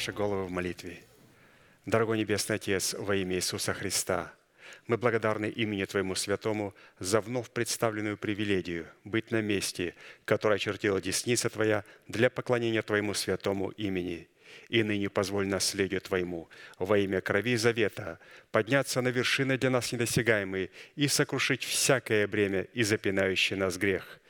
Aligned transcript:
Наши 0.00 0.12
головы 0.12 0.46
в 0.46 0.50
молитве. 0.50 0.98
Дорогой 1.84 2.16
Небесный 2.16 2.56
Отец, 2.56 2.94
во 2.94 3.14
имя 3.16 3.36
Иисуса 3.36 3.74
Христа, 3.74 4.32
мы 4.86 4.96
благодарны 4.96 5.50
имени 5.50 5.84
Твоему 5.84 6.14
Святому 6.14 6.74
за 6.98 7.20
вновь 7.20 7.50
представленную 7.50 8.16
привилегию 8.16 8.86
быть 9.04 9.30
на 9.30 9.42
месте, 9.42 9.94
которое 10.24 10.54
очертила 10.54 11.02
десница 11.02 11.50
Твоя 11.50 11.84
для 12.08 12.30
поклонения 12.30 12.80
Твоему 12.80 13.12
Святому 13.12 13.72
имени. 13.72 14.26
И 14.70 14.82
ныне 14.82 15.10
позволь 15.10 15.46
наследию 15.46 16.00
Твоему 16.00 16.48
во 16.78 16.96
имя 16.96 17.20
крови 17.20 17.56
завета 17.56 18.18
подняться 18.52 19.02
на 19.02 19.08
вершины 19.08 19.58
для 19.58 19.68
нас 19.68 19.92
недосягаемые 19.92 20.70
и 20.96 21.08
сокрушить 21.08 21.62
всякое 21.62 22.26
бремя 22.26 22.62
и 22.72 22.82
запинающий 22.84 23.56
нас 23.56 23.76
грех– 23.76 24.18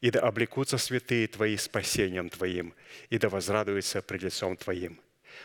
и 0.00 0.10
да 0.10 0.20
облекутся 0.20 0.78
святые 0.78 1.26
Твои 1.28 1.56
спасением 1.56 2.28
Твоим, 2.28 2.74
и 3.10 3.18
да 3.18 3.28
возрадуются 3.28 4.02
пред 4.02 4.22
лицом 4.22 4.56
Твоим. 4.56 5.00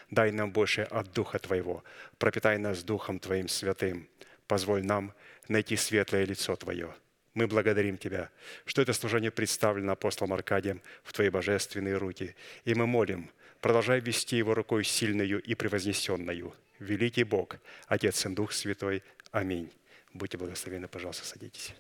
Дай 0.10 0.32
нам 0.32 0.52
больше 0.52 0.82
от 0.82 1.12
Духа 1.14 1.40
Твоего, 1.40 1.84
пропитай 2.18 2.58
нас 2.58 2.84
Духом 2.84 3.20
Твоим 3.20 3.48
святым, 3.48 4.08
позволь 4.48 4.84
нам 4.84 5.14
найти 5.48 5.76
светлое 5.76 6.26
лицо 6.26 6.56
Твое. 6.56 6.94
Мы 7.34 7.48
благодарим 7.48 7.98
Тебя, 7.98 8.30
что 8.66 8.82
это 8.82 8.94
служение 8.94 9.32
представлено 9.32 9.92
апостолом 9.94 10.34
Аркадием 10.34 10.82
в 11.04 11.14
Твои 11.14 11.30
божественные 11.30 11.98
руки, 11.98 12.36
и 12.66 12.74
мы 12.74 12.88
молим, 12.88 13.30
продолжай 13.62 14.00
вести 14.00 14.38
его 14.38 14.54
рукой 14.54 14.84
сильную 14.84 15.42
и 15.42 15.56
превознесенную. 15.56 16.54
Великий 16.80 17.24
Бог, 17.24 17.58
Отец 17.88 18.26
и 18.26 18.30
Дух 18.30 18.52
Святой. 18.52 19.04
Аминь. 19.32 19.72
Будьте 20.14 20.38
благословенны, 20.38 20.88
пожалуйста, 20.88 21.26
садитесь. 21.26 21.74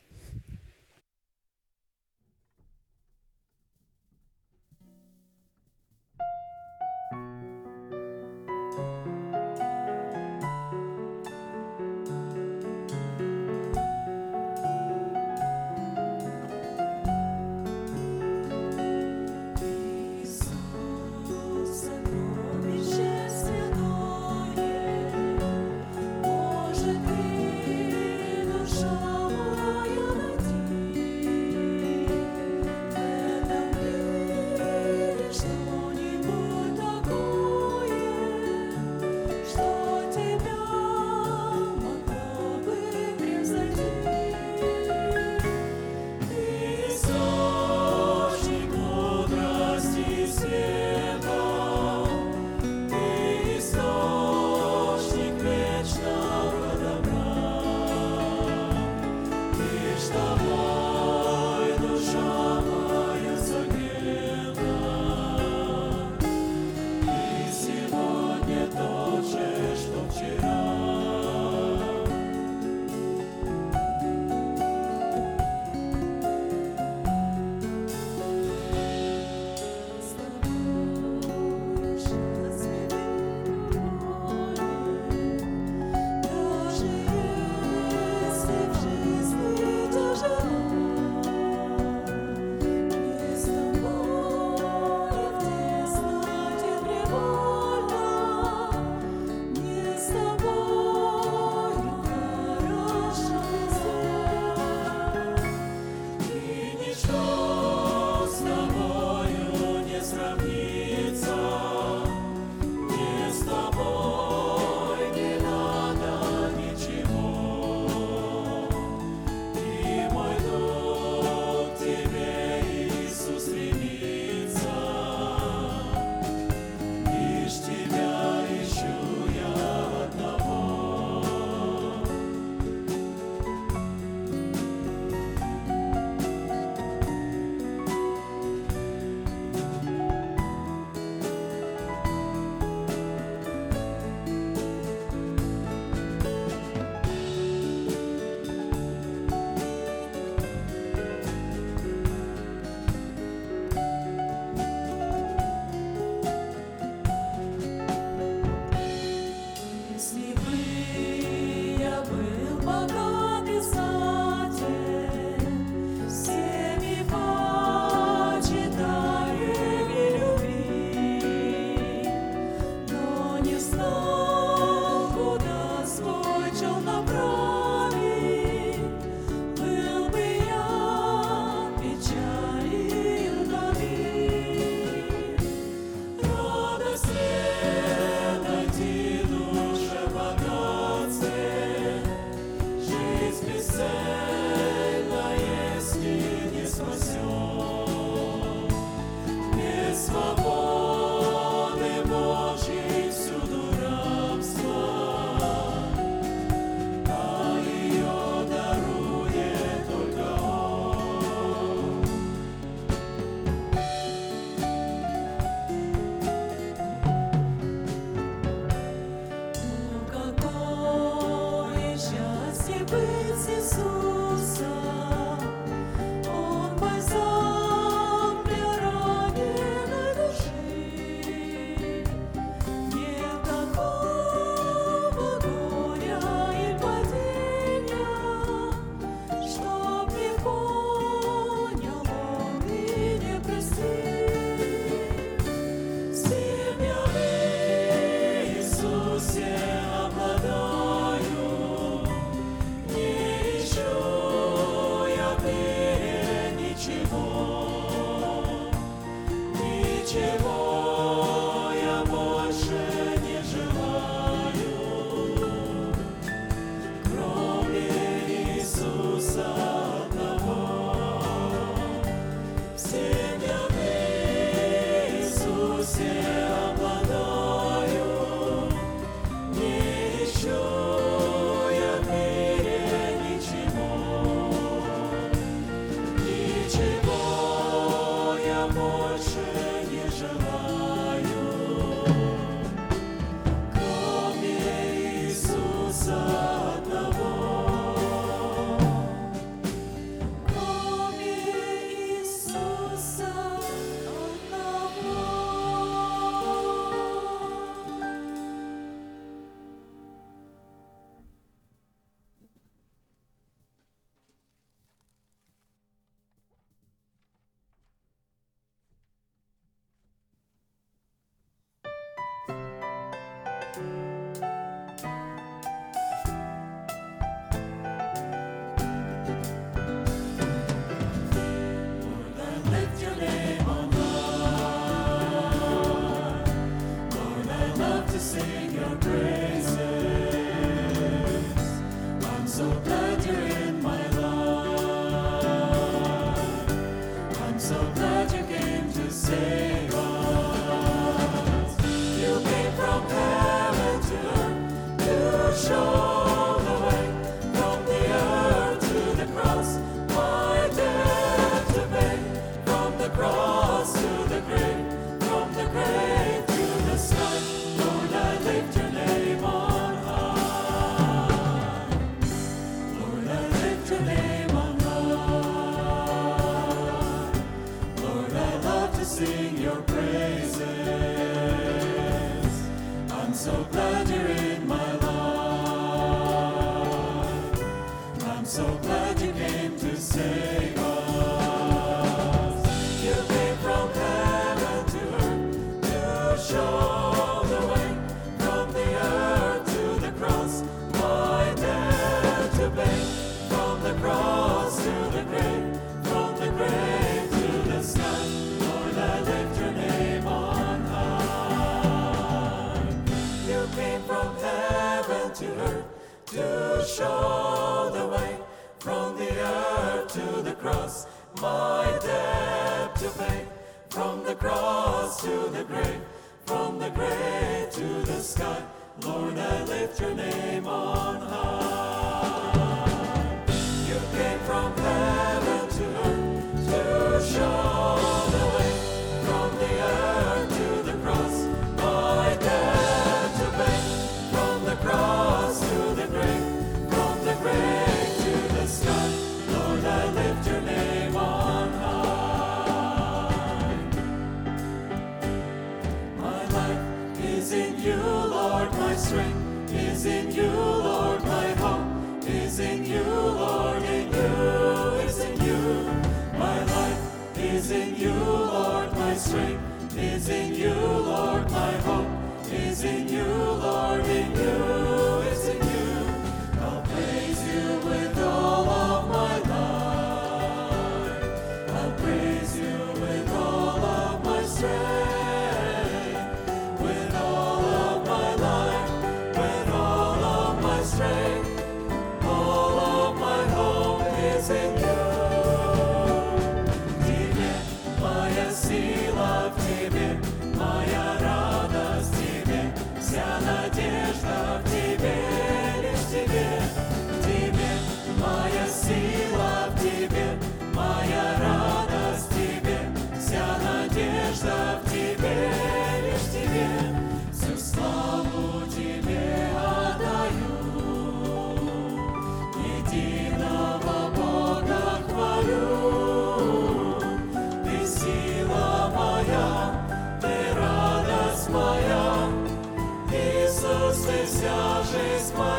mesmas 534.97 535.56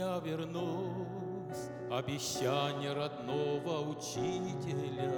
я 0.00 0.18
вернусь, 0.24 1.68
обещание 1.90 2.94
родного 2.94 3.86
учителя. 3.90 5.12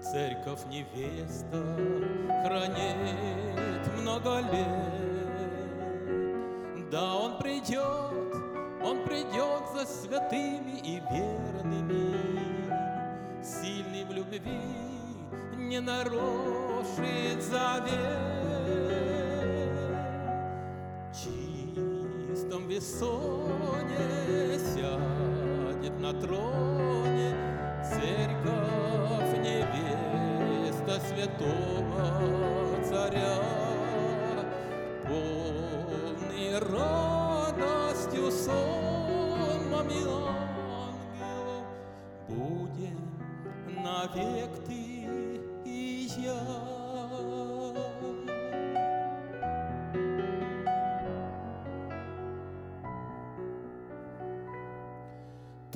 Церковь 0.00 0.64
невеста 0.70 1.62
хранит 2.42 3.92
много 3.98 4.40
лет. 4.40 5.05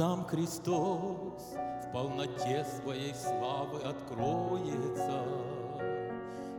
Там 0.01 0.25
Христос 0.25 1.53
в 1.53 1.93
полноте 1.93 2.65
своей 2.65 3.15
славы 3.15 3.83
откроется, 3.83 5.25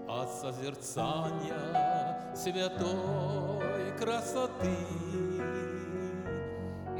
От 0.07 0.29
созерцания 0.29 2.35
святой 2.35 3.97
красоты. 3.97 4.77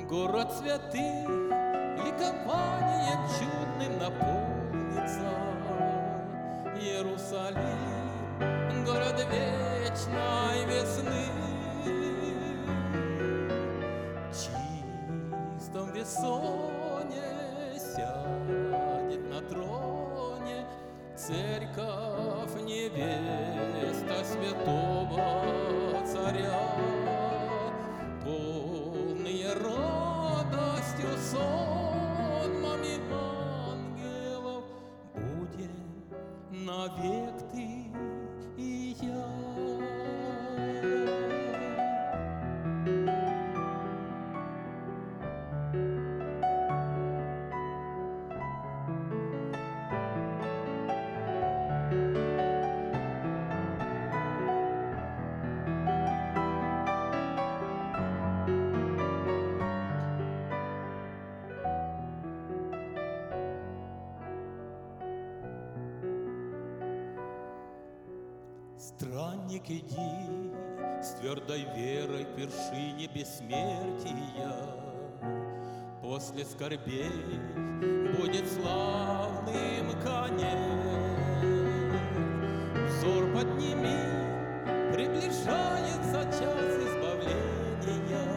Город 0.10 0.52
святых 0.52 1.30
ликованием 2.06 3.22
чудным 3.38 4.00
наполнится, 4.00 5.30
Иерусалим, 6.82 8.84
город 8.84 9.28
вечной 9.30 10.66
весны. 10.66 11.31
pessoa. 16.02 16.71
памятник 69.52 69.70
иди, 69.70 70.52
С 71.02 71.16
твердой 71.20 71.66
верой 71.76 72.26
к 72.26 72.38
вершине 72.38 73.08
бессмертия. 73.14 74.56
После 76.02 76.46
скорбей 76.46 77.12
будет 78.18 78.48
славным 78.48 79.92
конец. 80.04 80.58
Взор 82.88 83.26
подними, 83.34 84.94
приближается 84.94 86.24
час 86.40 86.78
избавления. 86.88 88.28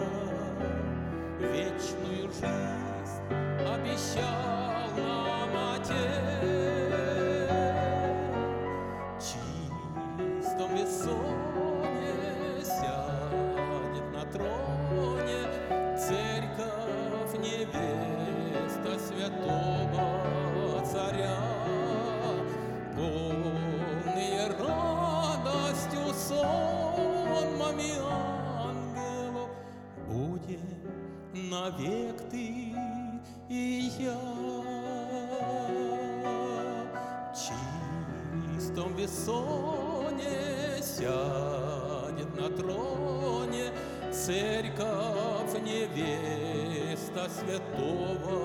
Вечную 1.39 2.31
жизнь 2.33 3.23
обещаю. 3.67 4.34
Весоне 39.15 40.83
сядет 40.83 42.35
на 42.37 42.49
троне 42.51 43.73
Церковь 44.13 45.55
невеста 45.63 47.29
святого 47.31 48.44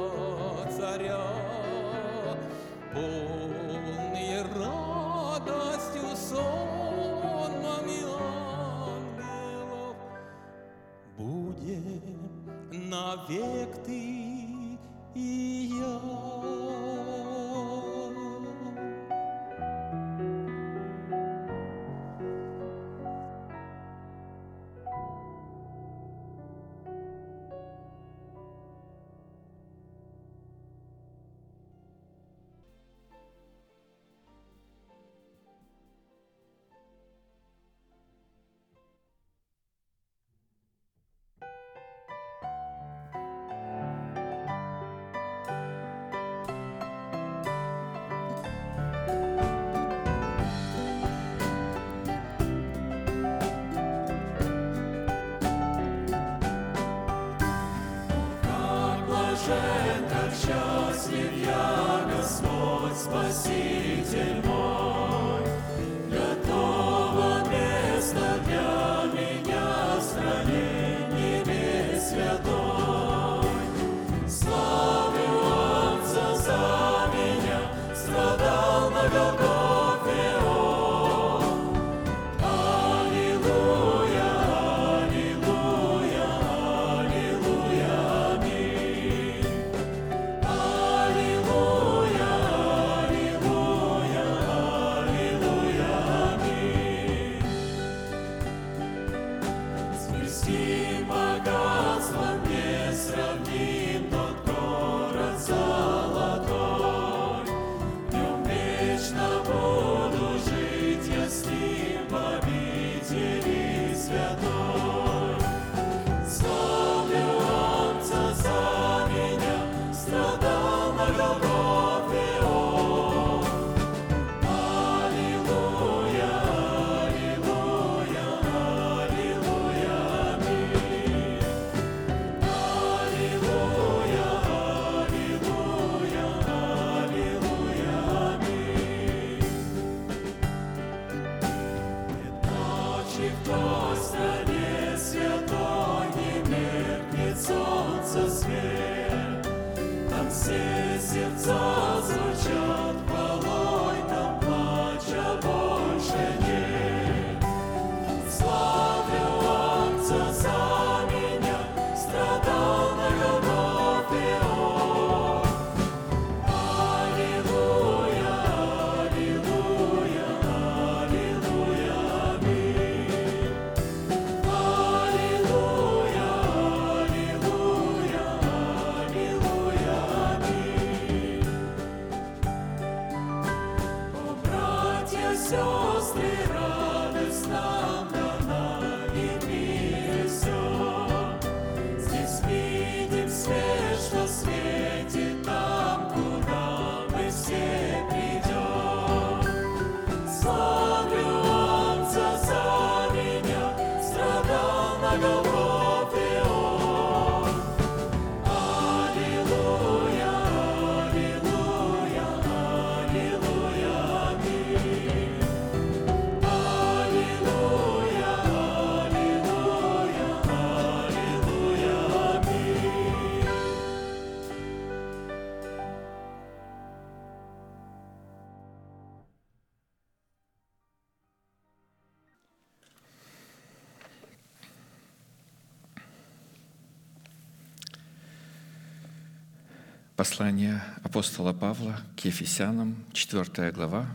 Послание 240.20 240.84
апостола 241.02 241.54
Павла 241.54 241.98
к 242.18 242.26
Ефесянам, 242.26 243.06
4 243.14 243.72
глава, 243.72 244.06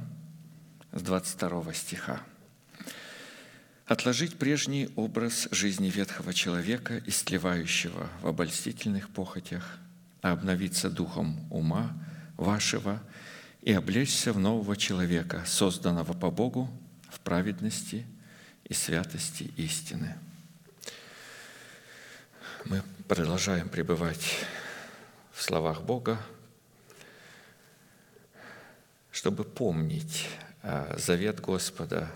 с 0.93 1.01
22 1.01 1.73
стиха. 1.73 2.21
«Отложить 3.87 4.37
прежний 4.37 4.91
образ 4.97 5.49
жизни 5.51 5.89
ветхого 5.89 6.35
человека, 6.35 7.01
истлевающего 7.07 8.11
в 8.21 8.27
обольстительных 8.27 9.09
похотях, 9.09 9.79
а 10.21 10.33
обновиться 10.33 10.91
духом 10.91 11.41
ума 11.51 11.97
вашего 12.37 13.03
и 13.63 13.73
облечься 13.73 14.35
в 14.35 14.39
нового 14.39 14.77
человека, 14.77 15.43
созданного 15.47 16.13
по 16.13 16.31
Богу 16.31 16.69
в 17.09 17.19
праведности 17.21 18.05
и 18.65 18.75
святости 18.75 19.51
истины. 19.57 20.19
Мы 22.67 22.83
продолжаем 23.09 23.71
пребывать 23.71 24.45
в 25.35 25.43
словах 25.43 25.83
Бога, 25.83 26.19
чтобы 29.11 29.45
помнить 29.45 30.29
а, 30.63 30.97
завет 30.97 31.41
Господа. 31.41 32.09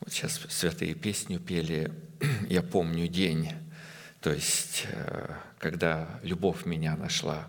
Вот 0.00 0.12
сейчас 0.12 0.40
святые 0.48 0.94
песню 0.94 1.40
пели 1.40 1.90
«Я 2.48 2.62
помню 2.62 3.08
день», 3.08 3.50
то 4.20 4.30
есть 4.32 4.86
э, 4.90 5.34
когда 5.58 6.20
любовь 6.22 6.66
меня 6.66 6.96
нашла. 6.96 7.48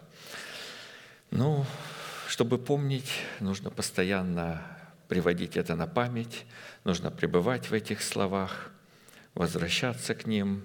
Ну, 1.32 1.66
чтобы 2.28 2.58
помнить, 2.58 3.12
нужно 3.40 3.70
постоянно 3.70 4.62
приводить 5.08 5.58
это 5.58 5.76
на 5.76 5.88
память, 5.88 6.46
нужно 6.84 7.12
пребывать 7.12 7.70
в 7.70 7.74
этих 7.74 8.02
словах, 8.02 8.72
возвращаться 9.34 10.16
к 10.16 10.26
ним. 10.26 10.64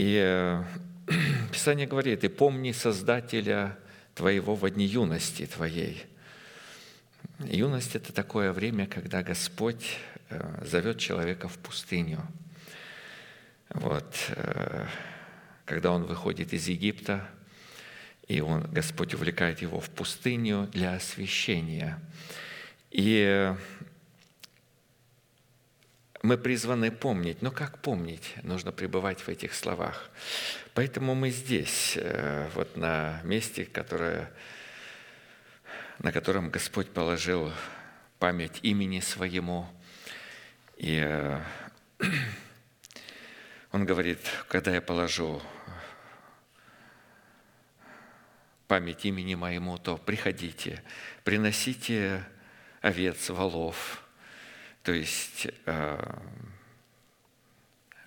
И 0.00 0.16
э, 0.16 0.64
Писание 1.52 1.86
говорит, 1.86 2.24
«И 2.24 2.28
помни 2.28 2.72
Создателя 2.72 3.76
твоего 4.14 4.54
в 4.54 4.70
дни 4.70 4.86
юности 4.86 5.44
твоей». 5.44 6.06
Юность– 7.40 7.94
это 7.96 8.10
такое 8.10 8.54
время, 8.54 8.86
когда 8.86 9.22
Господь 9.22 9.98
э, 10.30 10.64
зовет 10.64 10.96
человека 10.96 11.48
в 11.48 11.58
пустыню. 11.58 12.22
Вот, 13.68 14.16
э, 14.30 14.86
когда 15.66 15.90
он 15.90 16.04
выходит 16.04 16.54
из 16.54 16.66
Египта, 16.66 17.28
и 18.26 18.40
он, 18.40 18.72
Господь 18.72 19.12
увлекает 19.12 19.60
его 19.60 19.80
в 19.80 19.90
пустыню 19.90 20.66
для 20.72 20.94
освящения. 20.94 22.00
И 22.90 23.54
мы 26.22 26.36
призваны 26.36 26.90
помнить. 26.90 27.42
Но 27.42 27.50
как 27.50 27.78
помнить? 27.78 28.34
Нужно 28.42 28.72
пребывать 28.72 29.20
в 29.20 29.28
этих 29.28 29.54
словах. 29.54 30.10
Поэтому 30.74 31.14
мы 31.14 31.30
здесь, 31.30 31.94
э, 31.96 32.48
вот 32.54 32.76
на 32.76 33.20
месте, 33.24 33.64
которое, 33.64 34.30
на 35.98 36.12
котором 36.12 36.50
Господь 36.50 36.90
положил 36.90 37.52
память 38.18 38.60
имени 38.62 39.00
своему. 39.00 39.66
И 40.76 41.00
э, 41.02 41.40
Он 43.72 43.86
говорит, 43.86 44.18
когда 44.48 44.74
я 44.74 44.80
положу 44.80 45.40
память 48.66 49.04
имени 49.04 49.34
моему, 49.36 49.78
то 49.78 49.96
приходите, 49.96 50.82
приносите 51.24 52.24
овец, 52.82 53.30
волов, 53.30 54.02
то 54.82 54.92
есть 54.92 55.48
э, 55.66 56.16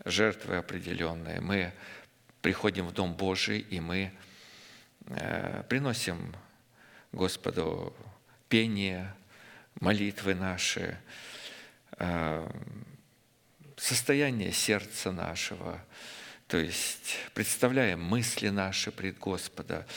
жертвы 0.05 0.57
определенные. 0.57 1.39
Мы 1.41 1.73
приходим 2.41 2.87
в 2.87 2.93
Дом 2.93 3.13
Божий, 3.13 3.59
и 3.59 3.79
мы 3.79 4.11
э, 5.07 5.63
приносим 5.69 6.35
Господу 7.11 7.95
пение, 8.49 9.13
молитвы 9.79 10.35
наши, 10.35 10.97
э, 11.99 12.49
состояние 13.77 14.51
сердца 14.51 15.11
нашего, 15.11 15.83
то 16.47 16.57
есть 16.57 17.17
представляем 17.33 18.03
мысли 18.03 18.49
наши 18.49 18.91
пред 18.91 19.17
Господа. 19.17 19.87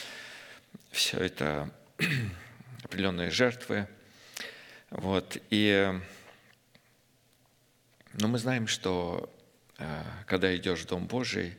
Все 0.91 1.17
это 1.19 1.69
определенные 2.83 3.29
жертвы. 3.29 3.87
Вот. 4.89 5.37
И 5.49 5.99
но 8.17 8.27
мы 8.27 8.39
знаем, 8.39 8.67
что 8.67 9.33
э, 9.77 10.03
когда 10.25 10.55
идешь 10.55 10.81
в 10.81 10.87
Дом 10.87 11.07
Божий, 11.07 11.57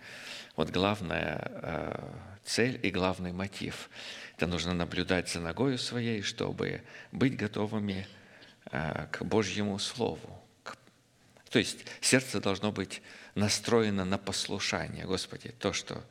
вот 0.57 0.71
главная 0.71 1.51
э, 1.51 2.13
цель 2.45 2.79
и 2.83 2.91
главный 2.91 3.33
мотив– 3.33 3.89
это 4.39 4.47
нужно 4.47 4.73
наблюдать 4.73 5.29
за 5.29 5.41
ногою 5.41 5.79
своей, 5.79 6.23
чтобы 6.23 6.83
быть 7.11 7.37
готовыми 7.37 8.07
э, 8.71 9.07
к 9.11 9.25
Божьему 9.25 9.79
Слову. 9.81 10.41
То 11.51 11.59
есть 11.59 11.85
сердце 12.01 12.41
должно 12.41 12.71
быть 12.71 13.03
настроено 13.35 14.05
на 14.05 14.17
послушание. 14.17 15.07
Господи, 15.07 15.51
то, 15.59 15.73
что 15.73 16.05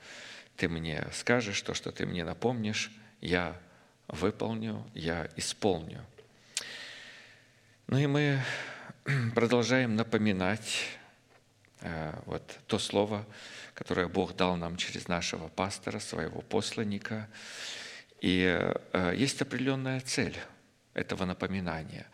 Ты 0.57 0.67
мне 0.67 1.07
скажешь, 1.13 1.61
то, 1.61 1.73
что 1.73 1.93
Ты 1.93 2.05
мне 2.05 2.25
напомнишь, 2.25 2.91
я 3.21 3.57
выполню, 4.09 4.85
я 4.93 5.29
исполню. 5.37 6.05
Ну 7.87 7.97
и 7.97 8.07
мы 8.07 8.41
продолжаем 9.35 9.95
напоминать 9.95 10.83
э, 11.79 12.13
вот 12.25 12.59
то 12.67 12.77
слово, 12.77 13.25
которое 13.73 14.07
Бог 14.09 14.35
дал 14.35 14.57
нам 14.57 14.75
через 14.75 15.07
нашего 15.07 15.47
пастора, 15.47 15.99
своего 15.99 16.41
посланника. 16.41 17.29
И 18.19 18.69
э, 18.91 19.13
есть 19.15 19.41
определенная 19.41 20.01
цель 20.01 20.35
этого 20.93 21.23
напоминания. 21.23 22.05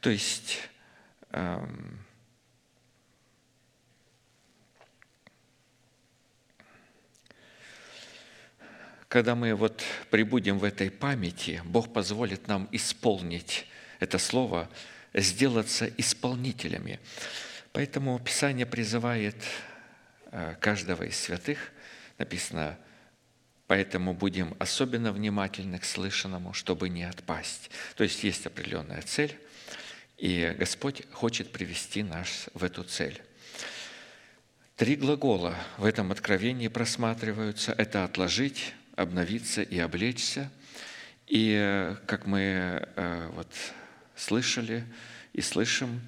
То 0.00 0.10
есть 0.10 0.58
эм, 1.30 1.98
когда 9.08 9.34
мы 9.34 9.52
вот 9.56 9.82
прибудем 10.10 10.58
в 10.60 10.64
этой 10.64 10.92
памяти, 10.92 11.60
Бог 11.64 11.92
позволит 11.92 12.46
нам 12.46 12.68
исполнить 12.70 13.66
это 13.98 14.18
слово– 14.18 14.70
сделаться 15.16 15.86
исполнителями. 15.96 17.00
Поэтому 17.72 18.18
Писание 18.18 18.66
призывает 18.66 19.36
э, 20.30 20.54
каждого 20.60 21.02
из 21.02 21.16
святых, 21.18 21.58
написано, 22.18 22.78
поэтому 23.66 24.14
будем 24.14 24.54
особенно 24.58 25.12
внимательны 25.12 25.78
к 25.78 25.84
слышанному, 25.84 26.52
чтобы 26.52 26.88
не 26.88 27.04
отпасть. 27.04 27.70
То 27.96 28.04
есть 28.04 28.22
есть 28.24 28.46
определенная 28.46 29.02
цель, 29.02 29.38
и 30.16 30.54
Господь 30.58 31.02
хочет 31.12 31.52
привести 31.52 32.02
нас 32.02 32.48
в 32.54 32.64
эту 32.64 32.84
цель. 32.84 33.20
Три 34.76 34.96
глагола 34.96 35.54
в 35.78 35.84
этом 35.84 36.12
откровении 36.12 36.68
просматриваются. 36.68 37.72
Это 37.72 38.04
«отложить», 38.04 38.74
«обновиться» 38.94 39.62
и 39.62 39.78
«облечься». 39.78 40.50
И 41.26 41.56
э, 41.58 41.96
как 42.06 42.26
мы 42.26 42.40
э, 42.94 43.30
вот 43.34 43.48
слышали 44.16 44.84
и 45.32 45.40
слышим. 45.40 46.00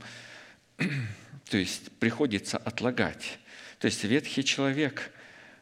То 1.50 1.56
есть 1.56 1.92
приходится 1.92 2.58
отлагать. 2.58 3.38
То 3.78 3.86
есть 3.86 4.02
ветхий 4.04 4.44
человек 4.44 5.10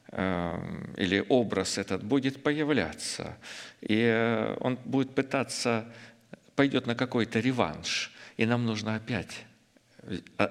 э, 0.09 0.59
или 0.97 1.25
образ 1.29 1.79
этот 1.79 2.03
будет 2.03 2.43
появляться, 2.43 3.37
и 3.81 4.01
э, 4.01 4.57
он 4.61 4.77
будет 4.85 5.15
пытаться, 5.15 5.87
пойдет 6.55 6.87
на 6.87 6.95
какой-то 6.95 7.41
реванш, 7.41 8.13
и 8.37 8.47
нам 8.47 8.65
нужно 8.65 8.97
опять 8.97 9.45
э, 10.03 10.49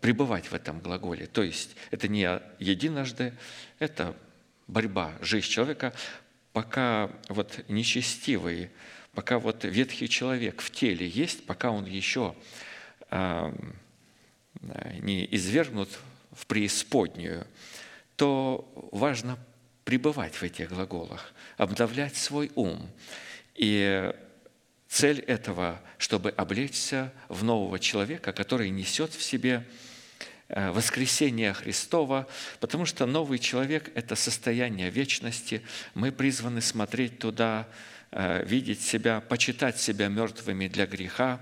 пребывать 0.00 0.50
в 0.50 0.54
этом 0.54 0.80
глаголе. 0.80 1.26
То 1.26 1.42
есть 1.42 1.76
это 1.90 2.08
не 2.08 2.40
единожды, 2.58 3.34
это 3.78 4.16
борьба, 4.66 5.12
жизнь 5.20 5.48
человека, 5.48 5.92
пока 6.52 7.10
вот 7.28 7.64
нечестивый 7.68 8.70
пока 9.14 9.38
вот 9.38 9.64
ветхий 9.64 10.08
человек 10.08 10.60
в 10.60 10.70
теле 10.70 11.08
есть, 11.08 11.46
пока 11.46 11.70
он 11.70 11.86
еще 11.86 12.34
не 13.10 13.64
извергнут 15.30 15.88
в 16.32 16.46
преисподнюю, 16.46 17.46
то 18.16 18.70
важно 18.92 19.38
пребывать 19.84 20.34
в 20.34 20.42
этих 20.42 20.68
глаголах, 20.68 21.32
обновлять 21.56 22.16
свой 22.16 22.52
ум. 22.54 22.88
И 23.54 24.12
цель 24.88 25.20
этого, 25.20 25.80
чтобы 25.98 26.30
облечься 26.30 27.12
в 27.28 27.44
нового 27.44 27.78
человека, 27.78 28.32
который 28.32 28.70
несет 28.70 29.14
в 29.14 29.22
себе 29.22 29.64
э, 30.48 30.70
воскресение 30.70 31.52
Христова, 31.52 32.26
потому 32.58 32.86
что 32.86 33.06
новый 33.06 33.38
человек– 33.38 33.90
это 33.94 34.16
состояние 34.16 34.90
вечности. 34.90 35.62
Мы 35.94 36.12
призваны 36.12 36.60
смотреть 36.60 37.18
туда 37.18 37.68
видеть 38.12 38.82
себя, 38.82 39.20
почитать 39.20 39.78
себя 39.78 40.08
мертвыми 40.08 40.66
для 40.68 40.86
греха. 40.86 41.40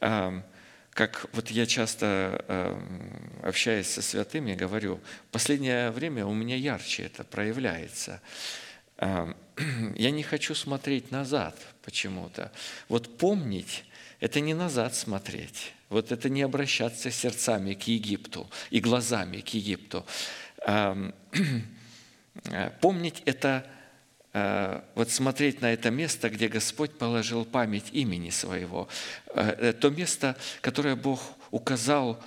Эм, 0.00 0.42
как 0.90 1.26
вот 1.32 1.50
я 1.50 1.64
часто, 1.66 2.44
эм, 2.48 3.40
общаясь 3.42 3.90
со 3.90 4.02
святыми, 4.02 4.54
говорю, 4.54 5.00
в 5.28 5.32
последнее 5.32 5.90
время 5.90 6.26
у 6.26 6.34
меня 6.34 6.56
ярче 6.56 7.04
это 7.04 7.24
проявляется. 7.24 8.20
Эм, 8.98 9.36
я 9.96 10.10
не 10.10 10.22
хочу 10.22 10.54
смотреть 10.54 11.10
назад 11.10 11.56
почему-то. 11.82 12.52
Вот 12.88 13.16
помнить– 13.18 13.84
это 14.20 14.40
не 14.40 14.54
назад 14.54 14.94
смотреть. 14.94 15.72
Вот 15.88 16.12
это 16.12 16.28
не 16.28 16.42
обращаться 16.42 17.10
сердцами 17.10 17.74
к 17.74 17.82
Египту 17.82 18.50
и 18.70 18.80
глазами 18.80 19.40
к 19.40 19.48
Египту. 19.48 20.06
э, 20.66 21.12
помнить 22.80 23.22
это, 23.24 23.66
э, 23.66 23.81
вот 24.32 25.10
смотреть 25.10 25.60
на 25.60 25.74
это 25.74 25.90
место, 25.90 26.30
где 26.30 26.48
Господь 26.48 26.92
положил 26.96 27.44
память 27.44 27.90
имени 27.92 28.30
Своего, 28.30 28.88
Э, 29.34 29.72
то 29.72 29.90
место, 29.90 30.36
которое 30.60 30.94
Бог 30.94 31.20
указал 31.50 32.22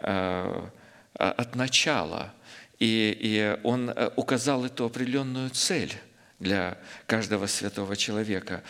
э, 0.00 0.68
от 1.14 1.54
начала, 1.54 2.32
и, 2.78 3.56
Он 3.62 3.90
э, 3.90 4.10
указал 4.16 4.64
эту 4.64 4.84
определенную 4.84 5.50
цель 5.50 5.92
для 6.38 6.78
каждого 7.06 7.46
святого 7.46 7.96
человека. 7.96 8.62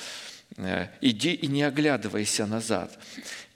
Э, 0.56 0.88
Иди 1.00 1.32
и 1.32 1.46
не 1.46 1.62
оглядывайся 1.62 2.46
назад. 2.46 2.98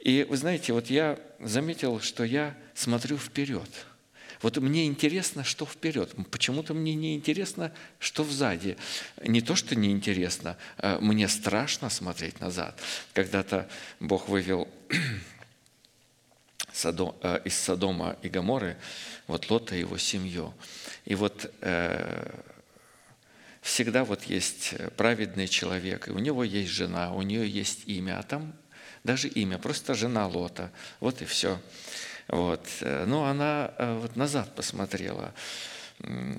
И 0.00 0.26
вы 0.28 0.36
знаете, 0.36 0.72
вот 0.72 0.88
я 0.88 1.18
заметил, 1.40 2.00
что 2.00 2.24
я 2.24 2.54
смотрю 2.74 3.18
вперед. 3.18 3.68
Вот 4.42 4.56
мне 4.58 4.86
интересно, 4.86 5.44
что 5.44 5.64
вперед. 5.64 6.14
Почему-то 6.30 6.74
мне 6.74 6.94
не 6.94 7.14
интересно, 7.14 7.72
что 7.98 8.24
сзади. 8.24 8.76
Не 9.24 9.40
то, 9.40 9.54
что 9.54 9.76
не 9.76 9.90
интересно, 9.90 10.56
а 10.78 10.98
мне 11.00 11.28
страшно 11.28 11.88
смотреть 11.90 12.40
назад. 12.40 12.78
Когда-то 13.14 13.68
Бог 14.00 14.28
вывел 14.28 14.68
э, 16.84 17.40
из 17.44 17.56
Содома 17.56 18.16
и 18.22 18.28
Гаморы 18.28 18.76
вот 19.28 19.48
Лота 19.48 19.76
и 19.76 19.80
его 19.80 19.96
семью. 19.96 20.52
И 21.04 21.14
вот 21.14 21.50
э, 21.60 22.40
всегда 23.60 24.04
вот 24.04 24.24
есть 24.24 24.74
праведный 24.96 25.46
человек, 25.46 26.08
и 26.08 26.10
у 26.10 26.18
него 26.18 26.42
есть 26.42 26.70
жена, 26.70 27.12
у 27.14 27.22
нее 27.22 27.48
есть 27.48 27.82
имя, 27.86 28.18
а 28.18 28.22
там 28.24 28.52
даже 29.04 29.28
имя, 29.28 29.58
просто 29.58 29.94
жена 29.94 30.26
Лота. 30.26 30.70
Вот 31.00 31.22
и 31.22 31.24
все. 31.24 31.60
Вот. 32.28 32.66
Э, 32.80 33.04
Но 33.06 33.26
она 33.26 33.72
э, 33.78 33.98
вот 34.00 34.16
назад 34.16 34.54
посмотрела. 34.54 35.34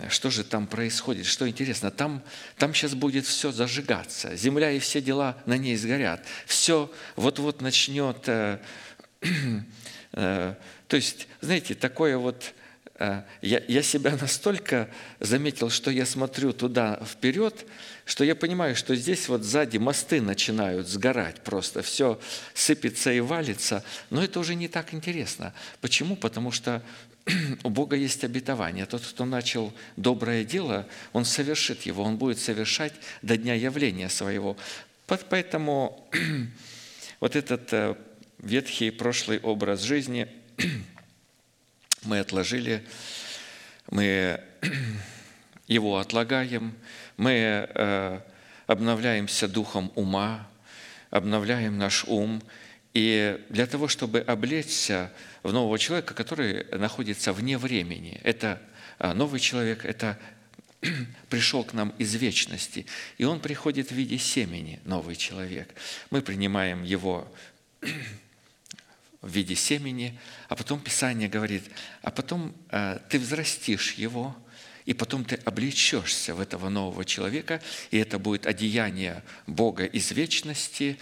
Что 0.09 0.29
же 0.29 0.43
там 0.43 0.67
происходит? 0.67 1.25
Что 1.25 1.47
интересно? 1.47 1.89
Там, 1.89 2.21
там 2.57 2.73
сейчас 2.73 2.95
будет 2.95 3.25
все 3.25 3.51
зажигаться. 3.51 4.35
Земля 4.35 4.71
и 4.71 4.79
все 4.79 5.01
дела 5.01 5.37
на 5.45 5.57
ней 5.57 5.77
сгорят. 5.77 6.21
Все 6.45 6.91
вот-вот 7.15 7.61
начнет... 7.61 8.27
э, 8.27 8.59
То 10.11 10.95
есть, 10.95 11.27
знаете, 11.41 11.75
такое 11.75 12.17
вот... 12.17 12.53
Я, 13.41 13.61
я 13.67 13.81
себя 13.81 14.15
настолько 14.15 14.87
заметил, 15.19 15.69
что 15.71 15.89
я 15.89 16.05
смотрю 16.05 16.53
туда 16.53 17.01
вперед, 17.03 17.65
что 18.05 18.23
я 18.23 18.35
понимаю, 18.35 18.75
что 18.75 18.95
здесь 18.95 19.29
вот 19.29 19.43
сзади 19.43 19.77
мосты 19.77 20.21
начинают 20.21 20.87
сгорать 20.87 21.41
просто, 21.41 21.81
все 21.81 22.19
сыпется 22.53 23.11
и 23.13 23.19
валится, 23.19 23.83
но 24.09 24.23
это 24.23 24.39
уже 24.39 24.55
не 24.55 24.67
так 24.67 24.93
интересно. 24.93 25.53
Почему? 25.79 26.15
Потому 26.15 26.51
что 26.51 26.81
у 27.63 27.69
Бога 27.69 27.95
есть 27.95 28.23
обетование. 28.23 28.85
Тот, 28.85 29.03
кто 29.05 29.25
начал 29.25 29.73
доброе 29.95 30.43
дело, 30.43 30.87
он 31.13 31.23
совершит 31.23 31.83
его, 31.83 32.03
он 32.03 32.17
будет 32.17 32.39
совершать 32.39 32.93
до 33.21 33.37
дня 33.37 33.53
явления 33.53 34.09
своего. 34.09 34.57
По- 35.07 35.17
Поэтому 35.17 36.09
вот 37.21 37.35
этот 37.35 37.71
э, 37.71 37.95
ветхий 38.39 38.91
прошлый 38.91 39.39
образ 39.39 39.81
жизни 39.81 40.27
мы 42.03 42.19
отложили, 42.19 42.83
мы 43.89 44.41
его 45.67 45.97
отлагаем, 45.97 46.75
мы 47.17 47.31
э, 47.67 48.19
обновляемся 48.67 49.47
духом 49.47 49.91
ума, 49.95 50.47
обновляем 51.09 51.77
наш 51.77 52.05
ум. 52.05 52.41
И 52.93 53.39
для 53.49 53.65
того, 53.65 53.87
чтобы 53.87 54.19
облечься 54.19 55.11
в 55.41 55.51
нового 55.51 55.79
человека, 55.79 56.13
который 56.13 56.65
находится 56.77 57.33
вне 57.33 57.57
времени, 57.57 58.19
это 58.23 58.61
а, 58.99 59.13
новый 59.13 59.39
человек, 59.39 59.83
это 59.83 60.19
пришел 61.29 61.63
к 61.63 61.73
нам 61.73 61.93
из 61.97 62.13
вечности, 62.15 62.85
и 63.17 63.23
он 63.23 63.39
приходит 63.39 63.89
в 63.89 63.95
виде 63.95 64.17
семени, 64.17 64.79
новый 64.85 65.15
человек. 65.15 65.73
Мы 66.11 66.21
принимаем 66.21 66.83
его 66.83 67.27
в 69.21 69.29
виде 69.29 69.55
семени, 69.55 70.19
а 70.49 70.55
потом 70.55 70.79
Писание 70.79 71.27
говорит, 71.27 71.63
а 72.01 72.11
потом 72.11 72.53
э, 72.69 72.99
ты 73.09 73.19
взрастишь 73.19 73.93
его, 73.93 74.35
и 74.85 74.93
потом 74.93 75.25
ты 75.25 75.35
облечешься 75.35 76.35
в 76.35 76.39
этого 76.39 76.69
нового 76.69 77.05
человека, 77.05 77.61
и 77.91 77.97
это 77.97 78.19
будет 78.19 78.45
одеяние 78.45 79.23
Бога 79.47 79.85
из 79.85 80.11
вечности, 80.11 80.97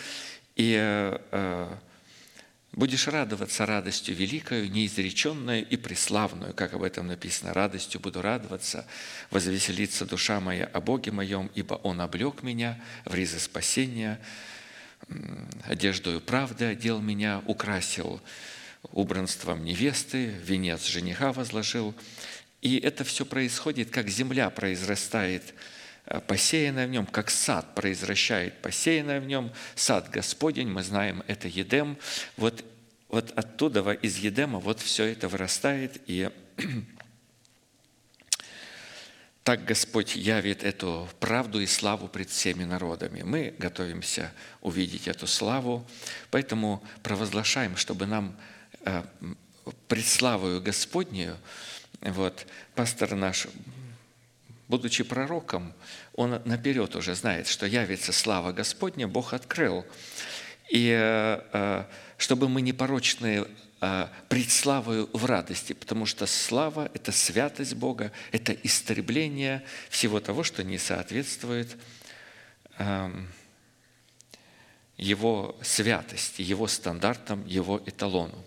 и 0.56 0.76
э, 0.78 1.18
э, 1.32 1.76
будешь 2.74 3.08
радоваться 3.08 3.66
радостью 3.66 4.16
великою, 4.16 4.72
неизреченную 4.72 5.68
и 5.68 5.78
преславную, 5.78 6.54
как 6.54 6.74
об 6.74 6.84
этом 6.84 7.08
написано. 7.08 7.54
Радостью 7.54 8.00
буду 8.00 8.22
радоваться, 8.22 8.86
возвеселится 9.30 10.06
душа 10.06 10.40
моя 10.40 10.66
о 10.66 10.82
Боге 10.82 11.12
моем, 11.12 11.50
ибо 11.56 11.76
Он 11.76 12.02
облег 12.02 12.44
меня 12.44 12.80
в 13.06 13.16
ризы 13.16 13.40
спасения, 13.40 14.20
одеждою 15.64 16.22
правды 16.22 16.66
одел 16.66 17.02
меня, 17.02 17.42
украсил 17.46 18.22
убранством 18.92 19.64
невесты, 19.64 20.28
венец 20.28 20.86
жениха 20.86 21.34
возложил. 21.34 21.94
И 22.62 22.78
это 22.78 23.04
все 23.04 23.26
происходит, 23.26 23.90
как 23.90 24.08
земля 24.08 24.50
произрастает, 24.52 25.54
э, 26.06 26.20
посеянная 26.22 26.88
в 26.88 26.92
нем, 26.92 27.08
как 27.08 27.32
сад 27.32 27.74
произвращает 27.74 28.62
посеянное 28.62 29.20
в 29.20 29.26
нем. 29.26 29.52
Сад 29.76 30.10
Господень, 30.10 30.70
мы 30.70 30.84
знаем, 30.84 31.24
это 31.28 31.48
Едем. 31.48 31.98
Вот, 32.38 32.64
вот 33.10 33.32
оттуда, 33.32 33.92
из 33.94 34.18
Едема, 34.18 34.60
вот 34.60 34.80
все 34.80 35.06
это 35.06 35.28
вырастает, 35.28 36.00
и 36.06 36.30
так 39.44 39.66
Господь 39.66 40.16
явит 40.16 40.64
эту 40.64 41.10
правду 41.20 41.60
и 41.60 41.66
славу 41.66 42.08
пред 42.08 42.30
всеми 42.30 42.64
народами. 42.64 43.24
Мы 43.24 43.56
готовимся 43.58 44.32
увидеть 44.62 45.08
эту 45.08 45.26
славу, 45.26 45.84
поэтому 46.30 46.84
провозглашаем, 47.02 47.76
чтобы 47.76 48.06
нам 48.06 48.38
э, 48.86 49.04
пред 49.88 50.06
славою 50.06 50.62
Господнюю, 50.62 51.40
вот, 52.02 52.48
пастор 52.76 53.16
наш, 53.16 53.48
будучи 54.68 55.04
пророком, 55.04 55.74
он 56.14 56.42
наперед 56.46 56.96
уже 56.96 57.14
знает, 57.16 57.48
что 57.48 57.66
явится 57.66 58.12
слава 58.12 58.52
Господня, 58.52 59.08
Бог 59.08 59.34
открыл. 59.34 59.86
И 60.70 60.90
э, 60.90 61.42
э, 61.54 61.84
чтобы 62.18 62.48
мы 62.50 62.62
непорочные 62.62 63.48
э, 63.82 64.08
пред 64.30 64.52
славою 64.52 65.10
в 65.14 65.26
радости, 65.26 65.74
потому 65.74 66.06
что 66.06 66.26
слава– 66.26 66.90
это 66.94 67.12
святость 67.12 67.76
Бога, 67.76 68.12
это 68.32 68.54
истребление 68.54 69.64
всего 69.90 70.20
того, 70.20 70.44
что 70.44 70.64
не 70.64 70.78
соответствует 70.78 71.76
эм, 72.78 73.28
Его 74.98 75.58
святости, 75.62 76.42
Его 76.42 76.68
стандартам, 76.68 77.46
Его 77.46 77.82
эталону. 77.86 78.46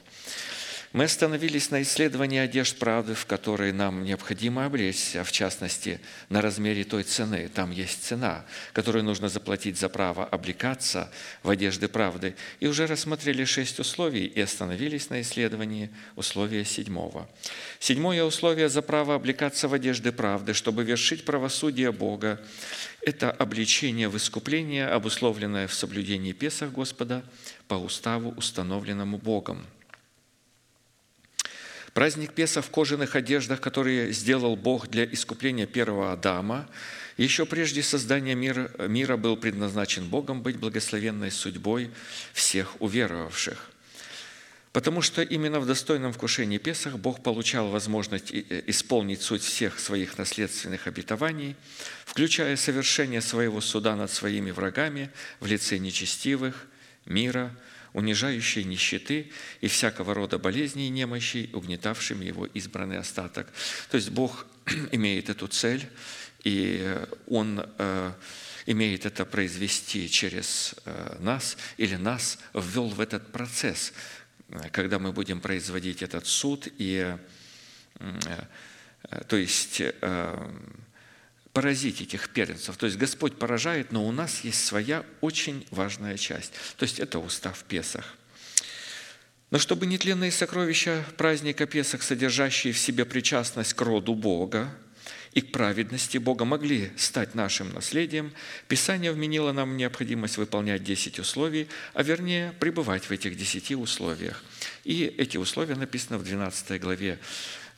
Мы 0.94 1.04
остановились 1.06 1.72
на 1.72 1.82
исследовании 1.82 2.38
одежд 2.38 2.78
правды, 2.78 3.14
в 3.14 3.26
которые 3.26 3.72
нам 3.72 4.04
необходимо 4.04 4.64
облечься, 4.64 5.24
в 5.24 5.32
частности, 5.32 6.00
на 6.28 6.40
размере 6.40 6.84
той 6.84 7.02
цены. 7.02 7.50
Там 7.52 7.72
есть 7.72 8.04
цена, 8.04 8.44
которую 8.72 9.02
нужно 9.02 9.28
заплатить 9.28 9.76
за 9.76 9.88
право 9.88 10.24
облекаться 10.24 11.10
в 11.42 11.50
одежды 11.50 11.88
правды. 11.88 12.36
И 12.60 12.68
уже 12.68 12.86
рассмотрели 12.86 13.44
шесть 13.44 13.80
условий 13.80 14.26
и 14.26 14.40
остановились 14.40 15.10
на 15.10 15.20
исследовании 15.20 15.90
условия 16.14 16.64
седьмого. 16.64 17.28
Седьмое 17.80 18.22
условие 18.22 18.68
за 18.68 18.80
право 18.80 19.16
облекаться 19.16 19.66
в 19.66 19.74
одежды 19.74 20.12
правды, 20.12 20.54
чтобы 20.54 20.84
вершить 20.84 21.24
правосудие 21.24 21.90
Бога. 21.90 22.40
Это 23.02 23.32
обличение 23.32 24.08
в 24.08 24.16
искупление, 24.16 24.86
обусловленное 24.86 25.66
в 25.66 25.74
соблюдении 25.74 26.30
Песах 26.30 26.70
Господа 26.70 27.24
по 27.66 27.74
уставу, 27.74 28.30
установленному 28.36 29.18
Богом. 29.18 29.66
Праздник 31.94 32.32
Песа 32.32 32.60
в 32.60 32.70
кожаных 32.70 33.14
одеждах, 33.14 33.60
которые 33.60 34.12
сделал 34.12 34.56
Бог 34.56 34.88
для 34.88 35.04
искупления 35.04 35.66
первого 35.66 36.12
Адама, 36.12 36.68
еще 37.16 37.46
прежде 37.46 37.84
создания 37.84 38.34
мира, 38.34 38.68
мира 38.88 39.16
был 39.16 39.36
предназначен 39.36 40.08
Богом 40.08 40.42
быть 40.42 40.56
благословенной 40.56 41.30
судьбой 41.30 41.92
всех 42.32 42.74
уверовавших. 42.80 43.70
Потому 44.72 45.02
что 45.02 45.22
именно 45.22 45.60
в 45.60 45.66
достойном 45.66 46.12
вкушении 46.12 46.58
Песах 46.58 46.98
Бог 46.98 47.22
получал 47.22 47.68
возможность 47.68 48.34
э, 48.34 48.64
исполнить 48.66 49.22
суть 49.22 49.44
всех 49.44 49.78
своих 49.78 50.18
наследственных 50.18 50.88
обетований, 50.88 51.54
включая 52.04 52.56
совершение 52.56 53.20
своего 53.20 53.60
суда 53.60 53.94
над 53.94 54.10
своими 54.10 54.50
врагами 54.50 55.10
в 55.38 55.46
лице 55.46 55.78
нечестивых, 55.78 56.66
мира, 57.06 57.54
унижающей 57.94 58.64
нищеты 58.64 59.30
и 59.62 59.68
всякого 59.68 60.12
рода 60.12 60.38
болезней 60.38 60.88
и 60.88 60.90
немощей, 60.90 61.48
угнетавшим 61.52 62.20
его 62.20 62.44
избранный 62.46 62.98
остаток. 62.98 63.50
То 63.90 63.96
есть 63.96 64.10
Бог 64.10 64.46
имеет 64.92 65.30
эту 65.30 65.46
цель, 65.46 65.88
и 66.42 66.98
Он 67.26 67.64
э, 67.78 68.12
имеет 68.66 69.06
это 69.06 69.24
произвести 69.24 70.10
через 70.10 70.74
э, 70.84 71.16
нас 71.20 71.56
или 71.78 71.96
нас 71.96 72.38
ввел 72.52 72.88
в 72.88 73.00
этот 73.00 73.32
процесс, 73.32 73.92
э, 74.48 74.68
когда 74.70 74.98
мы 74.98 75.12
будем 75.12 75.40
производить 75.40 76.02
этот 76.02 76.26
суд 76.26 76.68
и 76.76 77.16
э, 78.00 78.44
то 79.28 79.36
есть 79.36 79.80
э, 79.80 80.50
поразить 81.54 82.02
этих 82.02 82.28
первенцев. 82.28 82.76
То 82.76 82.86
есть 82.86 82.98
Господь 82.98 83.38
поражает, 83.38 83.92
но 83.92 84.04
у 84.04 84.12
нас 84.12 84.40
есть 84.40 84.62
своя 84.62 85.06
очень 85.20 85.66
важная 85.70 86.18
часть. 86.18 86.52
То 86.76 86.82
есть 86.82 86.98
это 86.98 87.20
устав 87.20 87.64
Песах. 87.64 88.16
Но 89.50 89.58
чтобы 89.58 89.86
нетленные 89.86 90.32
сокровища 90.32 91.04
праздника 91.16 91.66
Песах, 91.66 92.02
содержащие 92.02 92.72
в 92.72 92.78
себе 92.78 93.04
причастность 93.04 93.72
к 93.74 93.80
роду 93.82 94.16
Бога 94.16 94.68
и 95.32 95.40
к 95.40 95.52
праведности 95.52 96.18
Бога, 96.18 96.44
могли 96.44 96.90
стать 96.96 97.36
нашим 97.36 97.72
наследием, 97.72 98.32
Писание 98.66 99.12
вменило 99.12 99.52
нам 99.52 99.76
необходимость 99.76 100.38
выполнять 100.38 100.82
10 100.82 101.20
условий, 101.20 101.68
а 101.92 102.02
вернее 102.02 102.52
пребывать 102.58 103.04
в 103.04 103.12
этих 103.12 103.36
10 103.36 103.72
условиях. 103.76 104.42
И 104.82 105.04
эти 105.04 105.36
условия 105.36 105.76
написаны 105.76 106.18
в 106.18 106.24
12 106.24 106.80
главе 106.80 107.20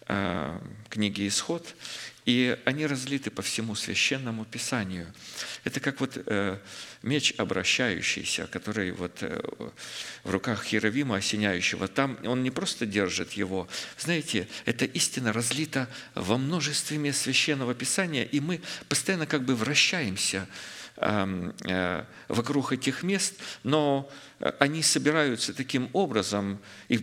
э, 0.09 0.59
книги 0.89 1.29
«Исход», 1.29 1.75
и 2.27 2.59
они 2.65 2.87
разлиты 2.87 3.31
по 3.31 3.41
всему 3.41 3.77
священному 3.77 4.45
писанию. 4.45 5.07
Это 5.63 5.79
как 5.79 6.01
вот 6.01 6.19
э, 6.27 6.59
меч 7.03 7.33
обращающийся, 7.39 8.49
который 8.49 8.91
вот 8.91 9.19
э, 9.21 9.41
в 10.25 10.31
руках 10.31 10.65
Херовима 10.65 11.17
осеняющего. 11.17 11.87
Там 11.87 12.19
он 12.25 12.43
не 12.43 12.51
просто 12.51 12.85
держит 12.85 13.33
его. 13.33 13.69
Знаете, 13.97 14.49
эта 14.65 14.85
истина 14.85 15.33
разлита 15.33 15.89
во 16.17 16.37
множестве 16.37 16.99
мест 16.99 17.23
священного 17.23 17.75
писания, 17.75 18.25
и 18.25 18.41
мы 18.41 18.61
постоянно 18.89 19.27
как 19.27 19.45
бы 19.45 19.55
вращаемся 19.55 20.49
эм, 20.97 21.55
э, 21.65 22.05
вокруг 22.27 22.73
этих 22.73 23.05
мест, 23.05 23.35
но 23.63 24.11
они 24.59 24.83
собираются 24.83 25.55
таким 25.55 25.91
образом 25.93 26.59
и 26.89 26.99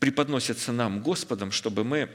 преподносятся 0.00 0.72
нам 0.72 1.00
Господом, 1.02 1.50
чтобы 1.50 1.82
мы 1.82 2.10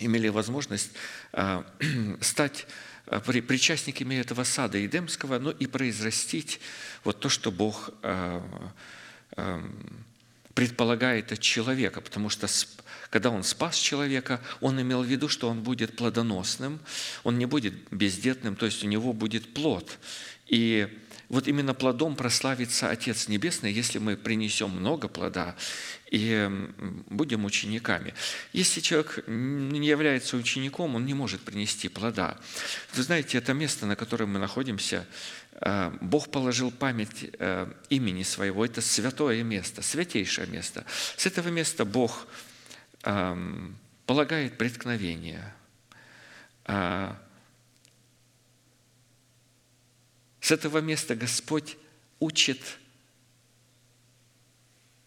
имели 0.00 0.28
возможность 0.28 0.90
а, 1.32 1.64
стать 2.20 2.66
а, 3.06 3.20
причастниками 3.20 4.16
этого 4.16 4.44
сада 4.44 4.78
Едемского, 4.78 5.38
но 5.38 5.50
и 5.50 5.66
произрастить 5.66 6.60
вот 7.04 7.20
то, 7.20 7.28
что 7.28 7.50
Бог 7.50 7.90
а, 8.02 8.42
предполагает 10.54 11.32
от 11.32 11.40
человека, 11.40 12.00
потому 12.00 12.28
что 12.28 12.48
когда 13.10 13.30
Он 13.30 13.42
спас 13.44 13.76
человека, 13.76 14.40
Он 14.60 14.80
имел 14.80 15.02
в 15.02 15.06
виду, 15.06 15.28
что 15.28 15.48
он 15.48 15.62
будет 15.62 15.96
плодоносным, 15.96 16.80
он 17.24 17.38
не 17.38 17.46
будет 17.46 17.74
бездетным, 17.90 18.56
то 18.56 18.66
есть 18.66 18.84
у 18.84 18.86
него 18.86 19.12
будет 19.12 19.54
плод. 19.54 19.98
И 20.46 20.99
вот 21.30 21.46
именно 21.46 21.74
плодом 21.74 22.16
прославится 22.16 22.90
Отец 22.90 23.28
Небесный, 23.28 23.72
если 23.72 23.98
мы 23.98 24.16
принесем 24.16 24.70
много 24.70 25.06
плода 25.06 25.54
и 26.10 26.50
будем 27.06 27.44
учениками. 27.44 28.14
Если 28.52 28.80
человек 28.80 29.24
не 29.28 29.86
является 29.86 30.36
учеником, 30.36 30.96
он 30.96 31.06
не 31.06 31.14
может 31.14 31.40
принести 31.42 31.88
плода. 31.88 32.36
Вы 32.94 33.04
знаете, 33.04 33.38
это 33.38 33.54
место, 33.54 33.86
на 33.86 33.94
котором 33.94 34.32
мы 34.32 34.40
находимся, 34.40 35.06
э, 35.52 35.92
Бог 36.00 36.32
положил 36.32 36.72
память 36.72 37.30
э, 37.38 37.72
имени 37.90 38.24
своего. 38.24 38.64
Это 38.64 38.80
святое 38.80 39.44
место, 39.44 39.82
святейшее 39.82 40.48
место. 40.48 40.84
С 41.16 41.26
этого 41.26 41.48
места 41.48 41.84
Бог 41.84 42.26
эм, 43.04 43.76
полагает 44.04 44.58
преткновение. 44.58 45.54
А, 46.64 47.16
с 50.40 50.50
этого 50.50 50.78
места 50.78 51.14
Господь 51.14 51.76
учит 52.18 52.60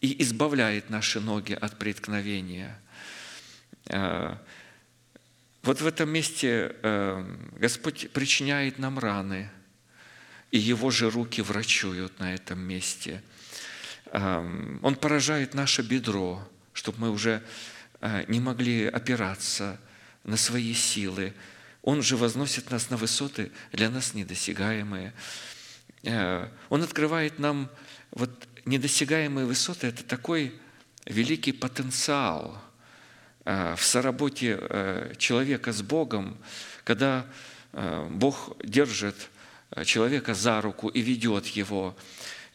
и 0.00 0.22
избавляет 0.22 0.90
наши 0.90 1.20
ноги 1.20 1.54
от 1.54 1.78
преткновения. 1.78 2.78
Э, 3.86 4.36
вот 5.62 5.80
в 5.80 5.86
этом 5.86 6.10
месте 6.10 6.76
э, 6.82 7.36
Господь 7.56 8.10
причиняет 8.10 8.78
нам 8.78 8.98
раны, 8.98 9.50
и 10.50 10.58
Его 10.58 10.90
же 10.90 11.08
руки 11.08 11.40
врачуют 11.40 12.18
на 12.20 12.34
этом 12.34 12.60
месте. 12.60 13.22
Э, 14.06 14.78
Он 14.82 14.94
поражает 14.94 15.54
наше 15.54 15.82
бедро, 15.82 16.46
чтобы 16.72 17.00
мы 17.00 17.10
уже 17.10 17.42
не 18.28 18.38
могли 18.38 18.84
опираться 18.84 19.80
на 20.24 20.36
свои 20.36 20.74
силы. 20.74 21.32
Он 21.84 22.02
же 22.02 22.16
возносит 22.16 22.70
нас 22.70 22.88
на 22.88 22.96
высоты 22.96 23.52
для 23.70 23.90
нас 23.90 24.14
недосягаемые. 24.14 25.12
Он 26.02 26.82
открывает 26.82 27.38
нам 27.38 27.70
вот 28.10 28.30
недосягаемые 28.64 29.44
высоты– 29.44 29.86
это 29.88 30.02
такой 30.02 30.54
великий 31.04 31.52
потенциал 31.52 32.58
э, 33.44 33.74
в 33.76 33.84
соработе 33.84 34.58
э, 34.58 35.14
человека 35.18 35.72
с 35.72 35.82
Богом, 35.82 36.38
когда 36.84 37.26
э, 37.72 38.08
Бог 38.10 38.56
держит 38.64 39.28
человека 39.84 40.34
за 40.34 40.62
руку 40.62 40.88
и 40.88 41.00
ведет 41.00 41.46
его, 41.48 41.94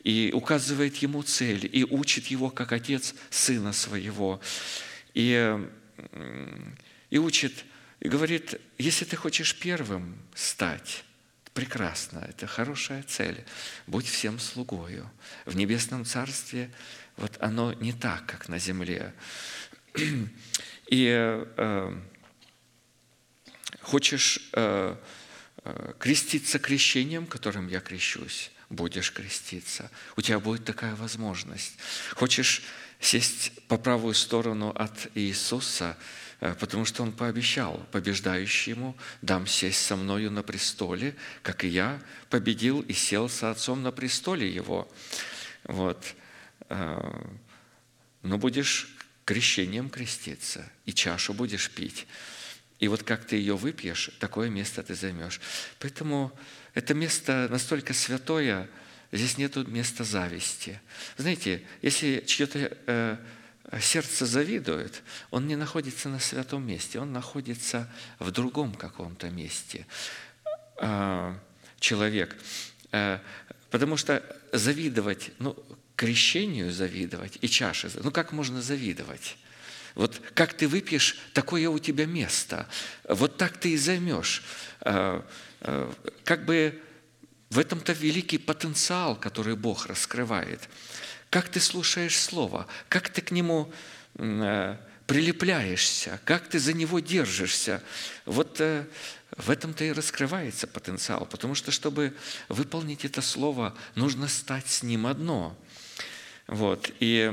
и 0.04 0.32
указывает 0.34 0.96
ему 0.98 1.22
цель, 1.22 1.70
и 1.72 1.84
учит 1.84 2.28
его, 2.28 2.50
как 2.50 2.72
отец 2.72 3.14
сына 3.30 3.74
своего, 3.74 4.40
и, 5.14 5.60
и 7.10 7.18
учит, 7.18 7.66
и 8.00 8.08
говорит, 8.08 8.60
если 8.78 9.06
ты 9.06 9.16
хочешь 9.16 9.56
первым 9.56 10.18
стать, 10.34 11.04
прекрасно, 11.54 12.26
это 12.30 12.48
хорошая 12.48 13.04
цель. 13.04 13.44
Будь 13.88 14.08
всем 14.08 14.40
слугою. 14.40 15.10
В 15.46 15.56
небесном 15.56 16.06
царстве 16.06 16.72
вот 17.18 17.36
оно 17.42 17.74
не 17.74 17.92
так, 17.92 18.26
как 18.26 18.48
на 18.48 18.58
земле. 18.58 19.14
И 20.88 21.10
э, 21.12 22.02
хочешь 23.82 24.50
э, 24.54 24.96
э, 25.66 25.94
креститься 26.00 26.58
крещением, 26.58 27.28
которым 27.28 27.68
я 27.68 27.82
крещусь, 27.82 28.52
будешь 28.70 29.12
креститься. 29.12 29.92
У 30.16 30.22
тебя 30.22 30.40
будет 30.40 30.64
такая 30.64 30.96
возможность. 30.96 31.78
Хочешь 32.14 32.64
сесть 33.02 33.52
по 33.68 33.78
правую 33.78 34.14
сторону 34.14 34.70
от 34.70 35.10
Иисуса– 35.16 35.98
потому 36.40 36.86
что 36.86 37.04
он 37.04 37.12
пообещал 37.12 37.86
побеждающему, 37.92 38.96
дам 39.22 39.46
сесть 39.46 39.86
со 39.86 39.96
мною 39.96 40.32
на 40.32 40.42
престоле, 40.42 41.16
как 41.42 41.66
и 41.66 41.68
я 41.68 42.02
победил 42.30 42.82
и 42.82 42.94
сел 42.94 43.28
со 43.28 43.52
отцом 43.52 43.84
на 43.84 43.92
престоле 43.92 44.50
его. 44.50 44.90
Вот. 45.64 46.16
Э, 46.70 46.98
но 48.22 48.38
будешь 48.38 48.96
крещением 49.26 49.90
креститься, 49.90 50.70
и 50.86 50.94
чашу 50.94 51.34
будешь 51.34 51.70
пить. 51.70 52.08
И 52.80 52.88
вот 52.88 53.04
как 53.04 53.26
ты 53.26 53.36
ее 53.36 53.58
выпьешь, 53.58 54.10
такое 54.20 54.50
место 54.50 54.82
ты 54.82 54.96
займешь. 54.96 55.42
Поэтому 55.80 56.32
это 56.74 56.94
место 56.94 57.48
настолько 57.50 57.94
святое, 57.94 58.70
здесь 59.12 59.38
нет 59.38 59.56
места 59.68 60.04
зависти. 60.04 60.80
Знаете, 61.18 61.64
если 61.82 62.24
чье-то 62.26 62.78
э, 62.88 63.18
сердце 63.80 64.26
завидует, 64.26 65.04
он 65.32 65.48
не 65.48 65.56
находится 65.56 66.10
на 66.10 66.20
святом 66.20 66.66
месте, 66.66 67.00
он 67.00 67.14
находится 67.14 67.90
в 68.18 68.32
другом 68.32 68.74
каком-то 68.74 69.30
месте. 69.30 69.86
А, 70.78 71.38
человек. 71.80 72.36
А, 72.92 73.22
потому 73.70 73.98
что 73.98 74.24
завидовать, 74.52 75.32
ну, 75.40 75.56
крещению 75.96 76.72
завидовать 76.72 77.38
и 77.42 77.50
чаше, 77.50 77.92
ну 78.02 78.12
как 78.12 78.32
можно 78.32 78.62
завидовать? 78.62 79.38
Вот 79.96 80.22
как 80.34 80.54
ты 80.54 80.68
выпьешь, 80.68 81.18
такое 81.34 81.70
у 81.70 81.78
тебя 81.78 82.06
место. 82.06 82.68
Вот 83.08 83.38
так 83.38 83.58
ты 83.58 83.72
и 83.72 83.78
займешь. 83.78 84.44
А, 84.82 85.26
как 86.24 86.46
бы 86.46 86.82
в 87.50 87.60
этом-то 87.60 87.94
великий 87.94 88.38
потенциал, 88.38 89.16
который 89.16 89.56
Бог 89.56 89.86
раскрывает– 89.86 90.70
как 91.30 91.50
ты 91.50 91.60
слушаешь 91.60 92.18
Слово, 92.18 92.68
как 92.88 93.10
ты 93.10 93.22
к 93.22 93.32
нему 93.32 93.72
э, 94.16 94.78
прилепляешься, 95.06 96.20
как 96.26 96.48
ты 96.48 96.60
за 96.60 96.74
него 96.74 97.00
держишься. 97.00 97.84
Вот 98.26 98.62
э, 98.62 98.86
в 99.38 99.50
этом-то 99.50 99.84
и 99.84 99.92
раскрывается 99.92 100.68
потенциал, 100.68 101.26
потому 101.26 101.56
что, 101.56 101.72
чтобы 101.72 102.16
выполнить 102.48 103.06
это 103.06 103.22
Слово, 103.22 103.76
нужно 103.96 104.28
стать 104.28 104.68
с 104.68 104.84
ним 104.84 105.08
одно. 105.08 105.58
Вот. 106.48 106.92
И, 107.00 107.32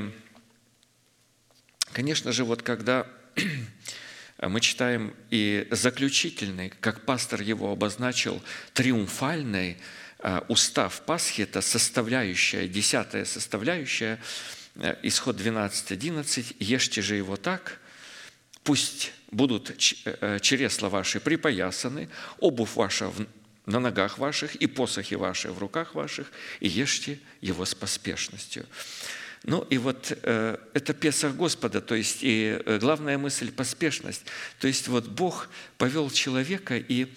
конечно 1.91 2.31
же, 2.31 2.43
вот 2.43 2.61
когда 2.61 3.07
мы 4.41 4.61
читаем 4.61 5.15
и 5.31 5.67
заключительный, 5.71 6.69
как 6.69 7.05
пастор 7.05 7.41
его 7.41 7.71
обозначил, 7.71 8.41
триумфальный 8.73 9.77
устав 10.47 11.01
Пасхи– 11.05 11.41
это 11.43 11.61
составляющая, 11.61 12.67
десятая 12.67 13.25
составляющая, 13.25 14.19
э, 14.75 14.95
исход 15.03 15.39
12.11, 15.39 16.55
«Ешьте 16.59 17.01
же 17.01 17.15
его 17.15 17.37
так, 17.37 17.79
пусть 18.63 19.13
будут 19.31 19.69
э, 20.05 20.39
чересла 20.41 20.89
ваши 20.89 21.19
припоясаны, 21.19 22.09
обувь 22.39 22.75
ваша 22.75 23.11
на 23.65 23.79
ногах 23.79 24.17
ваших 24.17 24.55
и 24.55 24.65
посохи 24.65 25.15
ваши 25.15 25.51
в 25.51 25.59
руках 25.59 25.93
ваших, 25.93 26.31
и 26.59 26.67
ешьте 26.67 27.19
его 27.41 27.65
с 27.65 27.75
поспешностью». 27.75 28.65
Ну 29.43 29.61
и 29.69 29.77
вот 29.77 30.17
э, 30.23 30.57
это 30.73 30.93
Песах 30.93 31.35
Господа, 31.35 31.79
то 31.79 31.95
есть 31.95 32.19
и 32.21 32.59
э, 32.65 32.79
главная 32.79 33.17
мысль– 33.17 33.51
поспешность. 33.55 34.23
То 34.59 34.67
есть 34.67 34.87
вот 34.87 35.07
Бог 35.07 35.49
повел 35.77 36.09
человека, 36.09 36.75
и 36.75 37.07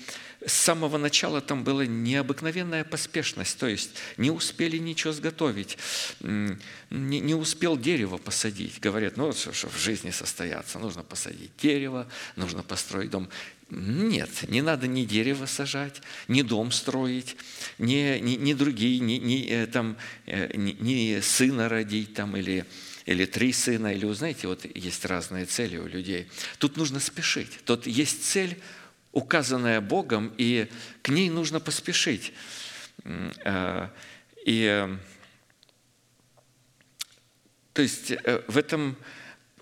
с 0.46 0.52
самого 0.52 0.96
начала 0.96 1.40
там 1.40 1.64
была 1.64 1.84
необыкновенная 1.84 2.84
поспешность, 2.84 3.58
то 3.58 3.66
есть 3.66 3.90
не 4.16 4.30
успели 4.30 4.78
ничего 4.78 5.12
сготовить, 5.12 5.76
не, 6.20 7.20
не 7.20 7.34
успел 7.34 7.76
дерево 7.76 8.16
посадить. 8.16 8.80
Говорят, 8.80 9.16
ну, 9.16 9.32
что, 9.32 9.52
что 9.52 9.68
в 9.68 9.76
жизни 9.76 10.10
состояться, 10.10 10.78
нужно 10.78 11.02
посадить 11.02 11.50
дерево, 11.58 12.08
нужно 12.36 12.62
построить 12.62 13.10
дом. 13.10 13.28
Нет, 13.68 14.30
не 14.48 14.62
надо 14.62 14.88
ни 14.88 15.04
дерево 15.04 15.46
сажать, 15.46 16.00
ни 16.26 16.42
дом 16.42 16.72
строить, 16.72 17.36
ни, 17.78 18.18
ни, 18.18 18.34
ни 18.34 18.52
другие, 18.54 18.98
ни, 18.98 19.12
ни, 19.12 19.46
э, 19.46 19.66
там, 19.66 19.96
э, 20.26 20.56
ни, 20.56 20.72
ни 20.80 21.20
сына 21.20 21.68
родить 21.68 22.14
там, 22.14 22.36
или, 22.36 22.64
или 23.06 23.26
три 23.26 23.52
сына, 23.52 23.94
или, 23.94 24.12
знаете, 24.12 24.48
вот 24.48 24.64
есть 24.74 25.04
разные 25.04 25.46
цели 25.46 25.76
у 25.76 25.86
людей. 25.86 26.28
Тут 26.58 26.76
нужно 26.78 26.98
спешить. 26.98 27.60
Тут 27.64 27.86
есть 27.86 28.24
цель, 28.24 28.58
указанная 29.12 29.80
Богом, 29.80 30.32
и 30.38 30.68
к 31.02 31.08
ней 31.08 31.30
нужно 31.30 31.60
поспешить. 31.60 32.32
Э, 33.44 33.88
И, 34.46 34.88
то 37.74 37.82
есть 37.82 38.10
э, 38.10 38.42
в 38.48 38.56
этом 38.56 38.96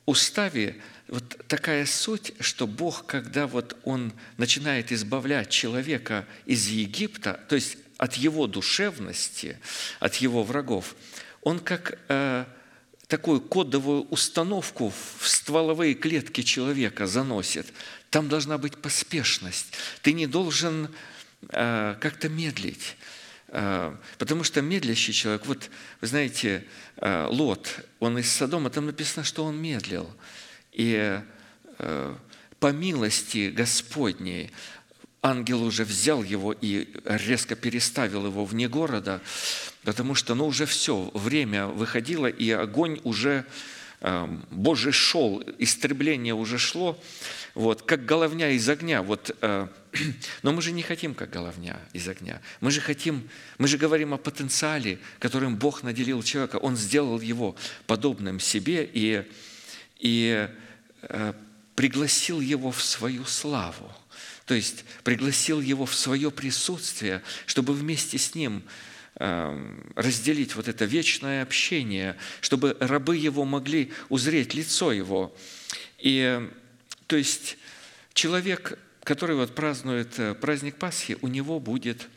уставе 0.07 0.77
вот 1.09 1.37
такая 1.49 1.85
суть, 1.87 2.33
что 2.41 2.67
Бог, 2.67 3.07
когда 3.07 3.47
вот 3.47 3.77
Он 3.85 4.13
начинает 4.37 4.93
избавлять 4.93 5.51
человека 5.51 6.27
из 6.47 6.69
Египта, 6.69 7.41
то 7.49 7.57
есть 7.57 7.77
от 7.97 8.15
его 8.15 8.47
душевности, 8.47 9.59
от 10.01 10.17
его 10.17 10.45
врагов, 10.45 10.95
Он 11.43 11.59
как 11.59 11.99
э, 12.09 12.45
такую 13.09 13.41
кодовую 13.41 14.03
установку 14.11 14.93
в 15.19 15.29
стволовые 15.29 15.95
клетки 15.95 16.43
человека 16.43 17.07
заносит. 17.07 17.67
Там 18.11 18.29
должна 18.29 18.59
быть 18.59 18.77
поспешность. 18.77 19.75
Ты 20.03 20.13
не 20.13 20.27
должен 20.27 20.89
э, 21.51 21.97
как-то 22.01 22.29
медлить. 22.29 22.97
Э, 23.49 23.95
Потому 24.19 24.45
что 24.45 24.63
медлящий 24.63 25.13
человек, 25.13 25.47
вот 25.47 25.71
вы 26.01 26.07
знаете, 26.07 26.65
э, 26.97 27.27
Лот, 27.31 27.85
он 28.01 28.19
из 28.19 28.31
Содома, 28.33 28.71
там 28.71 28.87
написано, 28.87 29.25
что 29.25 29.45
он 29.45 29.61
медлил. 29.61 30.11
И 30.73 31.21
по 32.59 32.73
милости 32.73 33.51
Господней 33.51 34.51
ангел 35.23 35.63
уже 35.63 35.85
взял 35.85 36.25
его 36.25 36.53
и 36.53 36.89
резко 37.05 37.55
переставил 37.55 38.27
его 38.27 38.45
вне 38.45 38.69
города, 38.69 39.21
потому 39.85 40.17
что 40.17 40.35
ну, 40.35 40.47
уже 40.47 40.67
все, 40.67 41.11
время 41.15 41.67
выходило, 41.67 42.27
и 42.27 42.51
огонь 42.51 43.01
уже 43.05 43.45
Божий 44.01 44.93
шел, 44.93 45.43
истребление 45.59 46.35
уже 46.35 46.59
шло, 46.59 46.99
вот, 47.55 47.83
как 47.83 48.05
головня 48.05 48.51
из 48.51 48.69
огня. 48.69 49.03
Вот, 49.03 49.37
э, 49.41 49.67
но 50.43 50.53
мы 50.53 50.63
же 50.63 50.71
не 50.71 50.83
хотим, 50.83 51.15
как 51.15 51.31
головня 51.31 51.81
из 51.93 52.09
огня. 52.09 52.41
Мы 52.61 52.71
же 52.71 52.81
хотим, 52.81 53.29
мы 53.59 53.67
же 53.67 53.77
говорим 53.77 54.15
о 54.15 54.19
потенциале, 54.19 55.01
которым 55.19 55.57
Бог 55.57 55.83
наделил 55.83 56.23
человека. 56.23 56.57
Он 56.57 56.77
сделал 56.77 57.21
его 57.21 57.57
подобным 57.89 58.39
себе 58.39 58.89
и, 58.93 59.25
и 59.99 60.49
э, 61.03 61.33
пригласил 61.75 62.41
его 62.41 62.71
в 62.71 62.81
свою 62.81 63.25
славу. 63.25 63.93
То 64.47 64.55
есть 64.55 64.85
пригласил 65.03 65.61
его 65.61 65.85
в 65.87 65.95
свое 65.95 66.31
присутствие, 66.31 67.23
чтобы 67.47 67.75
вместе 67.75 68.17
с 68.19 68.35
ним 68.35 68.63
разделить 69.19 70.55
вот 70.55 70.69
это 70.69 70.85
вечное 70.85 71.43
общение, 71.43 72.17
чтобы 72.41 72.77
рабы 72.79 73.17
его 73.17 73.45
могли 73.45 73.93
узреть 74.09 74.55
лицо 74.55 74.93
его. 74.93 75.35
И 75.99 76.49
то 77.07 77.17
есть 77.17 77.59
человек, 78.15 78.79
который 79.03 79.35
вот 79.35 79.55
празднует 79.55 80.19
э, 80.19 80.35
праздник 80.35 80.77
Пасхи, 80.77 81.17
у 81.21 81.29
него 81.29 81.59
будет 81.59 82.09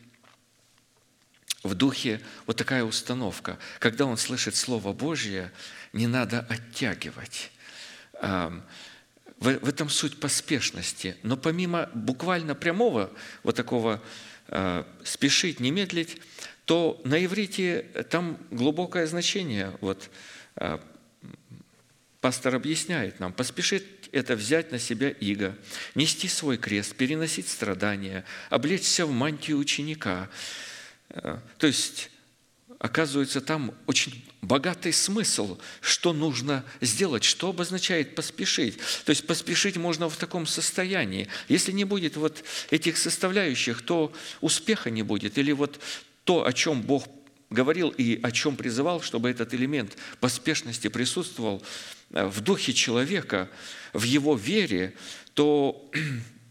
в 1.64 1.74
духе 1.74 2.22
вот 2.46 2.58
такая 2.58 2.84
установка. 2.84 3.58
Когда 3.80 4.06
он 4.06 4.18
слышит 4.18 4.56
Слово 4.56 4.94
Божье, 4.94 5.52
не 5.94 6.08
надо 6.08 6.42
оттягивать. 6.50 7.52
В 8.22 8.62
в 9.42 9.68
этом 9.68 9.90
суть 9.90 10.20
поспешности. 10.20 11.18
Но 11.24 11.36
помимо 11.36 11.90
буквально 11.96 12.54
прямого 12.54 13.10
вот 13.42 13.56
такого 13.56 14.00
э, 14.48 14.84
спешить, 15.04 15.60
не 15.60 15.72
медлить, 15.72 16.22
то 16.66 17.02
на 17.04 17.24
иврите 17.24 17.86
там 18.10 18.38
глубокое 18.52 19.08
значение. 19.08 19.76
Вот 19.82 20.10
э, 20.56 20.80
пастор 22.20 22.56
объясняет 22.56 23.20
нам, 23.20 23.34
поспешить– 23.34 23.84
это 24.12 24.36
взять 24.36 24.72
на 24.72 24.80
себя 24.80 25.10
иго, 25.10 25.58
нести 25.96 26.28
свой 26.28 26.58
крест, 26.58 26.96
переносить 26.96 27.48
страдания, 27.48 28.26
облечься 28.50 29.06
в 29.06 29.12
мантию 29.12 29.58
ученика. 29.58 30.30
Э, 31.10 31.40
То 31.58 31.68
есть 31.68 32.12
оказывается, 32.82 33.42
там 33.42 33.76
очень 33.86 34.26
богатый 34.42 34.92
смысл, 34.92 35.60
что 35.82 36.14
нужно 36.14 36.66
сделать, 36.82 37.24
что 37.24 37.50
обозначает 37.50 38.16
поспешить. 38.16 38.80
То 39.06 39.12
есть 39.12 39.28
поспешить 39.28 39.78
можно 39.78 40.10
в 40.10 40.18
таком 40.18 40.48
состоянии. 40.48 41.28
Если 41.48 41.72
не 41.72 41.84
будет 41.84 42.18
вот 42.18 42.44
этих 42.72 42.98
составляющих, 42.98 43.84
то 43.84 44.12
успеха 44.42 44.90
не 44.90 45.04
будет. 45.04 45.38
Или 45.38 45.52
вот 45.52 45.80
то, 46.24 46.46
о 46.46 46.54
чем 46.54 46.82
Бог 46.82 47.06
говорил 47.50 47.90
и 47.90 48.20
о 48.24 48.32
чем 48.32 48.56
призывал, 48.56 49.02
чтобы 49.02 49.30
этот 49.30 49.54
элемент 49.54 49.98
поспешности 50.20 50.88
присутствовал 50.88 51.62
э, 52.12 52.26
в 52.26 52.42
духе 52.42 52.74
человека, 52.74 53.50
в 53.94 54.04
его 54.04 54.36
вере, 54.36 54.94
то 55.34 55.92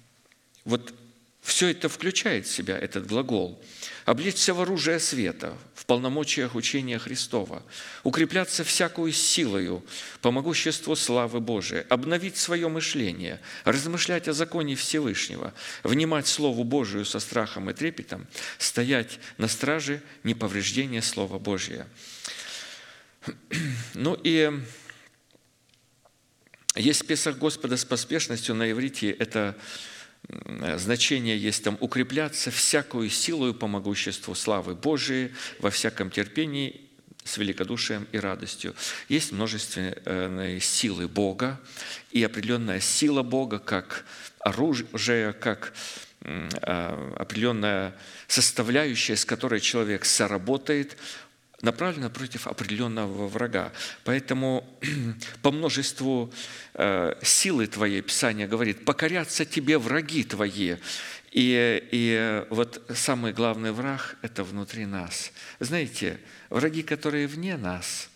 вот 0.65 0.95
все 1.41 1.69
это 1.69 1.89
включает 1.89 2.47
в 2.47 2.53
себя, 2.53 2.79
этот 2.79 3.07
глагол. 3.07 3.61
Облечься 4.05 4.55
в 4.55 4.61
оружие 4.61 5.01
света, 5.01 5.57
полномочиях 5.91 6.55
учения 6.55 7.01
Христова, 7.01 7.65
укрепляться 8.05 8.63
всякую 8.63 9.11
силою 9.13 9.85
по 10.21 10.31
могуществу 10.31 10.95
славы 10.95 11.41
Божией, 11.41 11.85
обновить 11.89 12.37
свое 12.37 12.69
мышление, 12.69 13.41
размышлять 13.65 14.29
о 14.29 14.33
законе 14.33 14.77
Всевышнего, 14.77 15.53
внимать 15.83 16.29
Слову 16.29 16.63
Божию 16.63 17.05
со 17.05 17.19
страхом 17.19 17.71
и 17.71 17.73
трепетом, 17.73 18.29
стоять 18.59 19.19
на 19.37 19.49
страже 19.49 20.01
неповреждения 20.23 21.03
Слова 21.03 21.41
Божия. 21.41 21.89
Ну 23.95 24.17
и 24.23 24.53
есть 26.77 27.05
Песах 27.05 27.37
Господа 27.39 27.77
с 27.77 27.85
поспешностью 27.85 28.55
на 28.55 28.71
иврите– 28.71 29.11
это 29.19 29.57
значение 30.77 31.39
есть 31.39 31.65
там 31.65 31.77
«укрепляться 31.81 32.51
всякую 32.51 33.11
силою 33.11 33.55
по 33.55 33.67
могуществу 33.67 34.35
славы 34.35 34.75
Божией 34.75 35.33
во 35.59 35.71
всяком 35.71 36.11
терпении 36.11 36.81
с 37.25 37.37
великодушием 37.37 38.07
и 38.13 38.19
радостью». 38.19 38.75
Есть 39.09 39.33
множественные 39.33 40.61
силы 40.61 41.09
Бога 41.09 41.61
и 42.13 42.23
определенная 42.23 42.81
сила 42.81 43.23
Бога 43.23 43.59
как 43.59 44.05
оружие, 44.41 45.33
как 45.33 45.73
а, 46.23 47.15
определенная 47.17 47.97
составляющая, 48.27 49.17
с 49.17 49.25
которой 49.25 49.61
человек 49.61 50.05
соработает, 50.05 50.99
направлена 51.63 52.11
против 52.11 52.47
определенного 52.47 53.27
врага. 53.29 53.73
Поэтому 54.05 54.67
по 55.43 55.51
множеству 55.51 56.33
э, 56.75 57.15
силы 57.23 57.67
твоей, 57.67 58.03
Писание 58.03 58.47
говорит, 58.47 58.85
покорятся 58.85 59.45
тебе 59.45 59.79
враги 59.79 60.25
твои. 60.25 60.77
И, 61.33 61.89
и 61.93 62.45
вот 62.51 62.83
самый 62.95 63.33
главный 63.33 63.73
враг– 63.73 64.17
это 64.23 64.43
внутри 64.43 64.87
нас. 64.87 65.33
Знаете, 65.61 66.19
враги, 66.49 66.83
которые 66.83 67.27
вне 67.27 67.57
нас, 67.57 68.11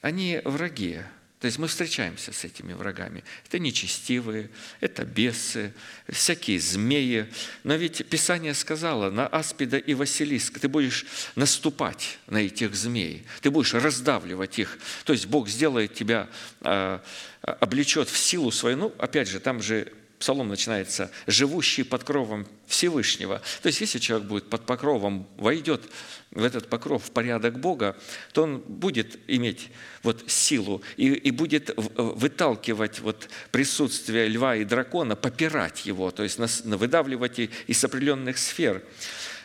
они 0.00 0.40
враги. 0.44 1.00
То 1.44 1.46
есть 1.48 1.58
мы 1.58 1.68
встречаемся 1.68 2.32
с 2.32 2.42
этими 2.44 2.72
врагами. 2.72 3.22
Это 3.46 3.58
нечестивые, 3.58 4.48
это 4.80 5.04
бесы, 5.04 5.74
всякие 6.08 6.58
змеи. 6.58 7.28
Но 7.64 7.74
ведь 7.74 8.08
Писание 8.08 8.54
сказало, 8.54 9.10
на 9.10 9.26
аспида 9.26 9.76
и 9.76 9.92
василиск 9.92 10.58
ты 10.58 10.68
будешь 10.68 11.04
наступать 11.36 12.18
на 12.28 12.38
этих 12.38 12.74
змей, 12.74 13.26
ты 13.42 13.50
будешь 13.50 13.74
раздавливать 13.74 14.58
их. 14.58 14.78
То 15.04 15.12
есть 15.12 15.26
Бог 15.26 15.50
сделает 15.50 15.92
тебя, 15.92 16.30
а, 16.62 17.04
облечет 17.42 18.08
в 18.08 18.16
силу 18.16 18.50
свою. 18.50 18.78
Ну, 18.78 18.94
опять 18.96 19.28
же, 19.28 19.38
там 19.38 19.60
же 19.60 19.92
Псалом 20.24 20.48
начинается 20.48 21.10
«живущий 21.26 21.82
под 21.82 22.02
кровом 22.02 22.46
Всевышнего». 22.66 23.42
То 23.60 23.66
есть, 23.66 23.82
если 23.82 23.98
человек 23.98 24.26
будет 24.26 24.48
под 24.48 24.64
покровом, 24.64 25.28
войдет 25.36 25.82
в 26.30 26.42
этот 26.42 26.70
покров 26.70 27.04
в 27.04 27.10
порядок 27.10 27.60
Бога, 27.60 27.94
то 28.32 28.44
он 28.44 28.60
будет 28.60 29.18
иметь 29.26 29.68
вот 30.02 30.24
силу 30.26 30.80
и, 30.96 31.08
и 31.08 31.30
будет 31.30 31.76
в- 31.76 32.14
выталкивать 32.14 33.00
вот 33.00 33.28
присутствие 33.50 34.28
льва 34.28 34.56
и 34.56 34.64
дракона, 34.64 35.14
попирать 35.14 35.84
его, 35.84 36.10
то 36.10 36.22
есть 36.22 36.38
нас- 36.38 36.62
выдавливать 36.64 37.38
из 37.66 37.84
определенных 37.84 38.38
сфер. 38.38 38.82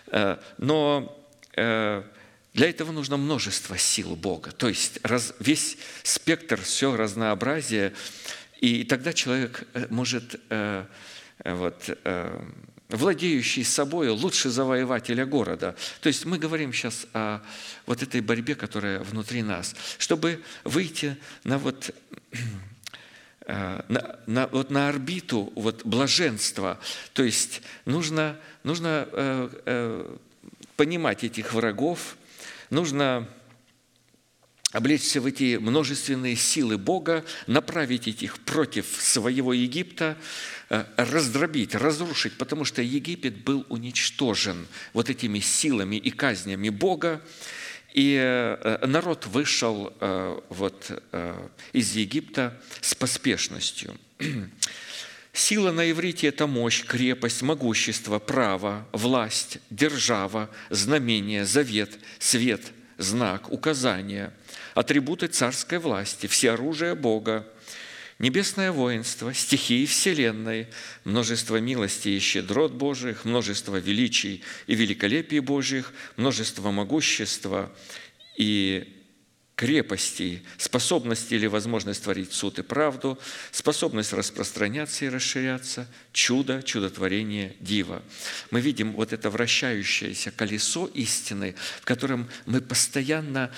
Э, 0.07 0.37
Но 0.59 1.13
э, 1.57 2.03
для 2.53 2.69
этого 2.69 2.93
нужно 2.93 3.17
множество 3.17 3.77
сил 3.77 4.15
Бога, 4.15 4.51
то 4.51 4.69
есть 4.69 4.99
раз, 5.03 5.33
весь 5.39 5.77
спектр, 6.03 6.59
все 6.61 6.95
разнообразие, 6.95 7.93
и 8.59 8.83
тогда 8.83 9.13
человек 9.13 9.63
э, 9.73 9.87
может, 9.89 10.39
э, 10.49 10.85
э, 11.43 11.53
вот, 11.53 11.97
владеющий 12.89 13.63
собой, 13.63 14.09
лучше 14.09 14.49
завоевателя 14.49 15.25
города. 15.25 15.75
То 16.01 16.07
есть 16.07 16.25
мы 16.25 16.39
говорим 16.39 16.73
сейчас 16.73 17.05
о 17.13 17.39
вот 17.85 18.01
этой 18.01 18.21
борьбе, 18.21 18.55
которая 18.55 18.99
внутри 18.99 19.43
нас, 19.43 19.75
чтобы 19.97 20.43
выйти 20.63 21.17
на 21.43 21.57
вот 21.57 21.93
на, 23.47 24.19
на, 24.27 24.47
вот 24.47 24.69
на 24.69 24.89
орбиту 24.89 25.51
вот 25.55 25.83
блаженства. 25.83 26.79
То 27.13 27.23
есть 27.23 27.63
нужно, 27.85 28.37
нужно 28.63 29.07
э, 29.11 29.49
э, 29.65 30.17
понимать 30.75 31.23
этих 31.23 31.53
врагов, 31.53 32.15
нужно 32.69 33.27
облечься 34.71 35.19
в 35.19 35.25
эти 35.25 35.57
множественные 35.57 36.35
силы 36.35 36.77
Бога, 36.77 37.25
направить 37.47 38.07
их 38.07 38.39
против 38.39 38.85
своего 38.85 39.53
Египта, 39.53 40.17
э, 40.69 40.85
раздробить, 40.95 41.73
разрушить, 41.73 42.37
потому 42.37 42.65
что 42.65 42.81
Египет 42.81 43.43
был 43.43 43.65
уничтожен 43.69 44.67
вот 44.93 45.09
этими 45.09 45.39
силами 45.39 45.95
и 45.95 46.11
казнями 46.11 46.69
Бога, 46.69 47.21
и 47.93 48.15
э, 48.15 48.85
народ 48.85 49.25
вышел 49.25 49.91
э, 49.99 50.39
вот 50.49 51.03
из 51.73 51.95
Египта 51.95 52.61
с 52.81 52.93
поспешностью. 52.93 53.95
Сила 55.33 55.71
на 55.71 55.89
иврите– 55.89 56.27
это 56.29 56.47
мощь, 56.47 56.83
крепость, 56.83 57.41
могущество, 57.41 58.19
право, 58.19 58.87
власть, 58.91 59.59
держава, 59.69 60.49
знамение, 60.69 61.45
завет, 61.45 61.97
свет, 62.19 62.61
знак, 62.97 63.51
указание, 63.51 64.33
атрибуты 64.79 65.27
царской 65.27 65.77
власти, 65.77 66.27
все 66.27 66.51
оружие 66.51 66.95
Бога, 66.95 67.45
небесное 68.17 68.71
воинство, 68.71 69.33
стихии 69.33 69.85
Вселенной, 69.85 70.67
множество 71.03 71.57
милостей 71.57 72.15
и 72.15 72.19
щедрот 72.19 72.71
Божьих, 72.71 73.25
множество 73.25 73.75
величий 73.75 74.41
и 74.67 74.75
великолепий 74.75 75.41
Божьих, 75.41 75.91
множество 76.15 76.71
могущества 76.71 77.69
и 78.37 78.95
крепостей, 79.59 80.41
способность 80.57 81.33
или 81.33 81.45
возможность 81.45 82.01
творить 82.05 82.31
суд 82.31 82.59
и 82.59 82.61
правду, 82.61 83.19
способность 83.51 84.13
распространяться 84.13 85.03
и 85.03 85.09
расширяться, 85.09 85.85
чудо, 86.13 86.63
чудотворение, 86.63 87.57
диво. 87.59 88.01
Мы 88.51 88.61
видим 88.61 88.93
вот 88.93 89.11
это 89.11 89.29
вращающееся 89.29 90.31
колесо 90.31 90.85
истины, 90.93 91.55
в 91.81 91.83
котором 91.83 92.29
мы 92.45 92.61
постоянно 92.61 93.51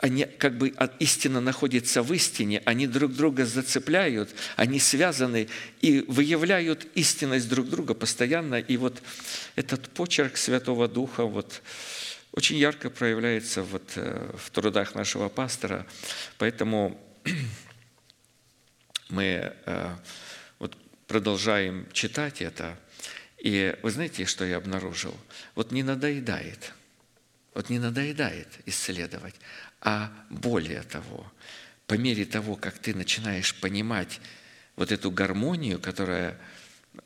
они 0.00 0.24
как 0.24 0.56
бы 0.56 0.72
истина 0.98 1.42
находится 1.42 2.02
в 2.02 2.12
истине, 2.14 2.62
они 2.64 2.86
друг 2.86 3.12
друга 3.12 3.44
зацепляют, 3.44 4.30
они 4.56 4.80
связаны 4.80 5.48
и 5.82 6.00
выявляют 6.08 6.86
истинность 6.94 7.50
друг 7.50 7.68
друга 7.68 7.92
постоянно. 7.92 8.54
И 8.54 8.78
вот 8.78 9.02
этот 9.56 9.90
почерк 9.90 10.38
Святого 10.38 10.88
Духа, 10.88 11.24
вот, 11.24 11.60
очень 12.32 12.56
ярко 12.56 12.88
проявляется 12.88 13.62
вот 13.62 13.92
э, 13.96 14.34
в 14.38 14.50
трудах 14.50 14.94
нашего 14.94 15.28
пастора. 15.28 15.86
Поэтому 16.38 16.98
мы 19.10 19.52
э, 19.66 19.96
вот 20.58 20.78
продолжаем 21.08 21.86
читать 21.92 22.40
это. 22.40 22.78
И 23.36 23.76
вы 23.82 23.90
знаете, 23.90 24.24
что 24.24 24.46
я 24.46 24.56
обнаружил? 24.56 25.14
Вот 25.54 25.72
не 25.72 25.82
надоедает. 25.82 26.72
Вот 27.52 27.68
не 27.68 27.78
надоедает 27.78 28.48
исследовать. 28.64 29.34
А 29.80 30.12
более 30.28 30.82
того, 30.82 31.30
по 31.86 31.94
мере 31.94 32.24
того, 32.24 32.56
как 32.56 32.78
ты 32.78 32.94
начинаешь 32.94 33.54
понимать 33.54 34.20
вот 34.76 34.92
эту 34.92 35.10
гармонию, 35.10 35.80
которая 35.80 36.38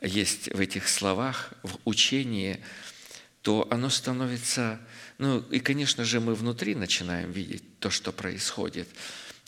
есть 0.01 0.53
в 0.53 0.59
этих 0.59 0.87
словах, 0.87 1.53
в 1.63 1.77
учении, 1.85 2.59
то 3.41 3.67
оно 3.69 3.89
становится 3.89 4.79
ну 5.17 5.39
и, 5.49 5.59
конечно 5.59 6.03
же, 6.03 6.19
мы 6.19 6.35
внутри 6.35 6.75
начинаем 6.75 7.31
видеть 7.31 7.79
то, 7.79 7.89
что 7.89 8.11
происходит. 8.11 8.87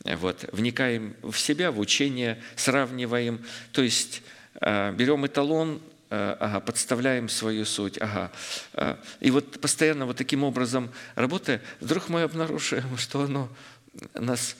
Вот, 0.04 0.48
вникаем 0.52 1.16
в 1.22 1.36
себя, 1.36 1.70
в 1.70 1.78
учение, 1.78 2.42
сравниваем. 2.56 3.44
То 3.72 3.82
есть 3.82 4.22
э, 4.60 4.92
берем 4.92 5.26
эталон, 5.26 5.82
ага, 6.10 6.60
подставляем 6.60 7.28
свою 7.28 7.64
суть. 7.64 7.98
Ага. 8.00 8.30
Э, 8.74 8.96
и 9.20 9.30
вот 9.30 9.60
постоянно 9.60 10.06
вот 10.06 10.16
таким 10.16 10.44
образом 10.44 10.90
работая, 11.14 11.60
вдруг 11.80 12.08
мы 12.08 12.22
обнаруживаем, 12.22 12.96
что 12.96 13.22
оно 13.22 13.48
нас 14.14 14.56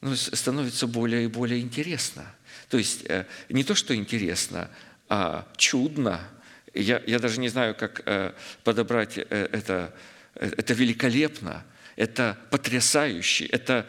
ну, 0.00 0.16
становится 0.16 0.86
более 0.86 1.24
и 1.24 1.28
более 1.28 1.60
интересно. 1.60 2.24
То 2.68 2.78
есть 2.78 3.04
не 3.48 3.64
то, 3.64 3.74
что 3.74 3.94
интересно, 3.94 4.70
а 5.08 5.46
чудно– 5.56 6.20
я, 6.74 7.02
я 7.06 7.18
даже 7.18 7.40
не 7.40 7.48
знаю, 7.48 7.74
как 7.74 8.02
э, 8.06 8.32
подобрать 8.64 9.18
э, 9.18 9.24
это. 9.28 9.94
Это 10.34 10.72
великолепно, 10.72 11.62
это 11.94 12.38
потрясающе, 12.50 13.44
это, 13.44 13.86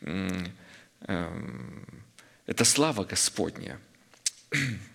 эм, 0.00 0.56
это 2.46 2.64
слава 2.64 3.04
Господня. 3.04 3.78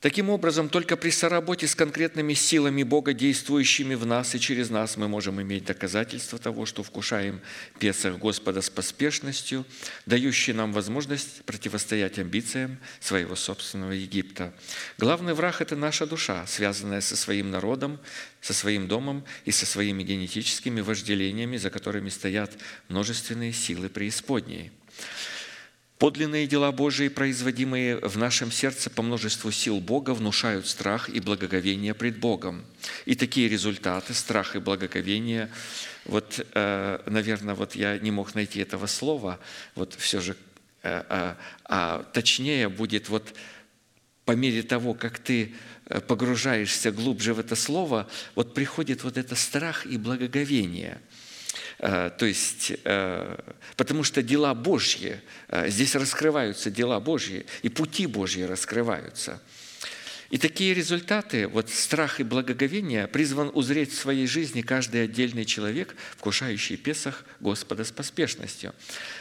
Таким 0.00 0.30
образом, 0.30 0.68
только 0.68 0.96
при 0.96 1.10
соработе 1.10 1.66
с 1.66 1.74
конкретными 1.74 2.32
силами 2.32 2.84
Бога, 2.84 3.12
действующими 3.12 3.96
в 3.96 4.06
нас 4.06 4.32
и 4.36 4.38
через 4.38 4.70
нас, 4.70 4.96
мы 4.96 5.08
можем 5.08 5.42
иметь 5.42 5.64
доказательство 5.64 6.38
того, 6.38 6.66
что 6.66 6.84
вкушаем 6.84 7.40
Песах 7.80 8.16
Господа 8.18 8.62
с 8.62 8.70
поспешностью, 8.70 9.66
дающий 10.06 10.52
нам 10.52 10.72
возможность 10.72 11.42
противостоять 11.42 12.20
амбициям 12.20 12.78
своего 13.00 13.34
собственного 13.34 13.90
Египта. 13.90 14.54
Главный 14.98 15.34
враг– 15.34 15.56
это 15.60 15.74
наша 15.74 16.06
душа, 16.06 16.46
связанная 16.46 17.00
со 17.00 17.16
своим 17.16 17.50
народом, 17.50 17.98
со 18.40 18.54
своим 18.54 18.86
домом 18.86 19.24
и 19.46 19.50
со 19.50 19.66
своими 19.66 20.04
генетическими 20.04 20.80
вожделениями, 20.80 21.56
за 21.56 21.70
которыми 21.70 22.08
стоят 22.08 22.52
множественные 22.88 23.52
силы 23.52 23.88
преисподней. 23.88 24.70
Подлинные 25.98 26.46
дела 26.46 26.70
Божии, 26.70 27.08
производимые 27.08 27.96
в 27.96 28.16
нашем 28.18 28.52
сердце 28.52 28.88
по 28.88 29.02
множеству 29.02 29.50
сил 29.50 29.80
Бога, 29.80 30.14
внушают 30.14 30.68
страх 30.68 31.08
и 31.08 31.18
благоговение 31.18 31.92
пред 31.92 32.20
Богом. 32.20 32.64
И 33.04 33.16
такие 33.16 33.48
результаты, 33.48 34.14
страх 34.14 34.54
и 34.54 34.60
благоговение, 34.60 35.50
вот, 36.04 36.46
э, 36.54 37.00
наверное, 37.06 37.56
вот 37.56 37.74
я 37.74 37.98
не 37.98 38.12
мог 38.12 38.36
найти 38.36 38.60
этого 38.60 38.86
слова, 38.86 39.40
вот 39.74 39.94
все 39.94 40.20
же, 40.20 40.36
э, 40.84 41.02
а, 41.08 41.36
а 41.64 42.04
точнее 42.12 42.68
будет 42.68 43.08
вот 43.08 43.34
по 44.24 44.32
мере 44.32 44.62
того, 44.62 44.94
как 44.94 45.18
ты 45.18 45.52
э, 45.86 46.00
погружаешься 46.00 46.92
глубже 46.92 47.34
в 47.34 47.40
это 47.40 47.56
слово, 47.56 48.08
вот 48.36 48.54
приходит 48.54 49.02
вот 49.02 49.18
это 49.18 49.34
страх 49.34 49.84
и 49.84 49.96
благоговение– 49.96 51.00
то 51.78 52.26
есть, 52.26 52.72
э, 52.84 53.38
потому 53.76 54.02
что 54.02 54.22
дела 54.22 54.52
Божьи, 54.54 55.20
э, 55.48 55.68
здесь 55.70 55.94
раскрываются 55.94 56.70
дела 56.70 56.98
Божьи, 56.98 57.46
и 57.62 57.68
пути 57.68 58.06
Божьи 58.06 58.42
раскрываются. 58.42 59.40
И 60.30 60.36
такие 60.36 60.74
результаты, 60.74 61.48
вот 61.48 61.70
страх 61.70 62.20
и 62.20 62.24
благоговение, 62.24 63.06
призван 63.06 63.50
узреть 63.54 63.92
в 63.92 63.96
своей 63.98 64.26
жизни 64.26 64.60
каждый 64.60 65.04
отдельный 65.04 65.46
человек, 65.46 65.96
вкушающий 66.18 66.76
Песах 66.76 67.24
Господа 67.40 67.84
с 67.84 67.92
поспешностью. 67.92 68.74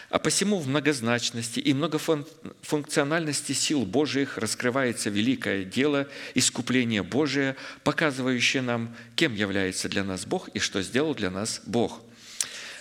А 0.09 0.19
посему 0.19 0.57
в 0.59 0.67
многозначности 0.67 1.61
и 1.61 1.73
многофункциональности 1.73 3.53
сил 3.53 3.85
Божьих 3.85 4.37
раскрывается 4.37 5.09
великое 5.09 5.63
дело 5.63 6.09
искупления 6.33 7.03
Божия, 7.03 7.55
показывающее 7.83 8.63
нам, 8.63 8.93
кем 9.15 9.33
является 9.33 9.87
для 9.87 10.03
нас 10.03 10.25
Бог 10.25 10.49
и 10.49 10.59
что 10.59 10.81
сделал 10.81 11.13
для 11.13 11.29
нас 11.29 11.61
Бог– 11.65 12.01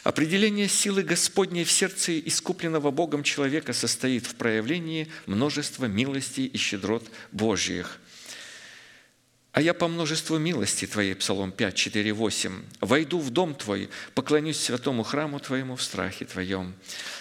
Определение 0.07 0.69
силы 0.69 1.03
Господней 1.03 1.65
в 1.65 1.71
сердце 1.73 2.21
искупленного 2.21 2.93
Богом 2.93 3.25
человека 3.25 3.73
состоит 3.73 4.25
в 4.25 4.37
проявлении 4.37 5.09
множества 5.27 5.87
милостей 5.87 6.47
и 6.47 6.57
щедрот 6.57 7.11
Божьих. 7.33 7.99
А 9.51 9.61
я 9.61 9.75
по 9.75 9.89
множеству 9.89 10.39
милости 10.39 10.87
Твоей, 10.87 11.17
Псалом 11.17 11.51
5, 11.51 11.75
4, 11.75 12.13
8, 12.13 12.63
«Войду 12.83 13.19
в 13.19 13.31
дом 13.31 13.57
Твой, 13.57 13.91
поклонюсь 14.15 14.61
святому 14.61 15.03
храму 15.03 15.41
Твоему 15.41 15.75
в 15.75 15.83
страхе 15.83 16.25
Твоем». 16.25 16.77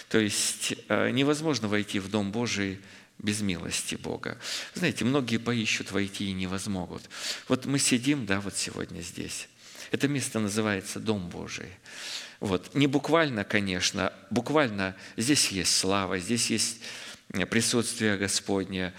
То 0.08 0.18
есть 0.18 0.74
э, 0.86 1.10
невозможно 1.10 1.66
войти 1.66 1.98
в 1.98 2.08
дом 2.08 2.30
Божий 2.30 2.78
без 3.18 3.40
милости 3.40 3.96
Бога. 3.96 4.38
Знаете, 4.74 5.04
многие 5.04 5.38
поищут 5.38 5.90
войти 5.90 6.26
и 6.26 6.32
не 6.32 6.46
возмогут. 6.46 7.02
Вот 7.48 7.66
мы 7.66 7.80
сидим, 7.80 8.26
да, 8.26 8.40
вот 8.40 8.56
сегодня 8.56 9.00
здесь. 9.00 9.48
Это 9.90 10.06
место 10.06 10.38
называется 10.38 11.00
Дом 11.00 11.28
Божий. 11.28 11.70
Вот. 12.40 12.74
Не 12.74 12.86
буквально, 12.86 13.44
конечно, 13.44 14.12
буквально 14.30 14.94
здесь 15.16 15.48
есть 15.48 15.76
слава, 15.76 16.18
здесь 16.18 16.50
есть 16.50 16.80
присутствие 17.50 18.16
Господне, 18.16 18.92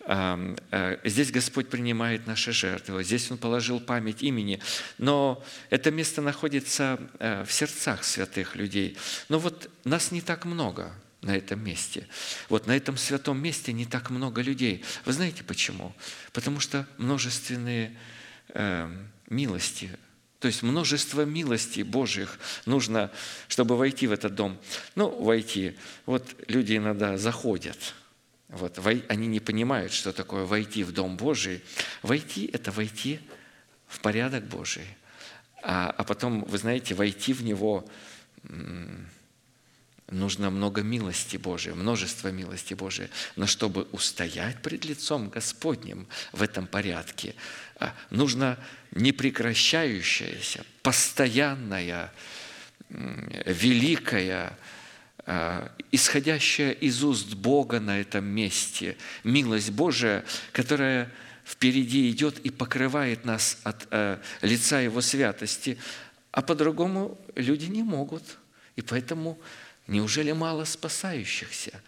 э, 0.00 0.98
здесь 1.04 1.30
Господь 1.30 1.68
принимает 1.68 2.26
наши 2.26 2.52
жертвы, 2.52 3.04
здесь 3.04 3.30
Он 3.30 3.38
положил 3.38 3.80
память 3.80 4.22
имени, 4.22 4.60
но 4.98 5.42
это 5.70 5.90
место 5.90 6.22
находится 6.22 7.00
э, 7.18 7.44
в 7.44 7.52
сердцах 7.52 8.04
святых 8.04 8.56
людей. 8.56 8.96
Но 9.28 9.38
вот 9.38 9.70
нас 9.84 10.12
не 10.12 10.20
так 10.20 10.44
много 10.44 10.92
на 11.22 11.36
этом 11.36 11.64
месте. 11.64 12.08
Вот 12.48 12.66
на 12.66 12.76
этом 12.76 12.96
святом 12.96 13.40
месте 13.40 13.72
не 13.72 13.86
так 13.86 14.10
много 14.10 14.42
людей. 14.42 14.84
Вы 15.04 15.12
знаете 15.12 15.44
почему? 15.44 15.94
Потому 16.32 16.60
что 16.60 16.86
множественные 16.98 17.96
э, 18.48 18.90
милости, 19.30 19.90
то 20.42 20.48
есть 20.48 20.64
множество 20.64 21.24
милостей 21.24 21.84
Божьих 21.84 22.40
нужно, 22.66 23.12
чтобы 23.46 23.76
войти 23.76 24.08
в 24.08 24.12
этот 24.12 24.34
дом. 24.34 24.58
Ну, 24.96 25.08
войти. 25.08 25.78
Вот 26.04 26.34
люди 26.48 26.76
иногда 26.76 27.16
заходят. 27.16 27.78
Вот, 28.48 28.76
они 29.08 29.28
не 29.28 29.38
понимают, 29.38 29.92
что 29.92 30.12
такое 30.12 30.44
войти 30.44 30.82
в 30.82 30.90
Дом 30.90 31.16
Божий. 31.16 31.62
Войти– 32.02 32.50
это 32.52 32.72
войти 32.72 33.20
в 33.86 34.00
порядок 34.00 34.42
Божий. 34.48 34.96
А, 35.62 35.94
а 35.96 36.02
потом, 36.02 36.42
вы 36.42 36.58
знаете, 36.58 36.96
войти 36.96 37.32
в 37.32 37.44
него 37.44 37.88
нужно 40.12 40.50
много 40.50 40.82
милости 40.82 41.36
Божией, 41.36 41.74
множество 41.74 42.28
милости 42.28 42.74
Божией. 42.74 43.10
Но 43.36 43.46
чтобы 43.46 43.88
устоять 43.92 44.60
пред 44.60 44.84
лицом 44.84 45.28
Господним 45.28 46.06
в 46.32 46.42
этом 46.42 46.66
порядке, 46.66 47.34
нужно 48.10 48.58
непрекращающаяся, 48.92 50.64
постоянная, 50.82 52.12
великая, 52.88 54.58
а, 55.24 55.72
исходящая 55.92 56.72
из 56.72 57.02
уст 57.04 57.34
Бога 57.34 57.80
на 57.80 58.00
этом 58.00 58.24
месте, 58.24 58.96
милость 59.24 59.70
Божия, 59.70 60.24
которая 60.52 61.10
впереди 61.44 62.10
идет 62.10 62.38
и 62.40 62.50
покрывает 62.50 63.24
нас 63.24 63.58
от 63.64 63.86
э, 63.90 64.18
лица 64.42 64.80
Его 64.80 65.00
святости, 65.00 65.78
а 66.30 66.42
по-другому 66.42 67.18
люди 67.34 67.66
не 67.66 67.82
могут. 67.82 68.22
И 68.76 68.82
поэтому 68.82 69.38
неужели 69.86 70.32
мало 70.32 70.64
спасающихся? 70.64 71.80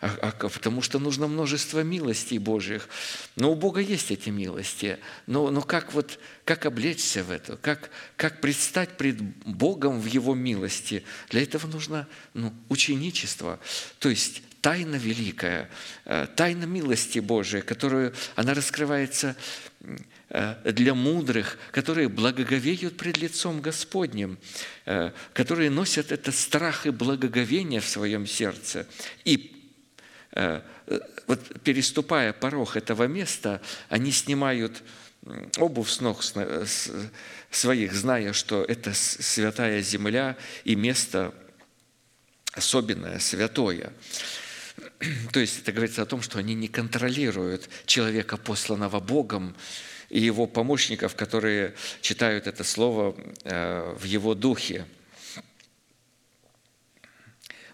А- 0.00 0.32
а 0.40 0.48
потому 0.48 0.80
что 0.80 0.98
нужно 0.98 1.26
множество 1.26 1.82
милостей 1.82 2.38
Божьих. 2.38 2.88
Но 3.36 3.52
у 3.52 3.54
Бога 3.54 3.80
есть 3.80 4.10
эти 4.10 4.30
милости. 4.30 4.98
Но, 5.26 5.50
но 5.50 5.60
как, 5.60 5.92
вот, 5.92 6.18
как 6.44 6.64
облечься 6.64 7.22
в 7.22 7.30
это? 7.30 7.56
Как, 7.58 7.90
как 8.16 8.40
предстать 8.40 8.96
пред 8.96 9.20
Богом 9.20 10.00
в 10.00 10.06
Его 10.06 10.34
милости? 10.34 11.04
Для 11.30 11.42
этого 11.42 11.66
нужно 11.66 12.08
ну, 12.32 12.52
ученичество. 12.68 13.60
То 13.98 14.08
есть 14.08 14.42
тайна 14.62 14.96
великая, 14.96 15.70
э, 16.06 16.26
тайна 16.34 16.64
милости 16.64 17.18
Божией, 17.18 17.62
которую 17.62 18.14
она 18.36 18.54
раскрывается 18.54 19.36
для 20.28 20.94
мудрых, 20.94 21.56
которые 21.70 22.08
благоговеют 22.08 22.96
пред 22.96 23.18
лицом 23.18 23.60
Господним, 23.60 24.38
э, 24.84 25.12
которые 25.32 25.70
носят 25.70 26.10
этот 26.10 26.34
страх 26.34 26.86
и 26.86 26.90
благоговение 26.90 27.80
в 27.80 27.86
своем 27.86 28.26
сердце. 28.26 28.88
И 29.24 29.70
э, 30.32 30.62
э, 30.88 31.00
вот 31.28 31.62
переступая 31.62 32.32
порог 32.32 32.76
этого 32.76 33.04
места, 33.04 33.62
они 33.88 34.10
снимают 34.10 34.82
обувь 35.58 35.90
с 35.90 36.00
ног 36.00 36.22
своих, 37.50 37.92
зная, 37.94 38.32
что 38.32 38.64
это 38.64 38.94
святая 38.94 39.80
земля 39.80 40.36
и 40.64 40.74
место 40.74 41.32
особенное, 42.52 43.18
святое. 43.20 43.92
То 45.32 45.40
есть 45.40 45.60
это 45.60 45.72
говорится 45.72 46.02
о 46.02 46.06
том, 46.06 46.22
что 46.22 46.38
они 46.38 46.54
не 46.54 46.68
контролируют 46.68 47.68
человека, 47.86 48.36
посланного 48.36 49.00
Богом, 49.00 49.54
и 50.08 50.20
его 50.20 50.46
помощников, 50.46 51.14
которые 51.14 51.74
читают 52.00 52.46
это 52.46 52.64
слово 52.64 53.16
э, 53.44 53.94
в 53.98 54.04
его 54.04 54.34
духе. 54.34 54.86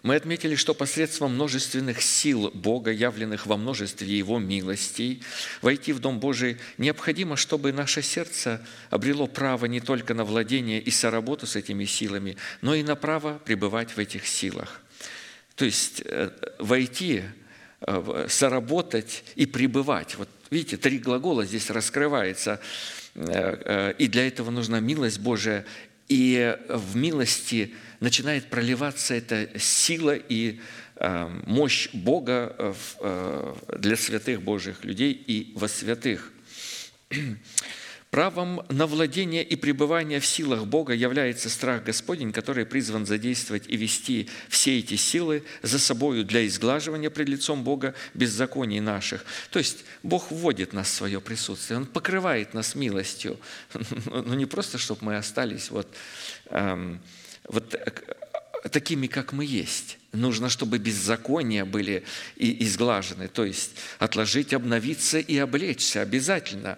Мы 0.03 0.15
отметили, 0.15 0.55
что 0.55 0.73
посредством 0.73 1.35
множественных 1.35 2.01
сил 2.01 2.51
Бога, 2.53 2.91
явленных 2.91 3.45
во 3.45 3.55
множестве 3.55 4.17
Его 4.17 4.37
милостей, 4.37 5.23
войти 5.61 5.93
в 5.93 5.99
Дом 5.99 6.19
Божий 6.19 6.57
необходимо, 6.77 7.37
чтобы 7.37 7.71
наше 7.71 8.01
сердце 8.01 8.65
обрело 8.89 9.27
право 9.27 9.65
не 9.65 9.79
только 9.79 10.13
на 10.13 10.25
владение 10.25 10.81
и 10.81 10.91
соработу 10.91 11.47
с 11.47 11.55
этими 11.55 11.85
силами, 11.85 12.35
но 12.59 12.75
и 12.75 12.83
на 12.83 12.97
право 12.97 13.39
пребывать 13.45 13.91
в 13.91 13.97
этих 13.97 14.27
силах. 14.27 14.81
То 15.55 15.63
есть 15.63 16.01
э, 16.03 16.31
войти, 16.59 17.23
э, 17.79 18.25
соработать 18.27 19.23
и 19.35 19.45
пребывать. 19.45 20.15
Вот 20.15 20.27
видите, 20.53 20.77
три 20.77 20.99
глагола 20.99 21.45
здесь 21.45 21.69
раскрывается. 21.69 22.61
Э, 23.15 23.23
э, 23.25 23.93
И 23.97 24.07
для 24.07 24.27
этого 24.27 24.51
нужна 24.51 24.79
милость 24.79 25.19
Божия. 25.19 25.65
И 26.07 26.55
в 26.69 26.95
милости 26.95 27.73
начинает 27.99 28.49
проливаться 28.49 29.15
эта 29.15 29.49
сила 29.57 30.15
и 30.15 30.59
э, 30.97 31.27
мощь 31.45 31.89
Бога 31.93 32.75
для 33.79 33.95
святых 33.95 34.41
Божьих 34.41 34.83
людей 34.85 35.11
и 35.13 35.53
во 35.55 35.67
святых. 35.67 36.31
Правом 38.13 38.63
на 38.69 38.85
владение 38.85 39.43
и 39.43 39.55
пребывание 39.55 40.19
в 40.19 40.25
силах 40.27 40.67
Бога 40.67 40.93
является 40.93 41.49
страх 41.49 41.83
Господень, 41.83 42.31
который 42.31 42.63
призван 42.63 43.07
задействовать 43.07 43.63
и 43.67 43.75
вести 43.75 44.29
все 44.49 44.77
эти 44.77 44.97
силы 44.97 45.43
за 45.63 45.79
собою 45.79 46.23
для 46.23 46.45
изглаживания 46.45 47.09
пред 47.09 47.27
лицом 47.27 47.63
Бога 47.63 47.95
беззаконий 48.13 48.81
наших. 48.81 49.25
То 49.49 49.57
есть 49.57 49.83
Бог 50.03 50.29
вводит 50.29 50.73
нас 50.73 50.89
в 50.89 50.93
свое 50.93 51.21
присутствие, 51.21 51.79
Он 51.79 51.87
покрывает 51.87 52.53
нас 52.53 52.75
милостью. 52.75 53.39
Ну 54.05 54.35
не 54.35 54.45
просто, 54.45 54.77
чтобы 54.77 55.05
мы 55.05 55.17
остались 55.17 55.71
вот, 55.71 55.87
эм, 56.51 57.01
вот 57.47 57.75
такими, 58.69 59.07
как 59.07 59.33
мы 59.33 59.43
есть. 59.43 59.97
Нужно, 60.11 60.49
чтобы 60.49 60.77
беззакония 60.77 61.65
были 61.65 62.03
и 62.35 62.63
изглажены, 62.63 63.27
то 63.27 63.43
есть 63.43 63.71
отложить, 63.97 64.53
обновиться 64.53 65.17
и 65.17 65.35
облечься 65.39 66.01
обязательно. 66.01 66.77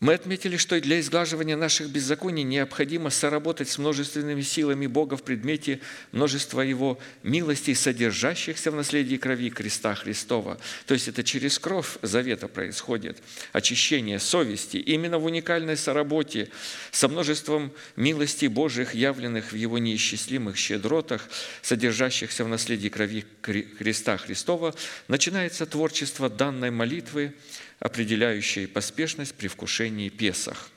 Мы 0.00 0.14
отметили, 0.14 0.56
что 0.56 0.80
для 0.80 1.00
изглаживания 1.00 1.56
наших 1.56 1.90
беззаконий 1.90 2.44
необходимо 2.44 3.10
соработать 3.10 3.68
с 3.68 3.78
множественными 3.78 4.42
силами 4.42 4.86
Бога 4.86 5.16
в 5.16 5.24
предмете 5.24 5.80
множества 6.12 6.60
Его 6.60 7.00
милостей, 7.24 7.74
содержащихся 7.74 8.70
в 8.70 8.76
наследии 8.76 9.16
крови 9.16 9.50
креста 9.50 9.96
Христова. 9.96 10.58
То 10.86 10.94
есть 10.94 11.08
это 11.08 11.24
через 11.24 11.58
кровь 11.58 11.98
завета 12.02 12.46
происходит, 12.46 13.18
очищение 13.52 14.20
совести. 14.20 14.76
Именно 14.76 15.18
в 15.18 15.24
уникальной 15.24 15.76
соработе 15.76 16.48
со 16.92 17.08
множеством 17.08 17.72
милостей 17.96 18.48
Божьих, 18.48 18.94
явленных 18.94 19.50
в 19.50 19.56
Его 19.56 19.78
неисчислимых 19.78 20.56
щедротах, 20.56 21.28
содержащихся 21.62 22.44
в 22.44 22.48
наследии 22.48 22.88
крови 22.88 23.24
Кре- 23.42 23.62
креста 23.62 24.16
Христова, 24.16 24.74
начинается 25.08 25.66
творчество 25.66 26.30
данной 26.30 26.70
молитвы, 26.70 27.34
определяющей 27.80 28.66
поспешность 28.66 29.34
при 29.34 29.48
вкушении 29.48 30.08
Песах. 30.08 30.70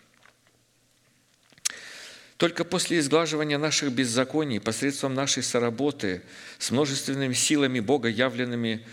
Только 2.38 2.64
после 2.64 3.00
изглаживания 3.00 3.58
наших 3.58 3.92
беззаконий 3.92 4.60
посредством 4.60 5.14
нашей 5.14 5.44
соработы 5.44 6.24
с 6.58 6.72
множественными 6.72 7.34
силами 7.34 7.80
Бога, 7.80 8.10
явленными 8.10 8.86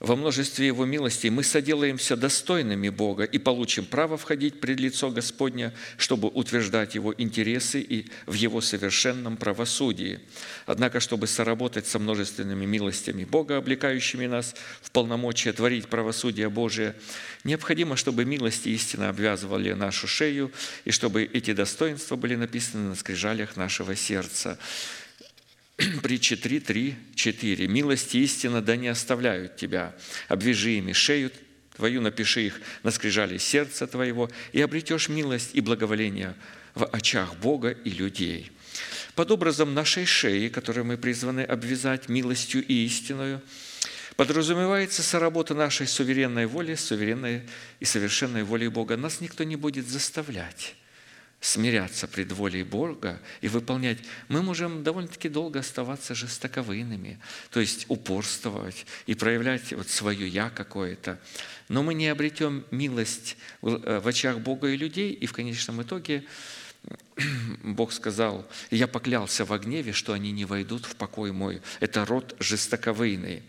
во 0.00 0.16
множестве 0.16 0.66
Его 0.66 0.86
милостей, 0.86 1.28
мы 1.28 1.44
соделаемся 1.44 2.16
достойными 2.16 2.88
Бога 2.88 3.24
и 3.24 3.36
получим 3.36 3.84
право 3.84 4.16
входить 4.16 4.58
пред 4.58 4.80
лицо 4.80 5.10
Господня, 5.10 5.74
чтобы 5.98 6.28
утверждать 6.28 6.94
Его 6.94 7.14
интересы 7.16 7.80
и 7.82 8.06
в 8.24 8.32
Его 8.32 8.62
совершенном 8.62 9.36
правосудии. 9.36 10.20
Однако, 10.64 11.00
чтобы 11.00 11.26
соработать 11.26 11.86
со 11.86 11.98
множественными 11.98 12.64
милостями 12.64 13.24
Бога, 13.24 13.58
облекающими 13.58 14.26
нас 14.26 14.54
в 14.80 14.90
полномочия 14.90 15.52
творить 15.52 15.86
правосудие 15.88 16.48
Божие, 16.48 16.94
необходимо, 17.44 17.94
чтобы 17.94 18.24
милости 18.24 18.70
истинно 18.70 19.10
обвязывали 19.10 19.72
нашу 19.74 20.08
шею 20.08 20.50
и 20.86 20.92
чтобы 20.92 21.24
эти 21.24 21.52
достоинства 21.52 22.16
были 22.16 22.36
написаны 22.36 22.88
на 22.88 22.94
скрижалях 22.94 23.54
нашего 23.56 23.94
сердца. 23.94 24.58
Притча 26.02 26.36
3, 26.36 26.60
3, 26.60 26.96
4. 27.14 27.66
«Милость 27.66 28.14
истина 28.14 28.60
да 28.60 28.76
не 28.76 28.88
оставляют 28.88 29.56
тебя. 29.56 29.94
Обвяжи 30.28 30.72
ими 30.72 30.92
шею 30.92 31.30
твою, 31.76 32.00
напиши 32.00 32.46
их 32.46 32.60
на 32.82 32.90
скрижали 32.90 33.38
сердца 33.38 33.86
твоего, 33.86 34.30
и 34.52 34.60
обретешь 34.60 35.08
милость 35.08 35.50
и 35.54 35.60
благоволение 35.60 36.34
в 36.74 36.86
очах 36.86 37.36
Бога 37.36 37.70
и 37.70 37.90
людей». 37.90 38.50
Под 39.14 39.30
образом 39.30 39.74
нашей 39.74 40.06
шеи, 40.06 40.48
которую 40.48 40.84
мы 40.84 40.96
призваны 40.96 41.40
обвязать 41.40 42.08
милостью 42.08 42.64
и 42.64 42.86
истиною, 42.86 43.42
подразумевается 44.16 45.02
соработа 45.02 45.54
нашей 45.54 45.86
суверенной 45.86 46.46
воли 46.46 46.74
суверенной 46.74 47.42
и 47.80 47.84
совершенной 47.84 48.44
волей 48.44 48.68
Бога. 48.68 48.96
Нас 48.96 49.20
никто 49.20 49.44
не 49.44 49.56
будет 49.56 49.88
заставлять 49.88 50.74
смиряться 51.40 52.06
пред 52.06 52.32
волей 52.32 52.62
Бога 52.62 53.20
и 53.40 53.48
выполнять, 53.48 53.98
мы 54.28 54.42
можем 54.42 54.84
довольно-таки 54.84 55.28
долго 55.28 55.60
оставаться 55.60 56.14
жестоковыйными, 56.14 57.18
то 57.50 57.60
есть 57.60 57.86
упорствовать 57.88 58.86
и 59.06 59.14
проявлять 59.14 59.72
вот 59.72 59.88
свое 59.88 60.28
«я» 60.28 60.50
какое-то. 60.50 61.18
Но 61.68 61.82
мы 61.82 61.94
не 61.94 62.08
обретем 62.08 62.64
милость 62.70 63.36
в 63.62 63.82
э, 63.84 64.00
в 64.00 64.08
очах 64.08 64.40
Бога 64.40 64.68
и 64.68 64.76
людей, 64.76 65.12
и 65.12 65.26
в 65.26 65.32
конечном 65.32 65.82
итоге 65.82 66.24
Бог 67.62 67.92
сказал, 67.92 68.46
«Я 68.70 68.86
поклялся 68.86 69.44
во 69.44 69.58
гневе, 69.58 69.92
что 69.92 70.12
они 70.12 70.32
не 70.32 70.44
войдут 70.44 70.84
в 70.84 70.96
покой 70.96 71.32
мой». 71.32 71.62
Это 71.80 72.04
род 72.04 72.36
жестоковыйный. 72.38 73.42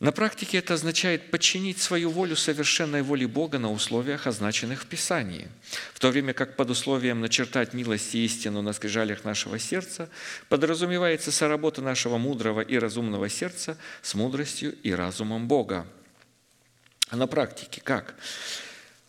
На 0.00 0.12
практике 0.12 0.58
это 0.58 0.74
означает 0.74 1.30
подчинить 1.32 1.78
свою 1.78 2.10
волю 2.10 2.36
совершенной 2.36 3.02
воле 3.02 3.26
Бога 3.26 3.58
на 3.58 3.72
условиях, 3.72 4.28
означенных 4.28 4.82
в 4.82 4.86
Писании. 4.86 5.48
В 5.92 5.98
то 5.98 6.10
время 6.10 6.34
как 6.34 6.54
под 6.54 6.70
условием 6.70 7.20
начертать 7.20 7.74
милость 7.74 8.14
и 8.14 8.24
истину 8.24 8.62
на 8.62 8.72
скрижалях 8.72 9.24
нашего 9.24 9.58
сердца 9.58 10.08
подразумевается 10.48 11.32
соработа 11.32 11.82
нашего 11.82 12.16
мудрого 12.16 12.60
и 12.60 12.78
разумного 12.78 13.28
сердца 13.28 13.76
с 14.02 14.14
мудростью 14.14 14.76
и 14.82 14.92
разумом 14.92 15.48
Бога. 15.48 15.84
А 17.08 17.16
на 17.16 17.26
практике 17.26 17.80
как? 17.80 18.14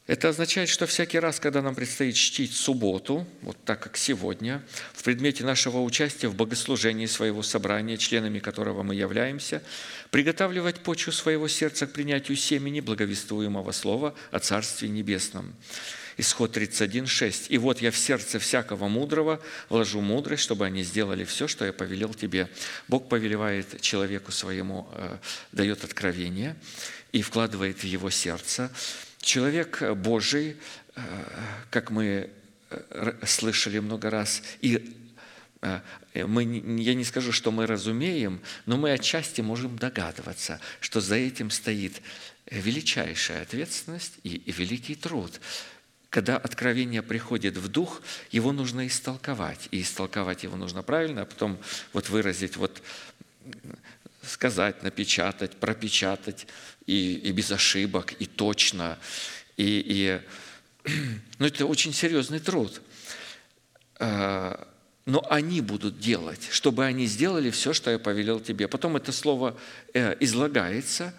Это 0.10 0.30
означает, 0.30 0.70
что 0.70 0.88
всякий 0.88 1.20
раз, 1.20 1.39
когда 1.39 1.62
нам 1.62 1.76
предстоит 1.76 2.16
чтить 2.16 2.55
субботу, 2.55 3.28
вот 3.43 3.64
так 3.64 3.80
как 3.80 3.95
сегодня, 3.95 4.64
в 4.91 5.03
предмете 5.03 5.43
нашего 5.43 5.82
участия 5.82 6.28
в 6.30 6.36
богослужении 6.36 7.05
своего 7.05 7.43
собрания, 7.43 7.95
членами 7.95 8.39
которого 8.39 8.82
мы 8.82 8.95
являемся, 8.95 9.62
приготавливать 10.10 10.80
почву 10.80 11.12
своего 11.12 11.47
сердца 11.47 11.86
к 11.86 11.91
принятию 11.91 12.38
семени 12.38 12.80
благовествуемого 12.80 13.72
слова 13.72 14.16
о 14.32 14.39
Царстве 14.39 14.89
Небесном. 14.89 15.53
Исход 16.18 16.53
31, 16.53 17.05
6. 17.05 17.51
«И 17.51 17.60
вот 17.60 17.80
я 17.80 17.91
в 17.91 17.97
сердце 17.97 18.39
всякого 18.39 18.88
мудрого 18.88 19.39
вложу 19.70 20.01
мудрость, 20.01 20.41
чтобы 20.41 20.66
они 20.66 20.82
сделали 20.82 21.24
все, 21.24 21.47
что 21.47 21.66
я 21.66 21.72
повелел 21.72 22.16
тебе». 22.16 22.49
Бог 22.88 23.10
повелевает 23.10 23.80
человеку 23.82 24.32
своему, 24.32 24.89
э, 24.91 25.18
дает 25.51 25.84
откровение 25.84 26.55
и 27.12 27.22
вкладывает 27.22 27.82
в 27.82 27.84
его 27.84 28.10
сердце. 28.10 28.72
Человек 29.22 29.82
Божий, 29.96 30.58
э, 30.96 31.02
как 31.70 31.92
мы 31.92 32.30
э, 32.70 33.14
слышали 33.26 33.80
много 33.80 34.10
раз, 34.10 34.42
и 34.62 34.96
э, 35.62 35.80
мы, 36.26 36.44
я 36.80 36.94
не 36.94 37.04
скажу, 37.04 37.32
что 37.32 37.52
мы 37.52 37.68
разумеем, 37.68 38.42
но 38.66 38.78
мы 38.78 38.92
отчасти 38.92 39.42
можем 39.42 39.78
догадываться, 39.78 40.60
что 40.80 41.02
за 41.02 41.16
этим 41.16 41.52
стоит 41.52 42.02
величайшая 42.50 43.44
ответственность 43.44 44.14
и, 44.24 44.38
и 44.38 44.52
великий 44.52 44.96
труд. 44.96 45.40
Когда 46.10 46.38
откровение 46.38 47.04
приходит 47.04 47.58
в 47.58 47.68
дух, 47.68 48.02
его 48.32 48.52
нужно 48.52 48.88
истолковать. 48.88 49.68
И 49.70 49.82
истолковать 49.82 50.44
его 50.44 50.58
нужно 50.58 50.82
правильно, 50.82 51.22
а 51.22 51.26
потом 51.26 51.60
вот 51.94 52.10
выразить, 52.10 52.58
вот 52.58 52.82
сказать, 54.24 54.82
напечатать, 54.82 55.58
пропечатать 55.58 56.48
и, 56.90 57.14
и 57.18 57.32
без 57.32 57.52
ошибок, 57.52 58.14
и 58.18 58.26
точно. 58.26 58.98
И, 59.58 60.20
и, 60.86 60.92
ну, 61.38 61.46
это 61.46 61.68
очень 61.68 61.94
серьезный 61.94 62.40
труд. 62.40 62.82
А, 64.00 64.68
Но 65.06 65.24
они 65.30 65.62
будут 65.62 66.00
делать, 66.00 66.48
чтобы 66.52 66.86
они 66.86 67.06
сделали 67.06 67.52
все, 67.52 67.74
что 67.74 67.92
я 67.92 68.00
повелел 68.00 68.40
тебе. 68.40 68.68
Потом 68.68 68.96
это 68.98 69.12
слово 69.12 69.56
э, 69.94 70.16
излагается, 70.20 71.14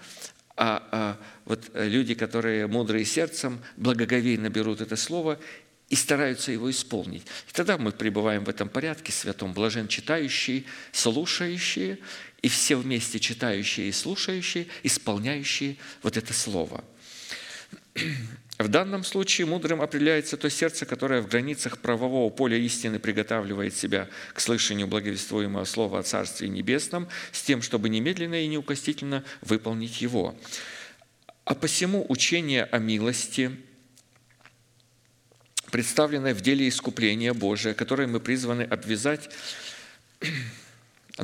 а, 0.57 0.89
а 0.91 1.17
вот 1.45 1.71
люди, 1.75 2.15
которые 2.15 2.67
мудрые 2.67 3.05
сердцем, 3.05 3.61
благоговейно 3.77 4.51
берут 4.51 4.81
это 4.81 4.97
слово 4.97 5.39
и 5.91 5.97
стараются 5.97 6.53
его 6.53 6.71
исполнить. 6.71 7.23
И 7.49 7.53
тогда 7.53 7.77
мы 7.77 7.91
пребываем 7.91 8.45
в 8.45 8.49
этом 8.49 8.69
порядке 8.69 9.13
святом, 9.13 9.53
блажен 9.53 9.89
читающие, 9.89 10.65
слушающие, 10.93 11.99
и 12.43 12.49
все 12.49 12.77
вместе 12.77 13.19
читающие 13.19 13.89
и 13.89 13.93
слушающие, 13.93 14.67
исполняющие 14.83 15.77
вот 16.03 16.17
это 16.17 16.33
слово. 16.33 16.85
В 18.59 18.69
данном 18.69 19.05
случае 19.05 19.47
мудрым 19.47 19.81
определяется 19.81 20.37
то 20.37 20.51
сердце, 20.51 20.85
которое 20.85 21.23
в 21.23 21.29
границах 21.29 21.79
правового 21.79 22.31
поля 22.31 22.59
истины 22.59 22.99
приготавливает 22.99 23.75
себя 23.75 24.09
к 24.35 24.41
слышанию 24.41 24.87
благовествуемого 24.87 25.65
слова 25.65 26.01
о 26.01 26.03
Царстве 26.03 26.49
Небесном 26.49 27.09
с 27.33 27.43
тем, 27.43 27.63
чтобы 27.63 27.89
немедленно 27.89 28.43
и 28.43 28.47
неукостительно 28.47 29.25
выполнить 29.41 30.03
его. 30.03 30.39
А 31.47 31.55
посему 31.55 32.05
учение 32.09 32.65
о 32.65 32.79
милости, 32.79 33.51
представленное 35.71 36.35
в 36.35 36.43
деле 36.43 36.69
искупления 36.69 37.33
Божия, 37.33 37.73
которое 37.73 38.09
мы 38.09 38.21
призваны 38.21 38.63
обвязать 38.63 39.31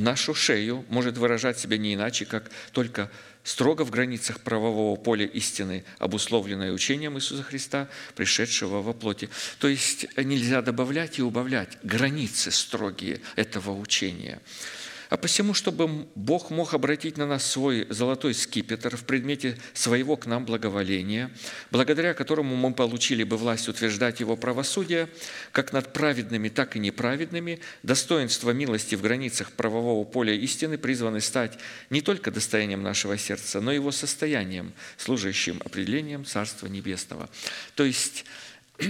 нашу 0.00 0.34
шею, 0.34 0.84
может 0.88 1.16
выражать 1.16 1.58
себя 1.58 1.78
не 1.78 1.94
иначе, 1.94 2.24
как 2.24 2.50
только 2.72 3.10
строго 3.44 3.84
в 3.84 3.90
границах 3.90 4.40
правового 4.40 4.96
поля 4.96 5.24
истины, 5.26 5.84
обусловленное 5.98 6.72
учением 6.72 7.16
Иисуса 7.16 7.42
Христа, 7.42 7.88
пришедшего 8.14 8.82
во 8.82 8.92
плоти. 8.92 9.28
То 9.58 9.68
есть 9.68 10.06
нельзя 10.16 10.62
добавлять 10.62 11.18
и 11.18 11.22
убавлять 11.22 11.78
границы 11.82 12.50
строгие 12.50 13.20
этого 13.36 13.78
учения. 13.78 14.40
А 15.08 15.16
посему, 15.16 15.54
чтобы 15.54 16.08
Бог 16.14 16.50
мог 16.50 16.74
обратить 16.74 17.16
на 17.16 17.26
нас 17.26 17.46
свой 17.46 17.86
золотой 17.90 18.34
скипетр 18.34 18.96
в 18.96 19.04
предмете 19.04 19.56
своего 19.72 20.16
к 20.16 20.26
нам 20.26 20.44
благоволения, 20.44 21.30
благодаря 21.70 22.14
которому 22.14 22.56
мы 22.56 22.74
получили 22.74 23.22
бы 23.22 23.36
власть 23.36 23.68
утверждать 23.68 24.20
Его 24.20 24.36
правосудие, 24.36 25.08
как 25.52 25.72
над 25.72 25.92
праведными, 25.92 26.48
так 26.48 26.76
и 26.76 26.80
неправедными, 26.80 27.60
достоинство 27.82 28.50
милости 28.50 28.96
в 28.96 29.02
границах 29.02 29.52
правового 29.52 30.04
поля 30.04 30.34
истины 30.34 30.76
призваны 30.76 31.20
стать 31.20 31.58
не 31.90 32.00
только 32.00 32.30
достоянием 32.30 32.82
нашего 32.82 33.16
сердца, 33.16 33.60
но 33.60 33.70
и 33.72 33.76
его 33.76 33.92
состоянием, 33.92 34.72
служащим 34.96 35.60
определением 35.64 36.24
Царства 36.24 36.66
Небесного. 36.66 37.30
То 37.76 37.84
есть 37.84 38.24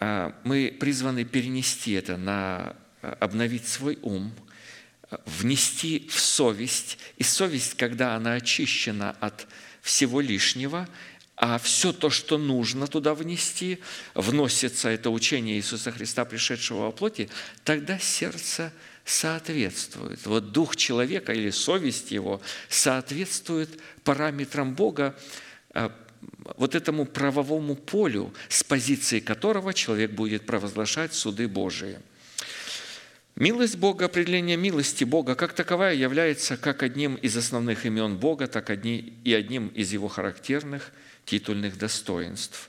а, 0.00 0.34
мы 0.44 0.76
призваны 0.78 1.24
перенести 1.24 1.92
это 1.92 2.16
на 2.16 2.76
а, 3.00 3.16
обновить 3.20 3.66
свой 3.66 3.98
ум, 4.02 4.32
внести 5.24 6.08
в 6.10 6.20
совесть. 6.20 6.98
И 7.16 7.22
совесть, 7.22 7.74
когда 7.74 8.14
она 8.14 8.34
очищена 8.34 9.16
от 9.20 9.46
всего 9.80 10.20
лишнего, 10.20 10.88
а 11.36 11.58
все 11.58 11.92
то, 11.92 12.10
что 12.10 12.36
нужно 12.36 12.88
туда 12.88 13.14
внести, 13.14 13.78
вносится 14.14 14.88
это 14.88 15.10
учение 15.10 15.56
Иисуса 15.56 15.92
Христа, 15.92 16.24
пришедшего 16.24 16.86
во 16.86 16.92
плоти, 16.92 17.30
тогда 17.64 17.98
сердце 17.98 18.72
соответствует. 19.04 20.26
Вот 20.26 20.50
дух 20.52 20.76
человека 20.76 21.32
или 21.32 21.50
совесть 21.50 22.10
его 22.10 22.40
соответствует 22.68 23.80
параметрам 24.02 24.74
Бога, 24.74 25.16
а, 25.70 25.92
вот 26.56 26.74
этому 26.74 27.06
правовому 27.06 27.76
полю, 27.76 28.34
с 28.48 28.64
позиции 28.64 29.20
которого 29.20 29.72
человек 29.72 30.10
будет 30.10 30.44
провозглашать 30.44 31.14
суды 31.14 31.46
Божии. 31.46 31.98
Милость 33.38 33.76
Бога, 33.76 34.06
определение 34.06 34.56
милости 34.56 35.04
Бога 35.04 35.36
как 35.36 35.52
таковая 35.52 35.94
является 35.94 36.56
как 36.56 36.82
одним 36.82 37.14
из 37.14 37.36
основных 37.36 37.86
имен 37.86 38.16
Бога, 38.16 38.48
так 38.48 38.68
и 38.68 39.32
одним 39.32 39.68
из 39.68 39.92
его 39.92 40.08
характерных 40.08 40.90
титульных 41.24 41.78
достоинств. 41.78 42.68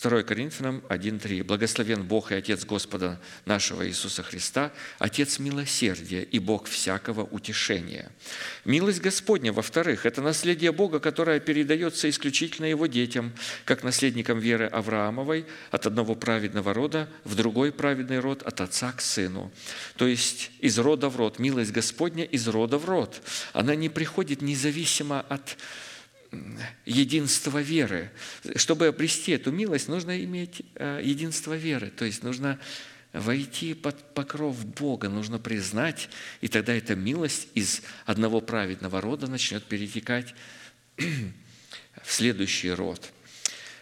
2 0.00 0.22
Коринфянам 0.22 0.82
1.3. 0.88 1.44
«Благословен 1.44 2.02
Бог 2.02 2.32
и 2.32 2.34
Отец 2.34 2.64
Господа 2.64 3.20
нашего 3.44 3.86
Иисуса 3.86 4.22
Христа, 4.22 4.72
Отец 4.98 5.38
милосердия 5.38 6.22
и 6.22 6.38
Бог 6.38 6.66
всякого 6.66 7.24
утешения». 7.24 8.10
Милость 8.64 9.00
Господня, 9.00 9.52
во-вторых, 9.52 10.06
это 10.06 10.22
наследие 10.22 10.72
Бога, 10.72 10.98
которое 10.98 11.40
передается 11.40 12.08
исключительно 12.08 12.66
Его 12.66 12.86
детям, 12.86 13.32
как 13.64 13.84
наследникам 13.84 14.38
веры 14.38 14.66
Авраамовой 14.66 15.46
от 15.70 15.86
одного 15.86 16.14
праведного 16.14 16.72
рода 16.72 17.08
в 17.24 17.34
другой 17.34 17.70
праведный 17.70 18.18
род 18.18 18.42
от 18.42 18.60
отца 18.60 18.92
к 18.92 19.00
сыну. 19.00 19.52
То 19.96 20.06
есть 20.06 20.50
из 20.58 20.78
рода 20.78 21.10
в 21.10 21.16
род. 21.16 21.38
Милость 21.38 21.70
Господня 21.70 22.24
из 22.24 22.48
рода 22.48 22.78
в 22.78 22.86
род. 22.86 23.20
Она 23.52 23.74
не 23.74 23.88
приходит 23.88 24.42
независимо 24.42 25.20
от 25.20 25.56
единства 26.84 27.60
веры. 27.60 28.10
Чтобы 28.56 28.86
обрести 28.86 29.32
эту 29.32 29.52
милость, 29.52 29.88
нужно 29.88 30.22
иметь 30.24 30.62
э, 30.74 31.00
единство 31.04 31.54
веры. 31.54 31.90
То 31.90 32.04
есть 32.04 32.22
нужно 32.22 32.58
войти 33.12 33.74
под 33.74 34.14
покров 34.14 34.64
Бога, 34.64 35.08
нужно 35.08 35.38
признать, 35.38 36.08
и 36.40 36.48
тогда 36.48 36.72
эта 36.72 36.96
милость 36.96 37.48
из 37.54 37.82
одного 38.06 38.40
праведного 38.40 39.00
рода 39.00 39.26
начнет 39.26 39.64
перетекать 39.64 40.34
в 40.96 42.10
следующий 42.10 42.70
род. 42.70 43.12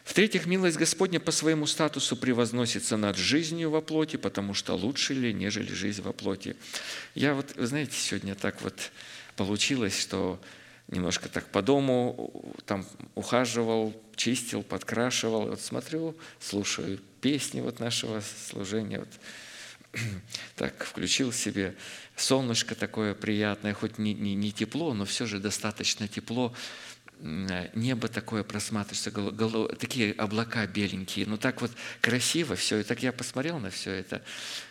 В-третьих, 0.02 0.46
милость 0.46 0.76
Господня 0.76 1.20
по 1.20 1.30
своему 1.30 1.66
статусу 1.66 2.16
превозносится 2.16 2.96
над 2.96 3.16
жизнью 3.16 3.70
во 3.70 3.80
плоти, 3.80 4.16
потому 4.16 4.54
что 4.54 4.74
лучше 4.74 5.14
ли, 5.14 5.32
нежели 5.32 5.72
жизнь 5.72 6.02
во 6.02 6.12
плоти. 6.12 6.56
Я 7.14 7.34
вот, 7.34 7.54
вы 7.54 7.68
знаете, 7.68 7.92
сегодня 7.96 8.34
так 8.34 8.60
вот 8.62 8.90
получилось, 9.36 9.96
что 9.96 10.40
немножко 10.90 11.28
так 11.28 11.46
по 11.46 11.62
дому 11.62 12.54
там 12.66 12.84
ухаживал, 13.14 13.94
чистил, 14.16 14.62
подкрашивал. 14.62 15.48
Вот 15.48 15.60
смотрю, 15.60 16.16
слушаю 16.40 16.98
песни 17.20 17.60
вот 17.60 17.80
нашего 17.80 18.22
служения. 18.48 18.98
Вот 18.98 19.08
так 20.56 20.84
включил 20.84 21.32
себе 21.32 21.76
солнышко 22.16 22.74
такое 22.74 23.14
приятное, 23.14 23.74
хоть 23.74 23.98
не, 23.98 24.14
не, 24.14 24.34
не 24.34 24.52
тепло, 24.52 24.94
но 24.94 25.04
все 25.04 25.26
же 25.26 25.38
достаточно 25.38 26.08
тепло. 26.08 26.52
Небо 27.22 28.08
такое 28.08 28.42
просматривается, 28.42 29.10
голо- 29.10 29.30
голо- 29.30 29.76
такие 29.76 30.12
облака 30.12 30.66
беленькие. 30.66 31.26
Ну 31.26 31.36
так 31.36 31.60
вот 31.60 31.70
красиво 32.00 32.56
все. 32.56 32.78
И 32.78 32.82
так 32.82 33.02
я 33.02 33.12
посмотрел 33.12 33.58
на 33.58 33.70
все 33.70 33.92
это. 33.92 34.22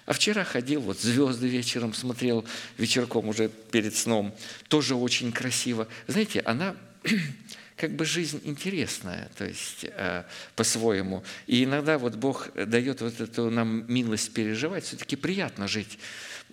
А 0.07 0.13
вчера 0.13 0.43
ходил, 0.43 0.81
вот 0.81 0.99
звезды 0.99 1.47
вечером 1.47 1.93
смотрел, 1.93 2.43
вечерком 2.77 3.27
уже 3.27 3.49
перед 3.49 3.95
сном. 3.95 4.35
Тоже 4.67 4.95
очень 4.95 5.31
красиво. 5.31 5.88
Знаете, 6.07 6.39
она 6.39 6.76
как 7.77 7.91
бы 7.91 8.03
жизнь 8.03 8.41
интересная, 8.43 9.30
то 9.38 9.45
есть 9.45 9.85
э, 9.85 10.23
по-своему. 10.55 11.23
И 11.45 11.63
иногда 11.63 11.99
вот 11.99 12.15
Бог 12.15 12.51
дает 12.53 13.01
вот 13.01 13.21
эту 13.21 13.51
нам 13.51 13.85
милость 13.88 14.34
переживать, 14.34 14.85
все-таки 14.85 15.15
приятно 15.15 15.67
жить, 15.67 15.99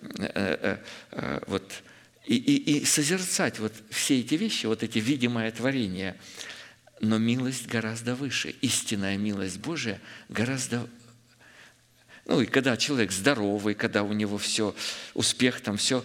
э, 0.01 0.27
э, 0.35 0.77
э, 1.11 1.39
вот, 1.47 1.63
и, 2.27 2.35
и, 2.35 2.79
и 2.79 2.85
созерцать 2.85 3.59
вот 3.59 3.73
все 3.89 4.19
эти 4.19 4.35
вещи, 4.35 4.65
вот 4.65 4.83
эти 4.83 4.99
видимое 4.99 5.51
творение. 5.51 6.17
Но 6.99 7.17
милость 7.17 7.67
гораздо 7.67 8.15
выше, 8.15 8.55
истинная 8.61 9.17
милость 9.17 9.59
Божия 9.59 10.01
гораздо 10.29 10.87
ну 12.25 12.41
и 12.41 12.45
когда 12.45 12.75
человек 12.75 13.13
здоровый, 13.13 13.73
когда 13.73 14.03
у 14.03 14.11
него 14.11 14.37
все, 14.37 14.75
успех 15.13 15.61
там, 15.61 15.77
все, 15.77 16.03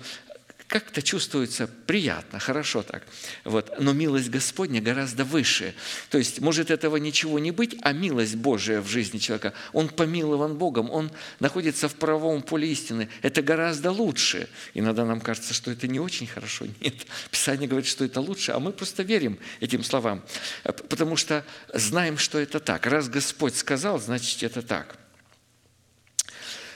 как-то 0.73 1.03
чувствуется 1.03 1.67
приятно, 1.67 2.39
хорошо 2.39 2.83
так. 2.83 3.03
Вот. 3.45 3.79
Но 3.79 3.93
милость 3.93 4.31
Господня 4.31 4.81
гораздо 4.81 5.23
выше. 5.23 5.75
То 6.09 6.17
есть 6.17 6.41
может 6.41 6.71
этого 6.71 6.97
ничего 6.97 7.39
не 7.39 7.51
быть, 7.51 7.77
а 7.83 7.93
милость 7.93 8.37
Божия 8.37 8.81
в 8.81 8.89
жизни 8.89 9.19
человека, 9.19 9.53
он 9.75 9.91
помилован 9.91 10.57
Богом, 10.57 10.91
он 10.91 11.11
находится 11.41 11.91
в 11.91 11.95
правовом 11.97 12.41
поле 12.41 12.73
истины. 12.73 13.11
Это 13.21 13.43
гораздо 13.43 13.93
лучше. 13.93 14.49
Иногда 14.73 15.05
нам 15.05 15.21
кажется, 15.21 15.53
что 15.53 15.71
это 15.71 15.87
не 15.87 16.01
очень 16.01 16.27
хорошо. 16.27 16.65
Нет, 16.81 16.95
Писание 17.31 17.69
говорит, 17.69 17.87
что 17.87 18.07
это 18.07 18.23
лучше, 18.23 18.53
а 18.53 18.59
мы 18.59 18.73
просто 18.73 19.03
верим 19.03 19.39
этим 19.61 19.85
словам, 19.85 20.25
потому 20.63 21.17
что 21.17 21.45
знаем, 21.75 22.17
что 22.17 22.39
это 22.39 22.61
так. 22.61 22.87
Раз 22.87 23.11
Господь 23.11 23.57
сказал, 23.57 24.01
значит 24.01 24.43
это 24.43 24.63
так. 24.63 25.02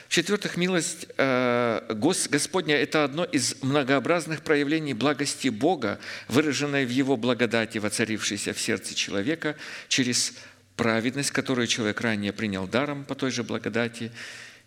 В-четвертых, 0.09 0.55
милость 0.55 1.07
э, 1.17 1.81
Гос- 1.89 2.29
Господня– 2.29 2.75
это 2.77 3.03
одно 3.03 3.25
из 3.25 3.61
многообразных 3.61 4.41
проявлений 4.41 4.93
благости 4.93 5.49
Бога, 5.49 5.99
выраженной 6.29 6.85
в 6.85 6.89
Его 6.89 7.17
благодати, 7.17 7.77
воцарившейся 7.77 8.53
в 8.53 8.59
сердце 8.59 8.95
человека 8.95 9.57
через 9.89 10.33
праведность, 10.77 11.31
которую 11.31 11.67
человек 11.67 11.99
ранее 11.99 12.31
принял 12.31 12.67
даром 12.67 13.03
по 13.03 13.15
той 13.15 13.31
же 13.31 13.43
благодати, 13.43 14.11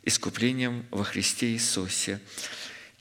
искуплением 0.05 0.85
во 0.91 1.05
Христе 1.05 1.53
Иисусе. 1.53 2.21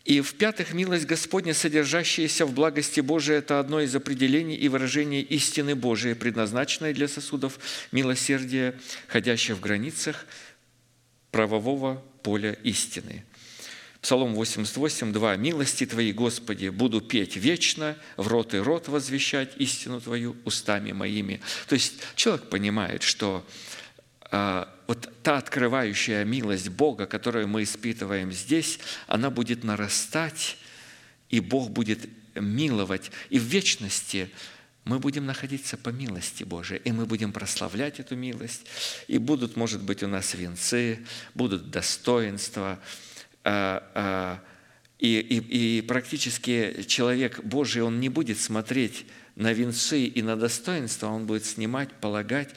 И 0.05 0.21
в-пятых, 0.21 0.73
милость 0.73 1.05
Господня, 1.05 1.53
содержащаяся 1.53 2.45
в 2.45 2.53
благости 2.53 3.01
Божией, 3.01 3.39
это 3.39 3.59
одно 3.59 3.81
из 3.81 3.93
определений 3.95 4.55
и 4.55 4.69
выражений 4.69 5.21
истины 5.21 5.75
Божией, 5.75 6.13
предназначенной 6.13 6.93
для 6.93 7.07
сосудов 7.07 7.59
милосердия, 7.91 8.79
ходящих 9.07 9.57
в 9.57 9.59
границах 9.59 10.25
правового 11.31 12.03
поля 12.21 12.53
истины. 12.63 13.25
Псалом 14.01 14.33
88, 14.33 15.11
2. 15.11 15.35
«Милости 15.35 15.85
Твои, 15.85 16.13
Господи, 16.13 16.69
буду 16.69 17.01
петь 17.01 17.35
вечно, 17.35 17.97
в 18.15 18.27
рот 18.29 18.53
и 18.53 18.57
рот 18.57 18.87
возвещать 18.87 19.51
истину 19.57 19.99
Твою 19.99 20.37
устами 20.45 20.93
моими». 20.93 21.41
То 21.67 21.73
есть 21.73 21.95
человек 22.15 22.49
понимает, 22.49 23.03
что 23.03 23.45
а, 24.31 24.73
вот 24.87 25.09
та 25.21 25.37
открывающая 25.37 26.23
милость 26.23 26.69
Бога, 26.69 27.07
которую 27.07 27.47
мы 27.47 27.63
испытываем 27.63 28.31
здесь, 28.31 28.79
она 29.07 29.29
будет 29.29 29.63
нарастать, 29.65 30.57
и 31.29 31.41
Бог 31.41 31.69
будет 31.69 31.99
миловать. 32.35 33.11
И 33.29 33.37
в 33.37 33.43
вечности 33.43 34.29
мы 34.85 34.99
будем 34.99 35.25
находиться 35.25 35.77
по 35.77 35.89
милости 35.89 36.43
Божией, 36.43 36.81
и 36.83 36.91
мы 36.91 37.05
будем 37.05 37.31
прославлять 37.31 37.99
эту 37.99 38.15
милость. 38.15 38.65
И 39.07 39.17
будут, 39.17 39.55
может 39.55 39.83
быть, 39.83 40.03
у 40.03 40.07
нас 40.07 40.33
венцы, 40.33 41.05
будут 41.35 41.69
достоинства. 41.69 42.79
а, 43.43 43.83
а, 43.93 44.43
И, 44.99 45.19
и, 45.19 45.77
и 45.77 45.81
практически 45.81 46.83
человек 46.87 47.43
Божий, 47.43 47.81
он 47.81 47.99
не 47.99 48.09
будет 48.09 48.39
смотреть 48.39 49.05
на 49.35 49.53
венцы 49.53 50.05
и 50.05 50.21
на 50.21 50.35
достоинства, 50.35 51.07
он 51.07 51.25
будет 51.25 51.45
снимать, 51.45 51.89
полагать 52.01 52.53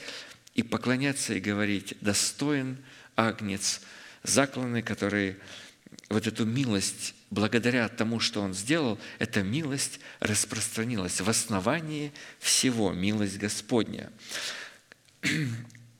и 0.53 0.63
поклоняться 0.63 1.33
и 1.33 1.39
говорить, 1.39 1.95
достоин 2.01 2.77
агнец, 3.15 3.81
закланный, 4.23 4.81
который 4.81 5.37
вот 6.09 6.27
эту 6.27 6.45
милость, 6.45 7.15
благодаря 7.33 7.89
тому, 7.89 8.19
что 8.19 8.41
Он 8.41 8.53
сделал, 8.53 8.99
эта 9.19 9.41
милость 9.43 9.99
распространилась 10.19 11.19
в 11.19 11.29
основании 11.29 12.13
всего, 12.39 12.91
милость 12.91 13.37
Господня. 13.37 14.11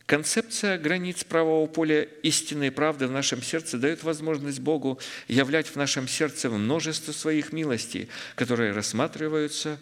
Концепция 0.05 0.77
границ 0.77 1.23
правового 1.23 1.65
поля 1.65 2.03
истины 2.03 2.67
и 2.67 2.69
правды 2.69 3.07
в 3.07 3.11
нашем 3.11 3.41
сердце 3.41 3.77
дает 3.77 4.03
возможность 4.03 4.59
Богу 4.59 4.99
являть 5.27 5.67
в 5.67 5.75
нашем 5.75 6.07
сердце 6.07 6.49
множество 6.49 7.11
своих 7.13 7.51
милостей, 7.51 8.09
которые 8.35 8.73
рассматриваются 8.73 9.79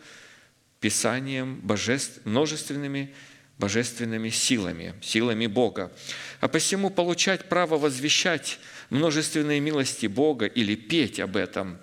Писанием, 0.80 1.60
божеств, 1.62 2.22
множественными 2.24 3.14
божественными 3.62 4.30
силами, 4.30 4.96
силами 5.02 5.46
Бога. 5.46 5.92
А 6.40 6.48
посему 6.48 6.90
получать 6.90 7.48
право 7.48 7.78
возвещать 7.78 8.60
множественные 8.92 9.60
милости 9.60 10.06
Бога 10.06 10.46
или 10.46 10.76
петь 10.76 11.20
об 11.20 11.38
этом, 11.38 11.80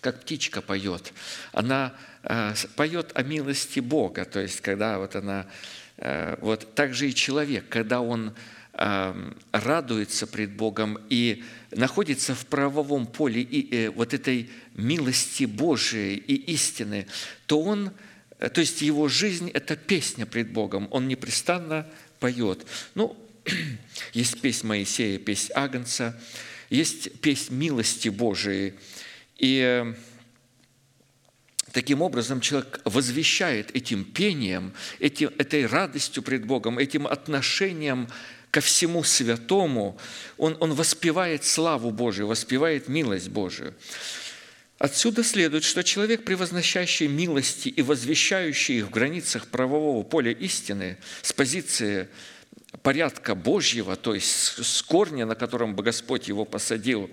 как 0.00 0.20
птичка 0.20 0.60
поет, 0.60 1.14
она 1.52 1.94
э, 2.24 2.54
поет 2.76 3.12
о 3.14 3.22
милости 3.22 3.80
Бога, 3.80 4.24
то 4.24 4.40
есть 4.40 4.60
когда 4.60 4.98
вот 4.98 5.16
она, 5.16 5.46
э, 5.96 6.36
вот 6.40 6.74
так 6.74 6.92
же 6.92 7.08
и 7.08 7.14
человек, 7.14 7.68
когда 7.68 8.00
он 8.00 8.34
э, 8.72 9.32
радуется 9.52 10.26
пред 10.26 10.50
Богом 10.50 10.98
и 11.08 11.44
находится 11.70 12.34
в 12.34 12.46
правовом 12.46 13.06
поле 13.06 13.40
и, 13.40 13.72
э, 13.72 13.90
вот 13.90 14.12
этой 14.12 14.50
милости 14.74 15.44
Божией 15.44 16.16
и 16.16 16.34
истины, 16.52 17.06
то 17.46 17.62
он 17.62 17.92
то 18.52 18.60
есть 18.60 18.82
его 18.82 19.06
жизнь– 19.06 19.50
это 19.54 19.76
песня 19.76 20.26
пред 20.26 20.52
Богом. 20.52 20.88
Он 20.90 21.06
непрестанно 21.06 21.86
поет. 22.18 22.66
Ну, 22.96 23.16
есть 24.12 24.40
песнь 24.40 24.66
Моисея, 24.66 25.18
песнь 25.18 25.52
Агнца, 25.54 26.18
есть 26.70 27.20
песнь 27.20 27.54
милости 27.54 28.08
Божией. 28.08 28.74
И 29.36 29.60
э, 29.60 29.94
таким 31.72 32.02
образом 32.02 32.40
человек 32.40 32.80
возвещает 32.84 33.74
этим 33.74 34.04
пением, 34.04 34.72
этим, 34.98 35.30
этой 35.38 35.66
радостью 35.66 36.22
пред 36.22 36.44
Богом, 36.44 36.78
этим 36.78 37.06
отношением 37.06 38.08
ко 38.50 38.60
всему 38.60 39.02
святому, 39.02 39.98
он, 40.36 40.56
он 40.60 40.74
воспевает 40.74 41.44
славу 41.44 41.90
Божию, 41.90 42.26
воспевает 42.26 42.86
милость 42.86 43.30
Божию. 43.30 43.74
Отсюда 44.78 45.24
следует, 45.24 45.64
что 45.64 45.82
человек, 45.82 46.24
превозносящий 46.24 47.06
милости 47.06 47.68
и 47.68 47.82
возвещающий 47.82 48.78
их 48.78 48.86
в 48.86 48.90
границах 48.90 49.46
правового 49.46 50.02
поля 50.02 50.32
истины 50.32 50.98
с 51.22 51.32
позиции 51.32 52.08
порядка 52.82 53.34
Божьего, 53.34 53.96
то 53.96 54.14
есть 54.14 54.26
с 54.26 54.82
корня, 54.82 55.26
на 55.26 55.34
котором 55.34 55.76
Господь 55.76 56.28
его 56.28 56.44
посадил, 56.44 57.10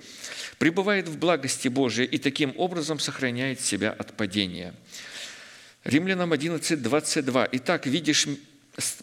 пребывает 0.57 1.07
в 1.07 1.17
благости 1.17 1.67
Божией 1.67 2.07
и 2.07 2.17
таким 2.17 2.53
образом 2.57 2.99
сохраняет 2.99 3.59
себя 3.59 3.91
от 3.91 4.15
падения. 4.15 4.73
Римлянам 5.83 6.31
11, 6.31 6.81
22. 6.81 7.49
«Итак, 7.51 7.85
видишь 7.85 8.27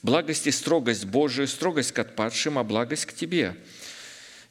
благость 0.02 0.46
и 0.46 0.50
строгость 0.50 1.04
Божию, 1.04 1.48
строгость 1.48 1.92
к 1.92 1.98
отпадшим, 1.98 2.58
а 2.58 2.64
благость 2.64 3.06
к 3.06 3.12
тебе» 3.12 3.56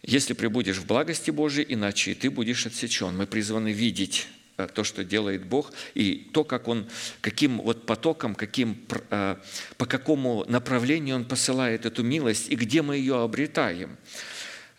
если 0.06 0.34
прибудешь 0.34 0.78
в 0.78 0.86
благости 0.86 1.32
Божией, 1.32 1.66
иначе 1.68 2.12
и 2.12 2.14
ты 2.14 2.30
будешь 2.30 2.66
отсечен. 2.66 3.18
Мы 3.18 3.26
призваны 3.26 3.72
видеть 3.72 4.28
то, 4.74 4.84
что 4.84 5.04
делает 5.04 5.46
Бог, 5.46 5.72
и 5.94 6.30
то, 6.34 6.44
как 6.44 6.68
Он, 6.68 6.88
каким 7.22 7.60
вот 7.60 7.86
потоком, 7.86 8.36
каким, 8.36 8.78
э, 9.10 9.36
по 9.78 9.86
какому 9.86 10.46
направлению 10.48 11.18
Он 11.18 11.26
посылает 11.26 11.86
эту 11.86 12.04
милость, 12.04 12.50
и 12.50 12.56
где 12.56 12.82
мы 12.82 12.98
ее 12.98 13.22
обретаем. 13.22 13.98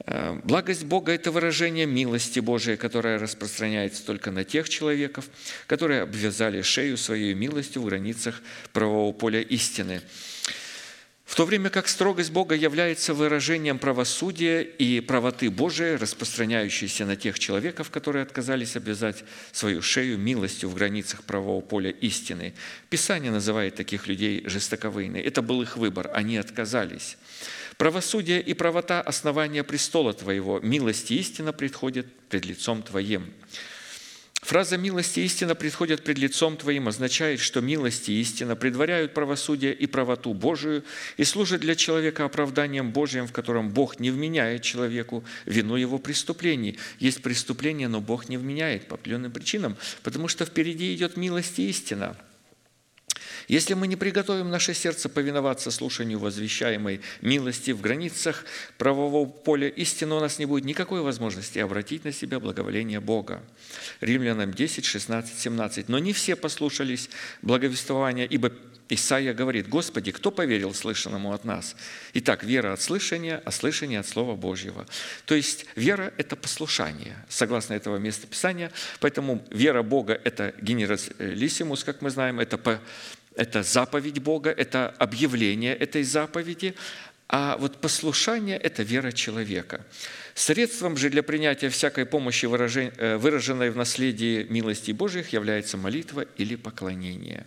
Э, 0.07 0.39
Благость 0.45 0.85
Бога– 0.85 1.13
это 1.15 1.31
выражение 1.31 1.87
милости 1.87 2.41
Божией, 2.41 2.77
которая 2.77 3.19
распространяется 3.19 4.05
только 4.05 4.31
на 4.31 4.45
тех 4.45 4.69
человеков, 4.69 5.29
которые 5.67 6.03
обвязали 6.03 6.63
шею 6.63 6.97
своей 6.97 7.35
милостью 7.35 7.83
в 7.83 7.87
границах 7.87 8.43
правового 8.73 9.13
поля 9.13 9.41
истины. 9.41 10.01
То 11.35 11.45
время 11.45 11.71
как 11.71 11.89
строгость 11.89 12.31
Бога 12.31 12.55
является 12.55 13.13
выражением 13.13 13.81
правосудия 13.81 14.63
и 14.63 15.01
правоты 15.01 15.51
Божией, 15.51 15.97
распространяющейся 15.97 17.05
на 17.05 17.17
тех 17.17 17.39
человеков, 17.39 17.91
которые 17.91 18.23
отказались 18.23 18.77
обвязать 18.77 19.25
свою 19.51 19.83
шею 19.83 20.19
милостью 20.19 20.69
в 20.69 20.75
границах 20.75 21.25
правового 21.25 21.61
поля 21.63 21.91
истины. 21.91 22.55
Писание 22.91 23.33
называет 23.33 23.75
таких 23.75 24.07
людей 24.07 24.45
жестоковыйны. 24.47 25.17
Это 25.17 25.43
был 25.43 25.63
их 25.63 25.77
выбор, 25.77 26.11
они 26.15 26.37
отказались. 26.37 27.19
Правосудие 27.77 28.41
и 28.41 28.55
правота– 28.55 29.01
основания 29.03 29.65
престола 29.65 30.15
Твоего. 30.15 30.61
Милость 30.61 31.11
и 31.11 31.19
истина 31.19 31.53
приходят 31.53 32.07
пред 32.31 32.47
лицом 32.47 32.83
Твоим. 32.83 33.35
Фраза 34.47 34.77
«милость 34.77 35.19
и 35.19 35.25
истина 35.25 35.57
приходят 35.57 36.05
пред 36.05 36.19
лицом 36.19 36.57
Твоим» 36.57 36.87
означает, 36.87 37.41
что 37.41 37.61
милость 37.61 38.09
и 38.09 38.21
истина 38.21 38.55
предваряют 38.55 39.13
правосудие 39.13 39.75
и 39.75 39.87
правоту 39.87 40.35
Божию 40.35 40.85
и 41.17 41.25
служат 41.25 41.63
для 41.63 41.75
человека 41.75 42.25
оправданием 42.25 42.93
Божьим, 42.93 43.27
в 43.27 43.33
котором 43.33 43.71
Бог 43.71 43.99
не 43.99 44.13
вменяет 44.13 44.63
человеку 44.63 45.25
вину 45.47 45.75
его 45.75 45.99
преступлений. 45.99 46.79
Есть 47.01 47.23
преступление, 47.23 47.89
но 47.89 48.01
Бог 48.01 48.29
не 48.29 48.37
вменяет 48.37 48.87
по 48.87 48.95
определенным 48.95 49.33
причинам, 49.33 49.77
потому 50.05 50.29
что 50.29 50.45
впереди 50.45 50.95
идет 50.95 51.17
милость 51.17 51.59
и 51.59 51.69
истина– 51.69 52.17
если 53.49 53.75
мы 53.75 53.87
не 53.87 53.97
приготовим 53.97 54.51
наше 54.51 54.75
сердце 54.75 55.09
повиноваться 55.09 55.71
слушанию 55.71 56.19
возвещаемой 56.19 57.01
милости 57.21 57.71
в 57.71 57.81
границах 57.81 58.45
правового 58.77 59.29
поля 59.29 59.69
истины, 59.69 60.15
у 60.15 60.21
нас 60.21 60.39
не 60.39 60.47
будет 60.47 60.65
никакой 60.65 61.01
возможности 61.01 61.59
обратить 61.59 62.05
на 62.05 62.13
себя 62.13 62.41
благоволение 62.41 63.01
Бога. 63.01 63.43
Римлянам 64.01 64.53
10, 64.53 64.85
16, 64.85 65.39
17. 65.39 65.89
«Но 65.89 65.99
не 65.99 66.13
все 66.13 66.35
послушались 66.35 67.09
благовествования, 67.43 68.25
ибо 68.25 68.53
Исаия 68.89 69.35
говорит, 69.35 69.69
«Господи, 69.69 70.13
кто 70.13 70.31
поверил 70.31 70.75
слышанному 70.75 71.33
от 71.33 71.45
нас?» 71.45 71.77
Итак, 72.15 72.45
вера 72.45 72.73
от 72.73 72.81
слышания, 72.81 73.43
а 73.45 73.51
слышание 73.51 74.01
от 74.01 74.07
Слова 74.07 74.37
Божьего. 74.37 74.87
То 75.25 75.35
есть 75.35 75.67
вера– 75.75 76.13
это 76.19 76.37
послушание, 76.37 77.17
согласно 77.29 77.75
этого 77.75 77.97
местописания. 77.97 78.71
Поэтому 79.01 79.45
вера 79.51 79.83
Бога– 79.83 80.21
это 80.25 80.55
генерас 80.61 81.11
лисимус, 81.19 81.85
как 81.85 82.03
мы 82.03 82.11
знаем, 82.11 82.41
это 82.41 82.59
по 82.59 82.81
это 83.37 83.63
заповедь 83.63 84.19
Бога, 84.21 84.51
это 84.51 84.95
объявление 84.99 85.75
этой 85.75 86.03
заповеди, 86.05 86.75
а 87.29 87.57
вот 87.59 87.81
послушание– 87.81 88.57
это 88.63 88.83
вера 88.83 89.13
человека. 89.13 89.85
Средством 90.35 90.97
же 90.97 91.11
для 91.11 91.23
принятия 91.23 91.69
всякой 91.69 92.07
помощи, 92.07 92.47
э, 92.47 93.17
выраженной 93.17 93.71
в 93.71 93.77
наследии 93.77 94.45
милости 94.49 94.93
Божьих, 94.93 95.33
является 95.33 95.77
молитва 95.77 96.27
или 96.37 96.57
поклонение. 96.57 97.47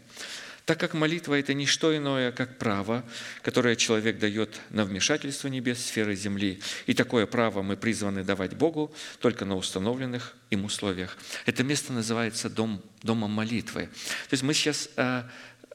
Так 0.69 0.79
как 0.79 0.93
молитва– 0.93 1.33
это 1.39 1.55
не 1.55 1.65
что 1.65 1.97
иное, 1.97 2.31
как 2.31 2.59
право, 2.59 3.03
которое 3.41 3.75
человек 3.75 4.19
дает 4.19 4.61
на 4.69 4.85
вмешательство 4.85 5.47
небес 5.47 5.83
сферы 5.83 6.15
земли. 6.15 6.61
И 6.85 6.93
такое 6.93 7.25
право 7.25 7.63
мы 7.63 7.75
призваны 7.75 8.23
давать 8.23 8.53
Богу 8.53 8.93
только 9.19 9.45
на 9.45 9.55
установленных 9.55 10.35
им 10.51 10.65
условиях. 10.65 11.17
Это 11.47 11.63
место 11.63 11.91
называется 11.91 12.51
дом, 12.51 12.83
домом 13.01 13.31
молитвы. 13.31 13.89
То 14.29 14.33
есть 14.33 14.43
мы 14.43 14.53
сейчас 14.53 14.91
э, 14.95 15.23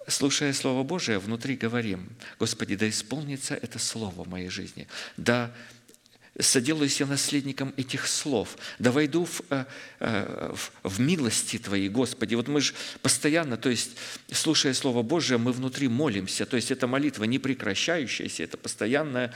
слушая 0.06 0.52
Слово 0.52 0.84
Божие, 0.84 1.18
внутри 1.18 1.56
говорим, 1.56 2.08
Господи, 2.38 2.76
да 2.76 2.88
исполнится 2.88 3.56
это 3.56 3.80
Слово 3.80 4.22
в 4.22 4.28
моей 4.28 4.48
жизни, 4.48 4.86
да 5.16 5.52
соделаюсь 6.40 7.00
я 7.00 7.06
наследником 7.06 7.72
этих 7.76 8.08
слов, 8.08 8.56
да 8.78 8.90
войду 8.90 9.24
в, 9.24 9.42
э, 9.50 9.64
э, 10.00 10.54
в, 10.54 10.88
в 10.88 11.00
милости 11.00 11.58
Твои, 11.58 11.88
Господи. 11.88 12.34
Вот 12.34 12.48
мы 12.48 12.60
же 12.60 12.74
постоянно, 13.02 13.56
то 13.56 13.68
есть, 13.68 13.96
слушая 14.32 14.74
Слово 14.74 15.02
Божие, 15.02 15.38
мы 15.38 15.52
внутри 15.52 15.86
молимся, 15.86 16.44
то 16.44 16.56
есть, 16.56 16.70
это 16.70 16.86
молитва 16.86 17.24
не 17.24 17.38
прекращающаяся, 17.38 18.42
это 18.42 18.56
постоянная, 18.56 19.32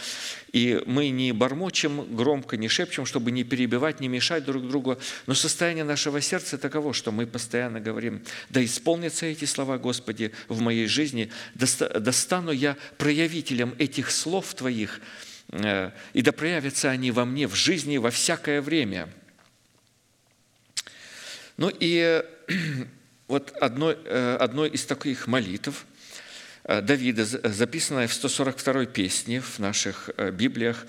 и 0.53 0.83
мы 0.87 1.11
не 1.11 1.33
бормочем 1.33 2.17
громко, 2.17 2.57
не 2.57 2.69
шепчем, 2.69 3.07
чтобы 3.07 3.31
не 3.31 3.45
перебивать, 3.45 4.01
не 4.01 4.09
мешать 4.09 4.45
друг 4.45 4.67
другу, 4.67 4.99
но 5.27 5.35
состояние 5.35 5.85
нашего 5.85 6.21
сердца 6.21 6.59
таково, 6.59 6.93
что 6.93 7.13
мы 7.13 7.27
постоянно 7.27 7.81
говорим, 7.81 8.23
да 8.49 8.65
исполнятся 8.65 9.27
эти 9.27 9.45
слова, 9.45 9.79
Господи, 9.79 10.33
в 10.49 10.61
моей 10.61 10.87
жизни, 10.87 11.31
да 11.55 12.13
стану 12.13 12.51
я 12.51 12.77
проявителем 12.97 13.75
этих 13.79 14.11
слов 14.11 14.53
Твоих, 14.55 15.01
и 15.51 16.23
да 16.23 16.33
проявятся 16.33 16.91
они 16.91 17.11
во 17.11 17.25
мне 17.25 17.47
в 17.47 17.55
жизни 17.55 17.97
во 17.97 18.11
всякое 18.11 18.61
время. 18.61 19.09
Ну 21.57 21.73
и 21.81 22.23
вот 23.29 23.51
одно, 23.61 23.93
э, 23.93 24.37
одно 24.39 24.67
из 24.67 24.85
таких 24.85 25.27
молитв 25.27 25.87
э, 26.65 26.83
Давида, 26.83 27.25
записанное 27.25 28.09
в 28.09 28.13
142-й 28.13 28.87
песне 28.87 29.41
в 29.41 29.59
наших 29.59 30.11
Библиях, 30.35 30.87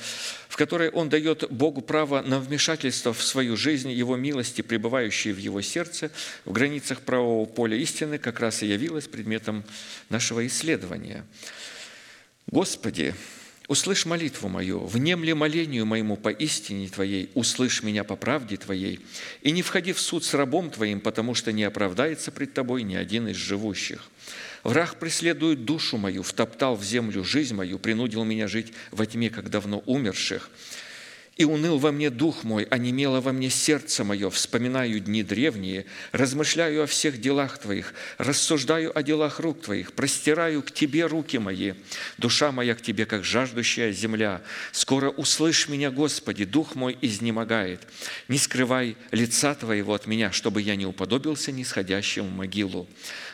в 0.49 0.57
которой 0.57 0.89
он 0.89 1.07
дает 1.07 1.49
Богу 1.49 1.81
право 1.81 2.21
на 2.21 2.39
вмешательство 2.39 3.13
в 3.13 3.23
свою 3.23 3.55
жизнь, 3.55 3.89
Его 3.91 4.17
милости, 4.17 4.61
пребывающие 4.61 5.33
в 5.33 5.37
его 5.37 5.61
сердце, 5.61 6.11
в 6.43 6.51
границах 6.51 6.99
правового 7.01 7.45
поля 7.45 7.77
истины, 7.77 8.17
как 8.17 8.41
раз 8.41 8.61
и 8.61 8.67
явилась 8.67 9.07
предметом 9.07 9.63
нашего 10.09 10.45
исследования. 10.45 11.25
«Господи, 12.45 13.15
Услышь 13.69 14.07
молитву 14.07 14.49
мою, 14.49 14.79
внемли 14.79 15.33
молению 15.33 15.85
моему 15.85 16.17
по 16.17 16.29
истине 16.29 16.89
Твоей, 16.89 17.29
услышь 17.35 17.83
меня 17.83 18.03
по 18.03 18.15
правде 18.15 18.57
Твоей, 18.57 18.99
и 19.43 19.51
не 19.51 19.61
входи 19.61 19.93
в 19.93 20.01
суд 20.01 20.25
с 20.25 20.33
рабом 20.33 20.71
Твоим, 20.71 20.99
потому 20.99 21.35
что 21.35 21.51
не 21.51 21.65
оправдается 21.65 22.31
пред 22.31 22.51
Тобой 22.55 22.81
ни 22.81 22.95
один 22.95 23.27
из 23.27 23.35
живущих. 23.35 24.09
Враг 24.63 24.97
преследует 24.97 25.65
душу 25.65 25.97
мою, 25.97 26.23
втоптал 26.23 26.75
в 26.75 26.83
землю 26.83 27.23
жизнь 27.23 27.53
мою, 27.53 27.77
принудил 27.77 28.23
меня 28.23 28.47
жить 28.47 28.73
во 28.89 29.05
тьме, 29.05 29.29
как 29.29 29.51
давно 29.51 29.83
умерших. 29.85 30.49
И 31.39 31.45
уныл 31.45 31.77
во 31.77 31.93
мне 31.93 32.09
дух 32.09 32.43
мой, 32.43 32.67
а 32.69 32.77
немело 32.77 33.21
во 33.21 33.31
мне 33.31 33.49
сердце 33.49 34.03
мое, 34.03 34.29
вспоминаю 34.29 34.99
дни 34.99 35.23
древние, 35.23 35.85
размышляю 36.11 36.83
о 36.83 36.85
всех 36.85 37.21
делах 37.21 37.59
Твоих, 37.59 37.93
рассуждаю 38.17 38.95
о 38.95 39.01
делах 39.03 39.39
рук 39.39 39.61
Твоих, 39.61 39.93
простираю 39.93 40.61
к 40.61 40.71
Тебе 40.71 41.05
руки 41.05 41.37
мои. 41.37 41.75
Душа 42.17 42.51
моя 42.51 42.75
к 42.75 42.81
Тебе, 42.81 43.05
как 43.05 43.23
жаждущая 43.23 43.93
земля. 43.93 44.41
Скоро 44.73 45.11
услышь 45.11 45.69
меня, 45.69 45.91
Господи, 45.91 46.43
дух 46.43 46.75
мой 46.75 46.97
изнемогает. 46.99 47.87
Не 48.27 48.37
скрывай 48.37 48.97
лица 49.11 49.55
Твоего 49.55 49.93
от 49.93 50.07
меня, 50.07 50.33
чтобы 50.33 50.61
я 50.61 50.75
не 50.75 50.85
уподобился 50.85 51.53
нисходящему 51.53 52.29
могилу. 52.29 52.85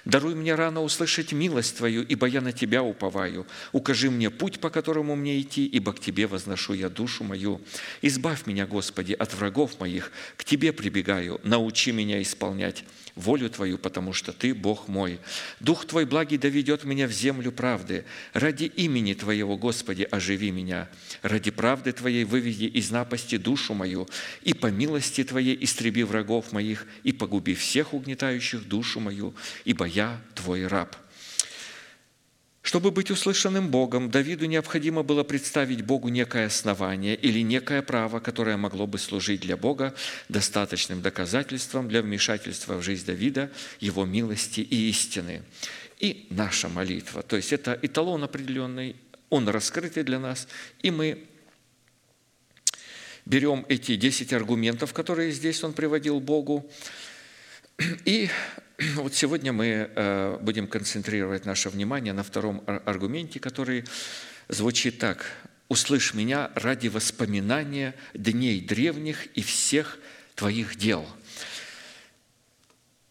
Даруй 0.06 0.36
мне 0.36 0.54
рано 0.54 0.84
услышать 0.84 1.32
милость 1.32 1.78
Твою, 1.78 2.04
ибо 2.04 2.28
я 2.28 2.40
на 2.40 2.52
Тебя 2.52 2.84
уповаю. 2.84 3.48
Укажи 3.72 4.12
мне 4.12 4.30
путь, 4.30 4.60
по 4.60 4.70
которому 4.70 5.16
мне 5.16 5.42
идти, 5.42 5.66
ибо 5.66 5.94
к 5.94 6.00
Тебе 6.00 6.28
возношу 6.28 6.74
я 6.74 6.90
душу 6.90 7.24
мою. 7.24 7.60
Избавь 8.04 8.46
меня, 8.46 8.68
Господи, 8.68 9.14
от 9.14 9.34
врагов 9.34 9.80
моих, 9.80 10.12
к 10.38 10.44
Тебе 10.44 10.74
прибегаю, 10.74 11.42
научи 11.44 11.92
меня 11.92 12.22
исполнять 12.22 12.84
волю 13.16 13.50
Твою, 13.50 13.78
потому 13.78 14.14
что 14.14 14.32
Ты 14.32 14.54
Бог 14.54 14.88
мой. 14.88 15.20
Дух 15.60 15.86
Твой 15.86 16.06
благий 16.06 16.38
доведет 16.38 16.84
меня 16.84 17.08
в 17.08 17.12
землю 17.12 17.52
правды. 17.52 18.06
Ради 18.34 18.66
имени 18.66 19.14
Твоего, 19.14 19.58
Господи, 19.58 20.04
оживи 20.04 20.52
меня. 20.52 20.90
Ради 21.22 21.52
правды 21.52 21.92
Твоей 21.94 22.26
выведи 22.26 22.66
из 22.66 22.92
напасти 22.92 23.38
душу 23.38 23.74
мою, 23.74 24.08
и 24.44 24.54
по 24.54 24.68
милости 24.68 25.24
Твоей 25.24 25.58
истреби 25.64 26.04
врагов 26.04 26.52
моих, 26.52 26.86
и 27.04 27.12
погуби 27.12 27.56
всех 27.56 27.94
угнетающих 27.94 28.68
душу 28.68 29.00
мою, 29.00 29.34
ибо 29.64 29.86
я 29.96 30.22
Твой 30.36 30.68
раб». 30.68 30.96
Чтобы 32.62 32.90
быть 32.90 33.12
услышанным 33.12 33.70
Богом, 33.70 34.10
Давиду 34.10 34.48
необходимо 34.48 35.04
было 35.04 35.24
представить 35.24 35.84
Богу 35.84 36.10
некое 36.10 36.48
основание 36.48 37.16
или 37.16 37.44
некое 37.44 37.84
право, 37.84 38.20
которое 38.20 38.58
могло 38.58 38.88
бы 38.88 38.98
служить 38.98 39.42
для 39.42 39.56
Бога 39.56 39.94
достаточным 40.30 41.04
доказательством 41.04 41.88
для 41.88 42.02
вмешательства 42.02 42.78
в 42.78 42.82
жизнь 42.82 43.06
Давида, 43.06 43.52
его 43.80 44.04
милости 44.06 44.62
и 44.62 44.90
истины. 44.90 45.44
И 46.00 46.26
наша 46.32 46.68
молитва, 46.68 47.22
то 47.22 47.36
есть 47.36 47.54
это 47.54 47.78
эталон 47.84 48.24
определенный, 48.24 48.96
он 49.30 49.48
раскрытый 49.48 50.04
для 50.04 50.18
нас, 50.18 50.48
и 50.82 50.90
мы 50.90 51.24
берем 53.26 53.64
эти 53.70 53.96
10 53.96 54.34
аргументов, 54.34 54.92
которые 54.92 55.32
здесь 55.32 55.64
он 55.64 55.74
приводил 55.74 56.20
Богу, 56.20 56.68
и 58.06 58.30
Вот 58.96 59.14
сегодня 59.14 59.54
мы 59.54 59.90
э, 59.96 60.38
будем 60.42 60.68
концентрировать 60.68 61.46
наше 61.46 61.70
внимание 61.70 62.14
на 62.14 62.24
втором 62.24 62.64
аргументе, 62.66 63.40
который 63.40 63.86
звучит 64.50 65.00
так. 65.00 65.26
«Услышь 65.68 66.14
меня 66.14 66.52
ради 66.56 66.90
воспоминания 66.90 67.96
дней 68.14 68.62
древних 68.62 69.28
и 69.28 69.42
всех 69.42 69.98
твоих 70.36 70.76
дел». 70.76 71.08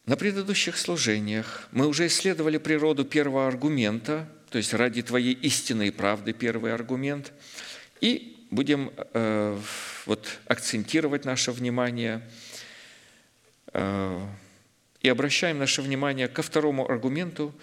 На 0.06 0.16
предыдущих 0.16 0.76
служениях 0.76 1.66
мы 1.72 1.86
уже 1.86 2.06
исследовали 2.08 2.58
природу 2.58 3.04
первого 3.04 3.48
аргумента, 3.48 4.28
то 4.50 4.58
есть 4.58 4.74
ради 4.74 5.02
твоей 5.02 5.32
истинной 5.32 5.90
правды 5.90 6.34
первый 6.34 6.74
аргумент, 6.74 7.32
и 8.02 8.46
будем 8.50 8.92
э, 8.96 9.58
вот, 10.04 10.28
акцентировать 10.46 11.24
наше 11.24 11.52
внимание 11.52 12.20
э, 13.72 14.20
и 15.04 15.08
обращаем 15.08 15.58
наше 15.58 15.82
внимание 15.82 16.28
ко 16.28 16.40
второму 16.40 16.90
аргументу, 16.90 17.54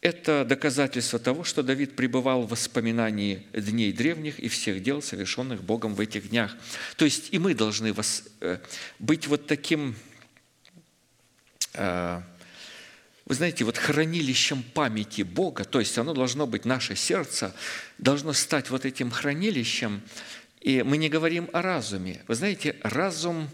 это 0.00 0.44
доказательство 0.44 1.18
того, 1.18 1.42
что 1.42 1.64
Давид 1.64 1.96
пребывал 1.96 2.42
в 2.42 2.50
воспоминании 2.50 3.44
дней 3.52 3.92
древних 3.92 4.38
и 4.38 4.46
всех 4.46 4.80
дел, 4.80 5.02
совершенных 5.02 5.64
Богом 5.64 5.96
в 5.96 6.00
этих 6.00 6.30
днях. 6.30 6.56
То 6.96 7.04
есть 7.04 7.34
и 7.34 7.40
мы 7.40 7.54
должны 7.54 7.92
э, 8.40 8.58
быть 9.00 9.26
вот 9.26 9.48
таким, 9.48 9.96
э, 11.74 12.22
вы 13.26 13.34
знаете, 13.34 13.64
вот 13.64 13.76
хранилищем 13.76 14.62
памяти 14.62 15.22
Бога, 15.22 15.64
то 15.64 15.80
есть 15.80 15.98
оно 15.98 16.14
должно 16.14 16.46
быть, 16.46 16.64
наше 16.64 16.94
сердце 16.94 17.52
должно 17.98 18.32
стать 18.34 18.70
вот 18.70 18.84
этим 18.84 19.10
хранилищем, 19.10 20.00
и 20.60 20.84
мы 20.84 20.96
не 20.96 21.08
говорим 21.08 21.50
о 21.52 21.60
разуме. 21.60 22.22
Вы 22.28 22.36
знаете, 22.36 22.76
разум, 22.84 23.48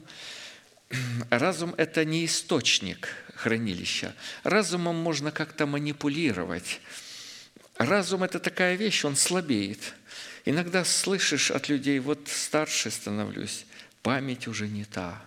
разум– 1.31 1.75
это 1.77 2.05
не 2.05 2.25
источник 2.25 3.09
хранилища. 3.35 4.15
Разумом 4.43 4.97
можно 4.97 5.31
как-то 5.31 5.67
манипулировать. 5.67 6.81
Разум– 7.77 8.23
это 8.25 8.41
такая 8.41 8.75
вещь, 8.75 9.05
он 9.05 9.17
слабеет. 9.17 9.95
Иногда 10.45 10.85
слышишь 10.85 11.51
от 11.51 11.69
людей, 11.69 11.99
вот 11.99 12.29
старше 12.29 12.91
становлюсь, 12.91 13.67
память 14.03 14.49
уже 14.49 14.67
не 14.67 14.85
та. 14.85 15.23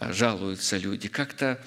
Жалуются 0.00 0.76
люди, 0.76 1.08
как-то 1.08 1.60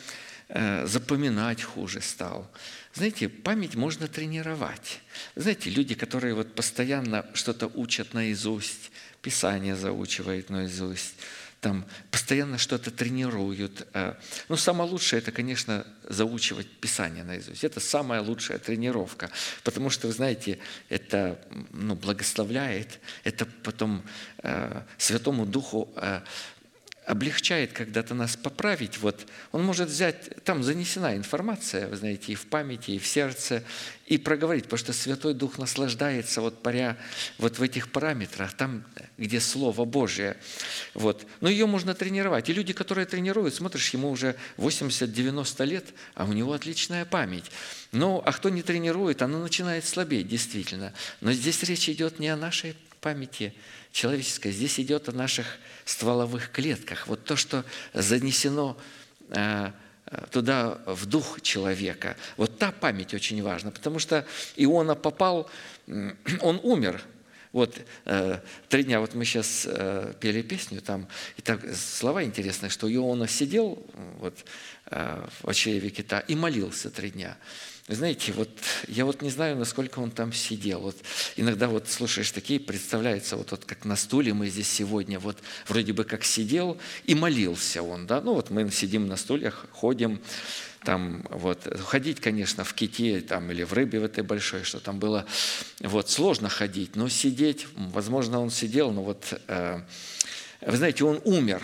э, 0.48 0.86
запоминать 0.86 1.62
хуже 1.62 2.02
стал. 2.02 2.50
Знаете, 2.94 3.30
память 3.30 3.76
можно 3.76 4.08
тренировать. 4.08 5.02
Знаете, 5.36 5.70
люди, 5.70 5.94
которые 5.94 6.34
вот 6.34 6.56
постоянно 6.56 7.26
что-то 7.34 7.68
учат 7.68 8.14
наизусть, 8.14 8.92
Писание 9.22 9.76
заучивают 9.76 10.50
наизусть, 10.50 11.16
там 11.62 11.86
постоянно 12.12 12.58
что-то 12.58 12.92
тренируют. 12.92 13.88
э. 13.94 14.14
Ну, 14.48 14.58
самое 14.58 14.90
лучшее– 14.90 15.20
это, 15.22 15.32
конечно, 15.32 15.86
заучивать 16.04 16.68
Писание 16.80 17.24
наизусть. 17.24 17.64
Это 17.64 17.80
самая 17.80 18.22
лучшая 18.22 18.60
тренировка, 18.60 19.30
потому 19.64 19.90
что, 19.90 20.08
вы 20.08 20.14
знаете, 20.14 20.60
это 20.90 21.40
ну, 21.72 21.96
благословляет, 21.96 23.00
это 23.24 23.46
потом 23.64 24.04
э, 24.44 24.82
Святому 24.98 25.46
Духу 25.46 25.92
э, 25.96 26.22
облегчает 27.10 27.74
когда-то 27.74 28.14
нас 28.14 28.38
поправить. 28.38 29.00
Вот 29.00 29.26
он 29.52 29.64
может 29.64 29.90
взять, 29.90 30.44
там 30.44 30.62
занесена 30.62 31.18
информация, 31.18 31.88
вы 31.88 31.96
знаете, 31.96 32.34
и 32.34 32.36
в 32.36 32.46
памяти, 32.46 32.92
и 32.92 33.00
в 33.00 33.08
сердце, 33.08 33.64
и 34.06 34.20
проговорить, 34.20 34.66
потому 34.66 34.78
что 34.78 34.94
Святой 34.94 35.34
Дух 35.34 35.58
наслаждается 35.58 36.40
вот 36.42 36.62
паря 36.62 36.98
вот 37.40 37.58
в 37.58 37.64
этих 37.64 37.92
параметрах, 37.92 38.54
там, 38.54 38.84
где 39.18 39.40
Слово 39.40 39.86
Божие. 39.86 40.38
Вот. 40.94 41.26
Но 41.42 41.50
ее 41.50 41.66
можно 41.66 41.96
тренировать. 41.96 42.48
И 42.48 42.54
люди, 42.54 42.74
которые 42.74 43.08
тренируют, 43.08 43.56
смотришь, 43.56 43.90
ему 43.90 44.12
уже 44.12 44.36
80-90 44.58 45.66
лет, 45.66 45.86
а 46.14 46.26
у 46.26 46.34
него 46.34 46.54
отличная 46.54 47.06
память. 47.06 47.50
Ну, 47.92 48.22
а 48.24 48.32
кто 48.34 48.50
не 48.50 48.62
тренирует, 48.62 49.24
оно 49.24 49.40
начинает 49.40 49.84
слабеть, 49.84 50.28
действительно. 50.28 50.94
Но 51.22 51.34
здесь 51.34 51.64
речь 51.64 51.90
идет 51.90 52.20
не 52.20 52.28
о 52.28 52.38
нашей 52.38 52.76
памяти 53.02 53.54
человеческой, 53.92 54.52
здесь 54.52 54.80
идет 54.80 55.10
о 55.10 55.12
наших 55.12 55.58
стволовых 55.86 56.52
клетках. 56.52 57.08
Вот 57.08 57.24
то, 57.24 57.36
что 57.36 57.66
занесено 57.94 58.78
э, 59.30 59.72
туда 60.32 60.80
в 60.86 61.06
дух 61.06 61.42
человека. 61.42 62.16
Вот 62.38 62.58
та 62.58 62.72
память 62.72 63.14
очень 63.14 63.42
важна, 63.42 63.72
потому 63.72 64.00
что 64.00 64.26
Иона 64.56 64.96
попал, 64.96 65.50
он 66.42 66.60
умер. 66.64 67.02
Вот 67.52 67.80
э, 68.06 68.40
три 68.68 68.84
дня, 68.84 69.00
вот 69.00 69.16
мы 69.16 69.26
сейчас 69.26 69.66
э, 69.68 70.14
пели 70.20 70.44
песню, 70.44 70.82
там, 70.82 71.08
и 71.36 71.42
так 71.42 71.62
слова 71.76 72.24
интересные, 72.24 72.70
что 72.70 72.94
Иона 72.94 73.28
сидел 73.28 73.84
вот, 74.20 74.46
э, 74.92 75.28
в 75.42 75.50
очреве 75.50 75.90
кита 75.90 76.20
и 76.20 76.36
молился 76.36 76.92
три 76.92 77.10
дня. 77.10 77.38
Знаете, 77.92 78.34
вот 78.34 78.50
я 78.88 79.04
вот 79.04 79.24
не 79.24 79.32
знаю, 79.32 79.58
насколько 79.58 79.98
он 79.98 80.12
там 80.12 80.32
сидел. 80.32 80.82
Вот 80.82 80.96
иногда 81.38 81.68
вот 81.68 81.90
слушаешь 81.90 82.30
такие, 82.30 82.60
представляется, 82.60 83.36
вот, 83.36 83.50
вот 83.50 83.66
как 83.66 83.84
на 83.84 83.96
стуле 83.96 84.32
мы 84.32 84.48
здесь 84.48 84.70
сегодня, 84.70 85.18
вот 85.18 85.40
вроде 85.68 85.92
бы 85.94 86.04
как 86.04 86.24
сидел 86.24 86.78
и 87.06 87.16
молился 87.16 87.82
он, 87.82 88.06
да, 88.06 88.22
ну 88.22 88.36
вот 88.36 88.52
мы 88.52 88.70
сидим 88.70 89.08
на 89.08 89.18
стульях, 89.18 89.66
ходим, 89.72 90.22
там 90.84 91.26
вот, 91.32 91.64
ходить, 91.80 92.20
конечно, 92.20 92.64
в 92.64 92.76
ките 92.76 93.22
там, 93.22 93.50
или 93.50 93.64
в 93.64 93.74
рыбе 93.74 94.00
в 94.00 94.04
этой 94.04 94.24
большой, 94.24 94.64
что 94.64 94.80
там 94.80 95.00
было, 95.00 95.26
вот, 95.80 96.12
сложно 96.12 96.48
ходить, 96.48 96.96
но 96.96 97.10
сидеть, 97.10 97.66
возможно, 97.76 98.40
он 98.40 98.52
сидел, 98.52 98.92
но 98.92 99.02
вот, 99.02 99.34
э, 99.48 99.82
вы 100.62 100.78
знаете, 100.78 101.06
он 101.06 101.22
умер, 101.24 101.64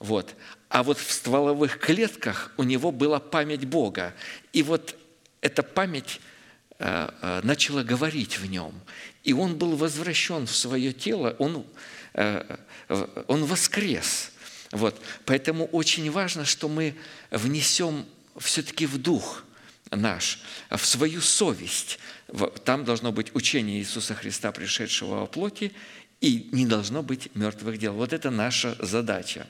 вот, 0.00 0.34
а 0.68 0.82
вот 0.82 0.98
в 0.98 1.10
стволовых 1.10 1.78
клетках 1.78 2.52
у 2.58 2.62
него 2.62 2.92
была 2.92 3.20
память 3.20 3.64
Бога, 3.64 4.14
и 4.52 4.62
вот 4.62 4.96
эта 5.40 5.62
память 5.62 6.20
э, 6.78 7.08
э, 7.22 7.40
начала 7.42 7.82
говорить 7.82 8.38
в 8.38 8.46
нем. 8.46 8.74
И 9.24 9.32
он 9.32 9.56
был 9.56 9.76
возвращен 9.76 10.46
в 10.46 10.54
свое 10.54 10.92
тело, 10.92 11.34
он, 11.38 11.66
э, 12.14 12.56
он 13.26 13.44
воскрес. 13.44 14.32
Вот. 14.72 15.00
Поэтому 15.24 15.66
очень 15.66 16.10
важно, 16.10 16.44
что 16.44 16.68
мы 16.68 16.94
внесем 17.30 18.06
все-таки 18.38 18.86
в 18.86 18.98
дух 18.98 19.44
наш, 19.90 20.40
в 20.70 20.84
свою 20.84 21.20
совесть. 21.20 21.98
Там 22.64 22.84
должно 22.84 23.10
быть 23.10 23.34
учение 23.34 23.80
Иисуса 23.80 24.14
Христа, 24.14 24.52
пришедшего 24.52 25.20
во 25.20 25.26
плоти, 25.26 25.72
и 26.20 26.48
не 26.52 26.66
должно 26.66 27.02
быть 27.02 27.34
мертвых 27.34 27.78
дел. 27.78 27.94
Вот 27.94 28.12
это 28.12 28.30
наша 28.30 28.76
задача. 28.78 29.46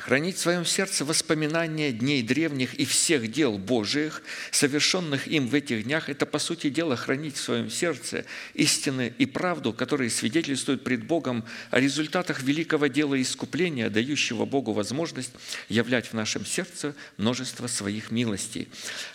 Хранить 0.00 0.36
в 0.36 0.40
своем 0.40 0.64
сердце 0.64 1.04
воспоминания 1.04 1.92
дней 1.92 2.22
древних 2.22 2.72
и 2.74 2.86
всех 2.86 3.30
дел 3.30 3.58
Божиих, 3.58 4.22
совершенных 4.50 5.28
им 5.28 5.46
в 5.46 5.54
этих 5.54 5.84
днях, 5.84 6.08
это, 6.08 6.24
по 6.24 6.38
сути 6.38 6.70
дела, 6.70 6.96
хранить 6.96 7.36
в 7.36 7.40
своем 7.40 7.68
сердце 7.68 8.24
истины 8.54 9.12
и 9.18 9.26
правду, 9.26 9.74
которые 9.74 10.08
свидетельствуют 10.08 10.84
пред 10.84 11.04
Богом 11.04 11.44
о 11.70 11.80
результатах 11.80 12.42
великого 12.42 12.86
дела 12.86 13.20
искупления, 13.20 13.90
дающего 13.90 14.46
Богу 14.46 14.72
возможность 14.72 15.32
являть 15.68 16.06
в 16.06 16.14
нашем 16.14 16.46
сердце 16.46 16.94
множество 17.18 17.66
своих 17.66 18.10
милостей. 18.10 18.68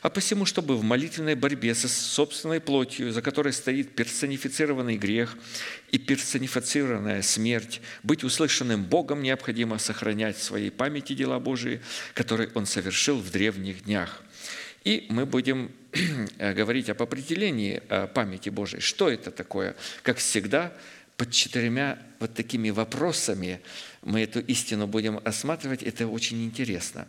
А 0.04 0.12
посему, 0.12 0.46
чтобы 0.46 0.78
в 0.78 0.84
молитвенной 0.84 1.34
борьбе 1.34 1.74
со 1.74 1.88
собственной 1.88 2.60
плотью, 2.60 3.12
за 3.12 3.24
которой 3.24 3.54
стоит 3.54 3.96
персонифицированный 3.96 4.98
грех 4.98 5.36
и 5.96 5.98
персонифицированная 5.98 7.22
смерть, 7.22 7.80
быть 8.04 8.26
услышанным 8.26 8.84
Богом 8.84 9.24
необходимо 9.24 9.78
сохранять 9.78 10.36
в 10.36 10.44
своей 10.44 10.70
памяти 10.70 11.14
дела 11.14 11.40
Божии, 11.40 11.80
которые 12.14 12.50
Он 12.54 12.66
совершил 12.66 13.18
в 13.18 13.32
древних 13.32 13.86
днях. 13.86 14.22
И 14.84 15.06
мы 15.10 15.26
будем 15.26 15.72
э, 16.38 16.54
говорить 16.54 16.90
об 16.90 17.02
определении 17.02 17.82
э, 17.88 18.08
памяти 18.08 18.50
Божией. 18.50 18.82
Что 18.82 19.10
это 19.10 19.32
такое? 19.32 19.78
Как 20.04 20.18
всегда, 20.18 20.74
под 21.18 21.32
четырьмя 21.32 21.98
вот 22.20 22.34
такими 22.34 22.70
вопросами 22.70 23.62
мы 24.02 24.22
эту 24.22 24.40
истину 24.42 24.86
будем 24.86 25.20
осматривать. 25.24 25.82
Это 25.82 26.08
очень 26.08 26.44
интересно. 26.46 27.08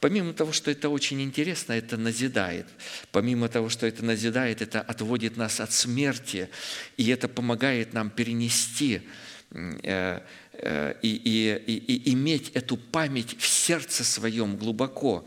Помимо 0.00 0.32
того, 0.32 0.52
что 0.52 0.70
это 0.70 0.88
очень 0.88 1.22
интересно, 1.22 1.72
это 1.72 1.96
назидает. 1.96 2.66
Помимо 3.12 3.48
того, 3.48 3.68
что 3.68 3.86
это 3.86 4.04
назидает, 4.04 4.60
это 4.60 4.80
отводит 4.80 5.36
нас 5.36 5.60
от 5.60 5.72
смерти, 5.72 6.48
и 6.96 7.08
это 7.08 7.28
помогает 7.28 7.94
нам 7.94 8.10
перенести 8.10 9.02
э, 9.50 10.20
э, 10.52 10.94
и, 11.02 11.08
и, 11.08 11.72
и, 11.72 11.94
и 11.94 12.12
иметь 12.12 12.50
эту 12.50 12.76
память 12.76 13.36
в 13.38 13.46
сердце 13.46 14.04
своем 14.04 14.56
глубоко. 14.56 15.26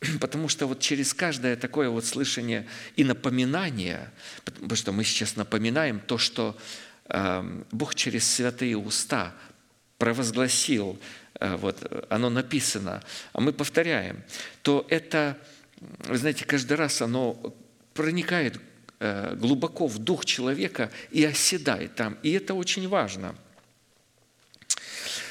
Потому 0.20 0.48
что 0.48 0.66
вот 0.66 0.80
через 0.80 1.14
каждое 1.14 1.56
такое 1.56 1.88
вот 1.90 2.04
слышание 2.04 2.66
и 2.96 3.04
напоминание, 3.04 4.10
потому 4.44 4.76
что 4.76 4.92
мы 4.92 5.04
сейчас 5.04 5.36
напоминаем 5.36 6.00
то, 6.00 6.18
что 6.18 6.56
Бог 7.70 7.94
через 7.94 8.28
святые 8.28 8.76
уста 8.76 9.34
провозгласил, 9.98 10.98
э, 11.40 11.56
вот 11.56 12.06
оно 12.10 12.30
написано, 12.30 13.02
а 13.32 13.40
мы 13.40 13.52
повторяем, 13.52 14.22
то 14.62 14.86
это, 14.88 15.38
вы 16.04 16.18
знаете, 16.18 16.44
каждый 16.44 16.76
раз 16.76 17.00
оно 17.02 17.54
проникает 17.94 18.60
э, 19.00 19.34
глубоко 19.36 19.86
в 19.86 19.98
дух 19.98 20.24
человека 20.24 20.90
и 21.10 21.24
оседает 21.24 21.94
там. 21.94 22.18
И 22.22 22.32
это 22.32 22.54
очень 22.54 22.88
важно. 22.88 23.34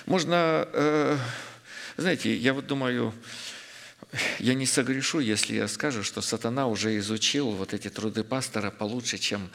Можно, 0.05 0.67
э, 0.71 1.17
знаете, 1.97 2.35
я 2.35 2.53
вот 2.53 2.67
думаю, 2.67 3.13
я 4.39 4.53
не 4.53 4.65
согрешу, 4.65 5.19
если 5.19 5.55
я 5.55 5.67
скажу, 5.67 6.03
что 6.03 6.21
сатана 6.21 6.67
уже 6.67 6.97
изучил 6.97 7.51
вот 7.51 7.73
эти 7.73 7.89
труды 7.89 8.23
пастора 8.23 8.71
получше, 8.71 9.17
чем 9.17 9.49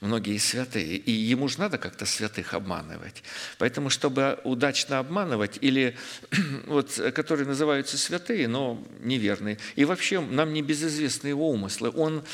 многие 0.00 0.38
святые. 0.38 0.96
И 0.96 1.10
ему 1.10 1.48
же 1.48 1.58
надо 1.58 1.78
как-то 1.78 2.06
святых 2.06 2.54
обманывать. 2.54 3.22
Поэтому, 3.58 3.90
чтобы 3.90 4.38
удачно 4.44 4.98
обманывать, 4.98 5.58
или 5.60 5.96
вот, 6.66 7.00
которые 7.14 7.46
называются 7.46 7.98
святые, 7.98 8.48
но 8.48 8.82
неверные, 9.00 9.58
и 9.74 9.84
вообще 9.84 10.20
нам 10.20 10.52
не 10.52 10.62
безызвестны 10.62 11.28
его 11.28 11.50
умыслы. 11.50 11.90
Он, 11.90 12.24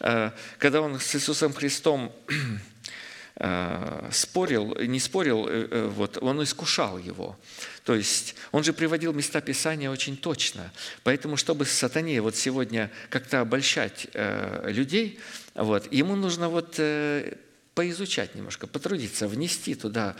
э, 0.00 0.30
когда 0.58 0.80
он 0.80 1.00
с 1.00 1.14
Иисусом 1.14 1.52
Христом 1.52 2.12
э, 3.36 4.08
спорил, 4.12 4.76
не 4.80 5.00
спорил, 5.00 5.46
э, 5.48 5.88
вот, 5.88 6.18
он 6.20 6.42
искушал 6.42 6.98
его. 6.98 7.38
То 7.84 7.94
есть 7.94 8.36
он 8.52 8.62
же 8.62 8.72
приводил 8.72 9.12
места 9.12 9.40
Писания 9.40 9.90
очень 9.90 10.16
точно. 10.16 10.72
Поэтому, 11.02 11.36
чтобы 11.36 11.64
сатане 11.64 12.20
вот 12.20 12.36
сегодня 12.36 12.90
как-то 13.10 13.40
обольщать 13.40 14.06
э, 14.14 14.70
людей, 14.70 15.18
вот, 15.54 15.92
ему 15.92 16.14
нужно 16.14 16.48
вот 16.48 16.76
э, 16.78 17.36
поизучать 17.74 18.34
немножко, 18.34 18.66
потрудиться, 18.66 19.26
внести 19.26 19.74
туда 19.74 20.14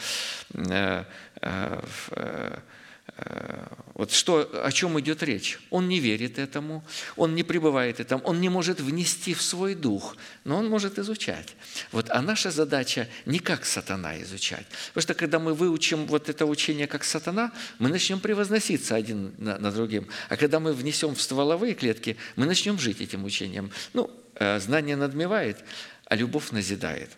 э, 0.55 1.05
э, 1.41 1.83
э, 2.11 2.59
вот 3.95 4.11
что, 4.11 4.49
о 4.65 4.73
чем 4.73 4.99
идет 4.99 5.23
речь. 5.23 5.59
Он 5.71 5.89
не 5.89 6.01
верит 6.01 6.39
этому, 6.39 6.85
он 7.17 7.35
не 7.35 7.43
пребывает 7.43 8.01
этому, 8.01 8.25
он 8.25 8.41
не 8.41 8.49
может 8.49 8.81
внести 8.81 9.35
в 9.35 9.43
свой 9.43 9.75
дух, 9.75 10.17
но 10.45 10.57
он 10.57 10.69
может 10.69 10.99
изучать. 10.99 11.55
Вот, 11.93 12.07
а 12.11 12.23
наша 12.23 12.51
задача 12.51 13.09
не 13.27 13.39
как 13.39 13.65
сатана 13.65 14.21
изучать. 14.23 14.67
Потому 14.89 15.03
что 15.03 15.15
когда 15.15 15.39
мы 15.39 15.55
выучим 15.55 16.07
вот 16.07 16.29
это 16.29 16.47
учение 16.47 16.87
как 16.87 17.05
сатана, 17.05 17.53
мы 17.79 17.89
начнем 17.89 18.19
превозноситься 18.19 18.97
один 18.97 19.35
на, 19.39 19.59
на 19.59 19.71
другим. 19.71 20.09
А 20.29 20.37
когда 20.37 20.59
мы 20.59 20.73
внесем 20.73 21.15
в 21.15 21.21
стволовые 21.21 21.75
клетки, 21.75 22.17
мы 22.37 22.47
начнем 22.47 22.79
жить 22.79 23.01
этим 23.01 23.25
учением. 23.25 23.71
Ну, 23.93 24.11
э, 24.35 24.59
знание 24.59 24.97
надмевает, 24.97 25.59
а 26.07 26.17
любовь 26.17 26.51
назидает. 26.51 27.11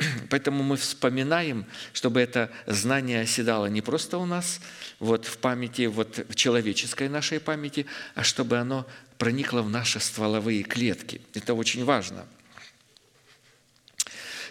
Поэтому 0.30 0.62
мы 0.62 0.76
вспоминаем, 0.76 1.66
чтобы 1.92 2.20
это 2.20 2.50
знание 2.66 3.22
оседало 3.22 3.66
не 3.66 3.82
просто 3.82 4.18
у 4.18 4.26
нас, 4.26 4.60
вот 4.98 5.26
в 5.26 5.38
памяти, 5.38 5.86
вот 5.86 6.24
в 6.28 6.34
человеческой 6.34 7.08
нашей 7.08 7.40
памяти, 7.40 7.86
а 8.14 8.22
чтобы 8.22 8.58
оно 8.58 8.86
проникло 9.18 9.62
в 9.62 9.70
наши 9.70 10.00
стволовые 10.00 10.62
клетки. 10.62 11.20
Это 11.34 11.54
очень 11.54 11.84
важно. 11.84 12.26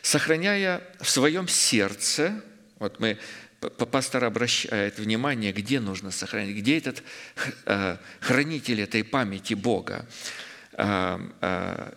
Сохраняя 0.01 0.81
в 0.99 1.09
своем 1.09 1.47
сердце, 1.47 2.41
вот 2.77 2.99
мы 2.99 3.17
пастор 3.59 4.23
обращает 4.23 4.99
внимание, 4.99 5.51
где 5.51 5.79
нужно 5.79 6.11
сохранить, 6.11 6.55
где 6.55 6.77
этот 6.77 7.03
э, 7.65 7.97
хранитель 8.21 8.81
этой 8.81 9.03
памяти 9.03 9.53
Бога 9.55 10.05
э, 10.73 11.19
э, 11.41 11.91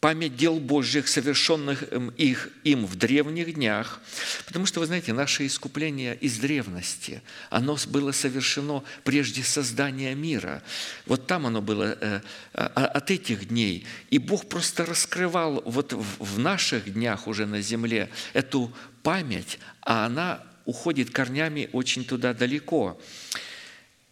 память 0.00 0.36
дел 0.36 0.60
Божьих, 0.60 1.08
совершенных 1.08 1.82
их, 2.16 2.50
им 2.64 2.86
в 2.86 2.94
древних 2.96 3.54
днях. 3.54 4.00
Потому 4.46 4.66
что, 4.66 4.80
вы 4.80 4.86
знаете, 4.86 5.12
наше 5.12 5.46
искупление 5.46 6.16
из 6.16 6.38
древности, 6.38 7.22
оно 7.50 7.76
было 7.88 8.12
совершено 8.12 8.84
прежде 9.02 9.42
создания 9.42 10.14
мира. 10.14 10.62
Вот 11.06 11.26
там 11.26 11.46
оно 11.46 11.60
было 11.60 11.98
э, 12.00 12.20
от 12.52 13.10
этих 13.10 13.48
дней. 13.48 13.86
И 14.10 14.18
Бог 14.18 14.48
просто 14.48 14.86
раскрывал 14.86 15.62
вот 15.64 15.92
в 15.92 16.38
наших 16.38 16.92
днях 16.92 17.26
уже 17.26 17.46
на 17.46 17.60
земле 17.60 18.08
эту 18.34 18.72
память, 19.02 19.58
а 19.80 20.06
она 20.06 20.44
уходит 20.64 21.10
корнями 21.10 21.70
очень 21.72 22.04
туда 22.04 22.34
далеко. 22.34 23.00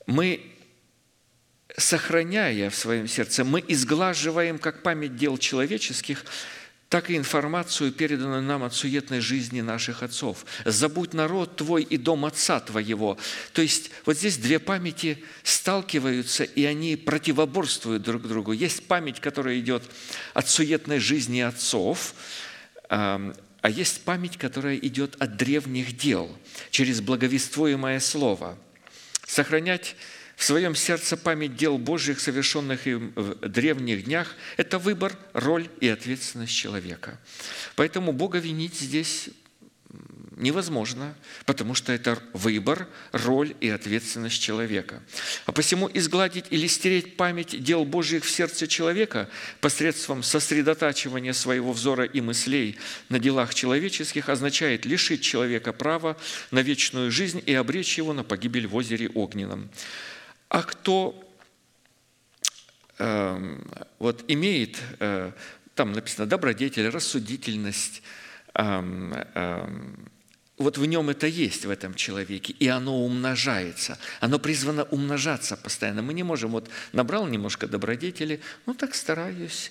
Мы 0.07 0.56
сохраняя 1.77 2.71
в 2.71 2.75
своем 2.75 3.07
сердце, 3.09 3.45
мы 3.45 3.63
изглаживаем 3.67 4.59
как 4.59 4.83
память 4.83 5.17
дел 5.17 5.39
человеческих, 5.39 6.25
так 6.89 7.11
и 7.11 7.17
информацию, 7.17 7.91
переданную 7.91 8.43
нам 8.43 8.63
от 8.63 8.73
суетной 8.73 9.21
жизни 9.21 9.61
наших 9.61 10.05
отцов. 10.05 10.47
«Забудь 10.65 11.15
народ 11.15 11.57
твой 11.57 11.83
и 11.83 11.97
дом 11.97 12.25
отца 12.25 12.61
твоего». 12.61 13.19
То 13.53 13.63
есть 13.63 13.91
вот 14.05 14.17
здесь 14.17 14.37
две 14.37 14.61
памяти 14.61 15.23
сталкиваются, 15.43 16.45
и 16.45 16.65
они 16.65 16.97
противоборствуют 16.97 18.05
друг 18.05 18.23
другу. 18.29 18.53
Есть 18.53 18.87
память, 18.87 19.21
которая 19.21 19.59
идет 19.59 19.83
от 20.33 20.49
суетной 20.49 21.01
жизни 21.01 21.41
отцов, 21.41 22.15
а 22.89 23.69
есть 23.69 24.03
память, 24.03 24.37
которая 24.37 24.77
идет 24.77 25.17
от 25.19 25.37
древних 25.37 25.97
дел, 25.97 26.31
через 26.71 27.01
благовествуемое 27.01 27.99
слово. 27.99 28.57
Сохранять 29.27 29.97
в 30.37 30.45
своем 30.45 30.75
сердце 30.75 31.17
память 31.17 31.57
дел 31.57 31.79
Божьих, 31.79 32.21
совершенных 32.21 32.87
им 32.87 33.13
в 33.17 33.35
древних 33.49 34.05
днях, 34.05 34.37
это 34.59 34.79
выбор, 34.79 35.17
роль 35.33 35.69
и 35.81 35.89
ответственность 35.89 36.55
человека. 36.55 37.19
Поэтому 37.75 38.13
Бога 38.13 38.39
винить 38.39 38.75
здесь 38.75 39.31
невозможно, 40.37 41.15
потому 41.47 41.75
что 41.75 41.93
это 41.93 42.19
выбор, 42.35 42.87
роль 43.13 43.55
и 43.61 43.71
ответственность 43.71 44.41
человека. 44.41 45.03
А 45.47 45.53
посему 45.53 45.91
изгладить 45.93 46.45
или 46.51 46.67
стереть 46.67 47.17
память 47.17 47.63
дел 47.63 47.87
Божьих 47.87 48.25
в 48.25 48.31
сердце 48.31 48.67
человека 48.67 49.31
посредством 49.63 50.23
сосредотачивания 50.23 51.33
своего 51.33 51.73
взора 51.73 52.05
и 52.05 52.21
мыслей 52.21 52.77
на 53.09 53.19
делах 53.19 53.55
человеческих 53.55 54.29
означает 54.29 54.85
лишить 54.85 55.23
человека 55.23 55.73
права 55.73 56.19
на 56.51 56.61
вечную 56.61 57.11
жизнь 57.11 57.43
и 57.45 57.55
обречь 57.55 57.97
его 57.97 58.13
на 58.13 58.23
погибель 58.23 58.67
в 58.67 58.77
озере 58.77 59.09
огненном. 59.09 59.71
А 60.49 60.63
кто 60.63 61.15
э, 62.99 63.59
вот 63.99 64.25
имеет, 64.29 64.81
э, 65.01 65.33
там 65.75 65.93
написано 65.93 66.27
добродетель, 66.27 66.89
рассудительность, 66.89 68.03
э, 68.55 69.69
вот 70.59 70.79
в 70.79 70.87
нем 70.87 71.11
это 71.11 71.27
есть, 71.27 71.67
в 71.67 71.71
этом 71.71 71.95
человеке, 71.95 72.55
и 72.59 72.67
оно 72.69 73.05
умножается. 73.05 73.99
Оно 74.21 74.39
призвано 74.39 74.85
умножаться 74.85 75.57
постоянно. 75.57 76.01
Мы 76.01 76.15
не 76.15 76.23
можем, 76.23 76.51
вот 76.51 76.71
набрал 76.93 77.27
немножко 77.27 77.67
добродетели, 77.67 78.41
ну 78.65 78.73
так 78.73 78.95
стараюсь 78.95 79.71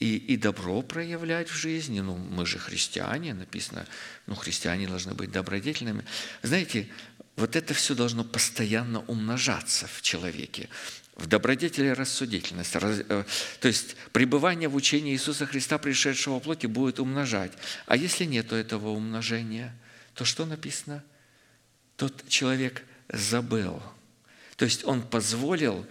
и, 0.00 0.16
и 0.16 0.36
добро 0.36 0.82
проявлять 0.82 1.48
в 1.48 1.54
жизни. 1.54 2.00
Ну, 2.00 2.16
мы 2.16 2.44
же 2.44 2.58
христиане, 2.58 3.34
написано, 3.34 3.86
ну, 4.26 4.34
христиане 4.34 4.88
должны 4.88 5.14
быть 5.14 5.30
добродетельными. 5.30 6.04
Знаете, 6.42 6.88
вот 7.36 7.56
это 7.56 7.74
все 7.74 7.94
должно 7.94 8.24
постоянно 8.24 9.00
умножаться 9.06 9.86
в 9.86 10.02
человеке, 10.02 10.68
в 11.16 11.26
добродетели 11.26 11.88
рассудительность. 11.88 12.76
Э, 12.76 13.24
то 13.60 13.68
есть 13.68 13.96
пребывание 14.12 14.68
в 14.68 14.74
учении 14.74 15.12
Иисуса 15.12 15.46
Христа, 15.46 15.78
пришедшего 15.78 16.38
в 16.38 16.42
плоти, 16.42 16.66
будет 16.66 17.00
умножать. 17.00 17.52
А 17.86 17.96
если 17.96 18.24
нет 18.24 18.52
этого 18.52 18.90
умножения, 18.90 19.74
то 20.14 20.24
что 20.24 20.46
написано? 20.46 21.02
Тот 21.96 22.28
человек 22.28 22.84
забыл. 23.08 23.82
То 24.56 24.64
есть 24.64 24.84
он 24.84 25.02
позволил 25.02 25.86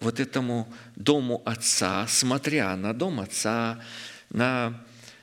вот 0.00 0.20
этому 0.20 0.72
дому 0.96 1.42
отца, 1.44 2.06
смотря 2.06 2.76
на 2.76 2.92
дом 2.92 3.20
отца, 3.20 3.82
на 4.30 4.80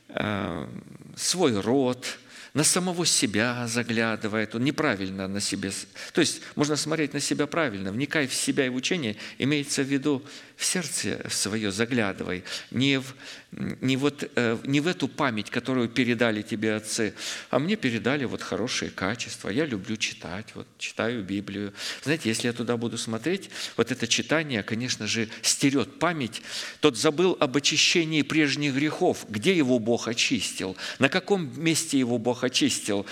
э, 0.09 0.67
свой 1.15 1.59
род, 1.59 2.05
на 2.53 2.63
самого 2.63 3.05
себя 3.05 3.67
заглядывает, 3.67 4.55
он 4.55 4.63
неправильно 4.63 5.27
на 5.27 5.39
себе. 5.39 5.71
То 6.13 6.21
есть 6.21 6.41
можно 6.55 6.75
смотреть 6.75 7.13
на 7.13 7.19
себя 7.19 7.47
правильно, 7.47 7.91
вникай 7.91 8.27
в 8.27 8.33
себя 8.33 8.65
и 8.65 8.69
в 8.69 8.75
учение, 8.75 9.15
имеется 9.37 9.83
в 9.83 9.87
виду 9.87 10.23
в 10.59 10.65
сердце 10.65 11.25
свое 11.29 11.71
заглядывай, 11.71 12.43
не 12.69 12.99
в, 12.99 13.15
не, 13.53 13.95
вот, 13.95 14.29
э, 14.35 14.57
не 14.65 14.81
в 14.81 14.87
эту 14.87 15.07
память, 15.07 15.49
которую 15.49 15.87
передали 15.87 16.41
тебе 16.41 16.75
отцы, 16.75 17.13
а 17.49 17.59
мне 17.59 17.77
передали 17.77 18.25
вот 18.25 18.41
хорошие 18.41 18.91
качества. 18.91 19.47
Я 19.47 19.65
люблю 19.65 19.95
читать, 19.95 20.47
вот 20.55 20.67
читаю 20.77 21.23
Библию. 21.23 21.73
Знаете, 22.03 22.27
если 22.27 22.47
я 22.47 22.53
туда 22.53 22.75
буду 22.75 22.97
смотреть, 22.97 23.49
вот 23.77 23.89
это 23.93 24.05
читание, 24.05 24.61
конечно 24.61 25.07
же, 25.07 25.29
стерет 25.43 25.97
память. 25.97 26.41
Тот 26.81 26.97
забыл 26.97 27.37
об 27.39 27.55
очищении 27.55 28.21
прежних 28.21 28.73
грехов. 28.73 29.27
Где 29.29 29.55
его 29.55 29.79
Бог 29.79 30.09
очистил? 30.09 30.75
На 30.99 31.07
каком 31.07 31.57
месте 31.57 31.97
его 31.97 32.17
Бог 32.17 32.43
очистил? 32.43 33.05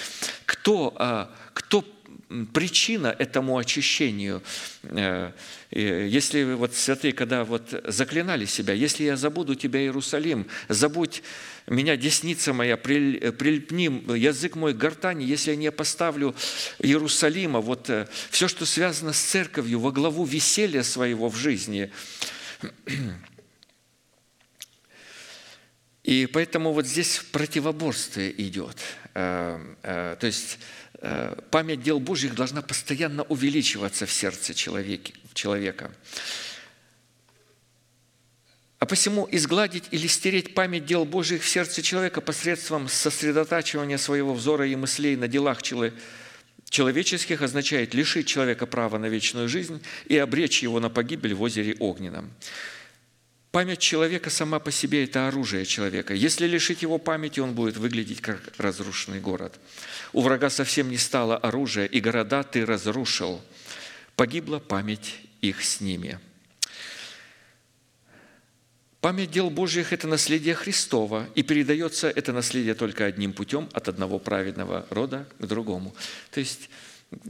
Кто, 0.45 0.93
а, 0.97 1.33
кто 1.53 1.81
причина 2.53 3.15
этому 3.17 3.57
очищению. 3.57 4.41
Э, 4.83 5.31
если 5.71 6.53
вот 6.53 6.73
святые, 6.75 7.13
когда 7.13 7.43
вот 7.43 7.73
заклинали 7.85 8.45
себя, 8.45 8.73
если 8.73 9.05
я 9.05 9.17
забуду 9.17 9.55
тебя, 9.55 9.81
Иерусалим, 9.81 10.47
забудь 10.67 11.23
меня, 11.67 11.95
десница 11.97 12.53
моя, 12.53 12.77
прильпни 12.77 13.85
язык 14.17 14.55
мой 14.55 14.73
гортани, 14.73 15.23
если 15.23 15.51
я 15.51 15.57
не 15.57 15.71
поставлю 15.71 16.35
Иерусалима, 16.79 17.61
вот 17.61 17.89
э, 17.89 18.07
все, 18.29 18.47
что 18.47 18.65
связано 18.65 19.13
с 19.13 19.19
церковью, 19.19 19.79
во 19.79 19.91
главу 19.91 20.25
веселья 20.25 20.83
своего 20.83 21.29
в 21.29 21.35
жизни. 21.35 21.91
И 26.03 26.25
поэтому 26.25 26.71
вот 26.71 26.87
здесь 26.87 27.21
противоборствие 27.31 28.33
идет. 28.41 28.77
Э, 29.13 30.15
то 30.19 30.27
есть 30.27 30.59
память 31.51 31.81
дел 31.81 31.99
Божьих 31.99 32.35
должна 32.35 32.61
постоянно 32.61 33.23
увеличиваться 33.23 34.05
в 34.05 34.11
сердце 34.11 34.53
человека. 34.53 35.91
А 38.79 38.85
посему 38.85 39.27
изгладить 39.31 39.85
или 39.91 40.05
стереть 40.07 40.53
память 40.53 40.85
дел 40.85 41.03
Божьих 41.05 41.41
в 41.41 41.49
сердце 41.49 41.81
человека 41.81 42.21
посредством 42.21 42.87
сосредотачивания 42.87 43.97
своего 43.97 44.33
взора 44.33 44.67
и 44.67 44.75
мыслей 44.75 45.15
на 45.15 45.27
делах 45.27 45.63
человеческих 46.69 47.41
означает 47.41 47.95
лишить 47.95 48.27
человека 48.27 48.67
права 48.67 48.99
на 48.99 49.07
вечную 49.07 49.49
жизнь 49.49 49.81
и 50.05 50.17
обречь 50.17 50.61
его 50.61 50.79
на 50.79 50.89
погибель 50.89 51.33
в 51.33 51.41
озере 51.41 51.75
огненном. 51.79 52.31
Память 53.51 53.79
человека 53.79 54.29
сама 54.29 54.59
по 54.59 54.71
себе– 54.71 55.03
это 55.05 55.27
оружие 55.27 55.65
человека. 55.65 56.13
Если 56.13 56.45
лишить 56.45 56.81
его 56.81 56.97
памяти, 56.97 57.39
он 57.39 57.53
будет 57.53 57.77
выглядеть 57.77 58.21
как 58.21 58.41
разрушенный 58.57 59.19
город. 59.19 59.59
У 60.13 60.21
врага 60.21 60.49
совсем 60.49 60.89
не 60.89 60.97
стало 60.97 61.37
оружия, 61.37 61.85
и 61.85 61.99
города 61.99 62.43
ты 62.43 62.65
разрушил. 62.65 63.41
Погибла 64.15 64.59
память 64.59 65.15
их 65.41 65.63
с 65.63 65.79
ними. 65.79 66.19
Память 68.99 69.31
дел 69.31 69.49
Божьих– 69.49 69.93
это 69.93 70.07
наследие 70.07 70.55
Христова, 70.55 71.29
и 71.33 71.43
передается 71.43 72.09
это 72.09 72.33
наследие 72.33 72.73
только 72.73 73.05
одним 73.05 73.31
путем, 73.31 73.69
от 73.71 73.87
одного 73.87 74.19
праведного 74.19 74.85
рода 74.89 75.27
к 75.39 75.45
другому. 75.45 75.95
То 76.31 76.41
есть 76.41 76.69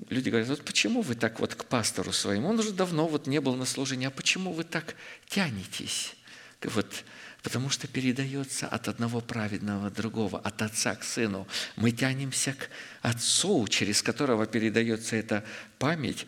люди 0.09 0.29
говорят, 0.29 0.49
вот 0.49 0.63
почему 0.63 1.01
вы 1.01 1.15
так 1.15 1.39
вот 1.39 1.55
к 1.55 1.65
пастору 1.65 2.11
своему, 2.11 2.49
он 2.49 2.59
уже 2.59 2.71
давно 2.71 3.07
вот 3.07 3.27
не 3.27 3.39
был 3.39 3.55
на 3.55 3.65
служении, 3.65 4.07
а 4.07 4.11
почему 4.11 4.53
вы 4.53 4.63
так 4.63 4.95
тянетесь? 5.27 6.15
Вот, 6.63 7.03
потому 7.43 7.69
что 7.69 7.87
передается 7.87 8.67
от 8.67 8.87
одного 8.87 9.21
праведного 9.21 9.91
другого, 9.91 10.39
от 10.39 10.61
отца 10.63 10.95
к 10.95 11.03
сыну. 11.03 11.47
Мы 11.75 11.91
тянемся 11.91 12.53
к 12.53 12.69
отцу, 13.01 13.67
через 13.67 14.01
которого 14.01 14.47
передается 14.47 15.15
эта 15.15 15.43
память. 15.77 16.25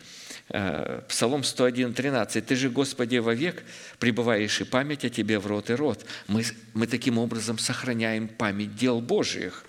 Э, 0.50 1.02
Псалом 1.08 1.42
101, 1.42 1.94
13. 1.94 2.46
«Ты 2.46 2.54
же, 2.54 2.70
Господи, 2.70 3.18
вовек 3.18 3.64
пребываешь, 3.98 4.60
и 4.60 4.64
память 4.64 5.04
о 5.04 5.10
Тебе 5.10 5.40
в 5.40 5.46
рот 5.46 5.70
и 5.70 5.74
рот». 5.74 6.06
Мы, 6.28 6.44
мы 6.74 6.86
таким 6.86 7.18
образом 7.18 7.58
сохраняем 7.58 8.28
память 8.28 8.76
дел 8.76 9.00
Божьих. 9.00 9.64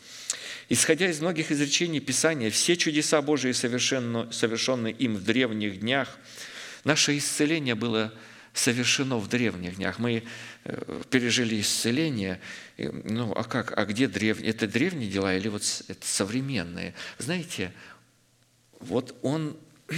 Исходя 0.73 1.09
из 1.09 1.19
многих 1.19 1.51
изречений 1.51 1.99
Писания, 1.99 2.49
все 2.49 2.77
чудеса 2.77 3.21
Божии, 3.21 3.51
совершенные 3.51 4.93
им 4.93 5.17
в 5.17 5.23
древних 5.25 5.81
днях, 5.81 6.17
наше 6.85 7.17
исцеление 7.17 7.75
было 7.75 8.13
совершено 8.53 9.17
в 9.17 9.27
древних 9.27 9.75
днях. 9.75 9.99
Мы 9.99 10.23
э, 10.63 11.01
пережили 11.09 11.59
исцеление. 11.59 12.39
Ну, 12.77 13.33
а 13.33 13.43
как? 13.43 13.77
А 13.77 13.83
где 13.83 14.07
древние? 14.07 14.49
Это 14.49 14.65
древние 14.65 15.11
дела 15.11 15.35
или 15.35 15.49
вот 15.49 15.61
это 15.89 16.07
современные? 16.07 16.93
Знаете, 17.17 17.73
вот 18.79 19.13
он 19.23 19.57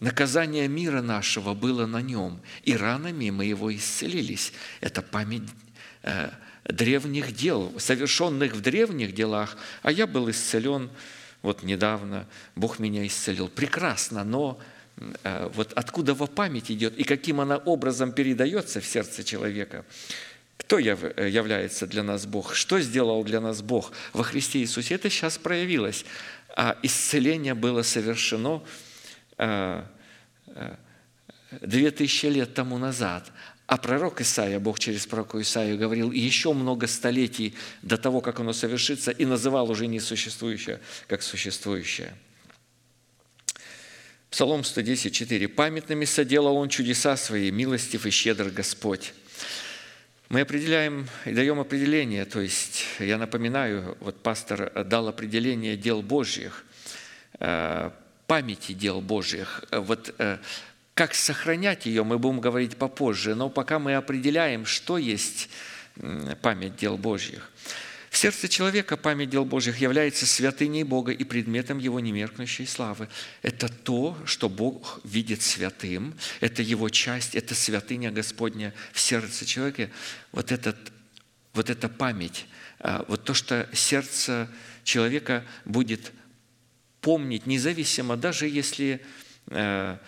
наказание 0.00 0.68
мира 0.68 1.00
нашего 1.00 1.54
было 1.54 1.86
на 1.86 2.02
нем, 2.02 2.42
и 2.64 2.76
ранами 2.76 3.30
мы 3.30 3.46
его 3.46 3.74
исцелились. 3.74 4.52
Это 4.82 5.00
память 5.00 5.48
э, 6.02 6.28
древних 6.68 7.34
дел, 7.34 7.72
совершенных 7.78 8.54
в 8.54 8.60
древних 8.60 9.14
делах, 9.14 9.56
а 9.82 9.92
я 9.92 10.06
был 10.06 10.30
исцелен 10.30 10.90
вот 11.42 11.62
недавно, 11.62 12.26
Бог 12.56 12.78
меня 12.78 13.06
исцелил. 13.06 13.48
Прекрасно, 13.48 14.24
но 14.24 14.60
Э, 15.24 15.50
вот 15.52 15.72
откуда 15.74 16.14
во 16.14 16.26
память 16.26 16.70
идет 16.70 16.96
и 16.98 17.04
каким 17.04 17.40
она 17.40 17.58
образом 17.58 18.12
передается 18.12 18.80
в 18.80 18.86
сердце 18.86 19.24
человека. 19.24 19.84
Кто 20.56 20.78
э, 20.78 21.28
является 21.28 21.86
для 21.86 22.02
нас 22.02 22.26
Бог? 22.26 22.54
Что 22.54 22.80
сделал 22.80 23.22
для 23.24 23.40
нас 23.40 23.62
Бог 23.62 23.92
во 24.12 24.24
Христе 24.24 24.60
Иисусе? 24.60 24.94
Это 24.94 25.10
сейчас 25.10 25.38
проявилось. 25.38 26.04
А 26.56 26.78
исцеление 26.82 27.54
было 27.54 27.82
совершено 27.82 28.62
э, 29.36 29.82
две 31.60 31.90
тысячи 31.90 32.26
лет 32.26 32.54
тому 32.54 32.78
назад. 32.78 33.30
А 33.66 33.76
пророк 33.78 34.20
Исаия, 34.20 34.60
Бог 34.60 34.78
через 34.78 35.06
пророка 35.06 35.40
Исаию 35.40 35.76
говорил 35.76 36.12
еще 36.12 36.52
много 36.52 36.86
столетий 36.86 37.54
до 37.82 37.96
того, 37.96 38.20
как 38.20 38.40
оно 38.40 38.52
совершится, 38.52 39.10
и 39.10 39.24
называл 39.24 39.70
уже 39.70 39.86
несуществующее, 39.86 40.80
как 41.08 41.22
существующее– 41.22 42.14
Псалом 44.36 44.64
110, 44.64 45.14
4. 45.14 45.48
«Памятными 45.48 46.04
соделал 46.04 46.56
Он 46.56 46.68
чудеса 46.68 47.16
Свои, 47.16 47.50
милостив 47.50 48.04
и 48.04 48.10
щедр 48.10 48.50
Господь». 48.50 49.14
Мы 50.28 50.42
определяем 50.42 51.08
и 51.24 51.32
даем 51.32 51.58
определение, 51.58 52.26
то 52.26 52.40
есть 52.40 52.84
я 52.98 53.16
напоминаю, 53.16 53.96
вот 54.00 54.20
пастор 54.22 54.84
дал 54.84 55.08
определение 55.08 55.76
дел 55.78 56.02
Божьих, 56.02 56.66
э, 57.38 57.90
памяти 58.26 58.72
дел 58.72 59.00
Божьих. 59.00 59.64
Вот 59.70 60.14
э, 60.18 60.36
как 60.96 61.14
сохранять 61.14 61.84
ее, 61.84 62.04
мы 62.04 62.18
будем 62.18 62.40
говорить 62.40 62.78
попозже, 62.78 63.34
но 63.34 63.50
пока 63.50 63.78
мы 63.78 63.96
определяем, 63.96 64.64
что 64.64 64.96
есть 64.96 65.50
память 66.40 66.76
дел 66.76 66.96
Божьих. 66.96 67.52
В 68.08 68.16
сердце 68.16 68.48
человека 68.48 68.96
память 68.96 69.28
дел 69.28 69.44
Божьих 69.44 69.76
является 69.76 70.24
святыней 70.24 70.84
Бога 70.84 71.12
и 71.12 71.22
предметом 71.24 71.76
Его 71.76 72.00
немеркнущей 72.00 72.66
славы. 72.66 73.10
Это 73.42 73.68
то, 73.68 74.16
что 74.24 74.48
Бог 74.48 75.00
видит 75.04 75.42
святым, 75.42 76.14
это 76.40 76.62
Его 76.62 76.88
часть, 76.88 77.34
это 77.34 77.54
святыня 77.54 78.10
Господня 78.10 78.72
в 78.94 78.98
сердце 78.98 79.44
человека. 79.44 79.90
Вот, 80.32 80.50
этот, 80.50 80.78
вот 81.52 81.68
эта 81.68 81.90
память, 81.90 82.46
а, 82.78 83.04
вот 83.06 83.22
то, 83.22 83.34
что 83.34 83.68
сердце 83.74 84.48
человека 84.82 85.44
будет 85.66 86.12
помнить, 87.02 87.44
независимо, 87.44 88.16
даже 88.16 88.48
если 88.48 89.02
э, 89.48 89.98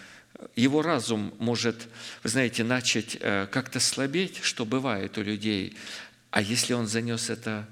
его 0.54 0.82
разум 0.82 1.34
может, 1.38 1.88
вы 2.22 2.30
знаете, 2.30 2.64
начать 2.64 3.16
э, 3.20 3.46
как-то 3.50 3.80
слабеть, 3.80 4.38
что 4.42 4.64
бывает 4.64 5.18
у 5.18 5.22
людей, 5.22 5.76
а 6.30 6.42
если 6.42 6.74
он 6.74 6.86
занес 6.86 7.30
это 7.30 7.68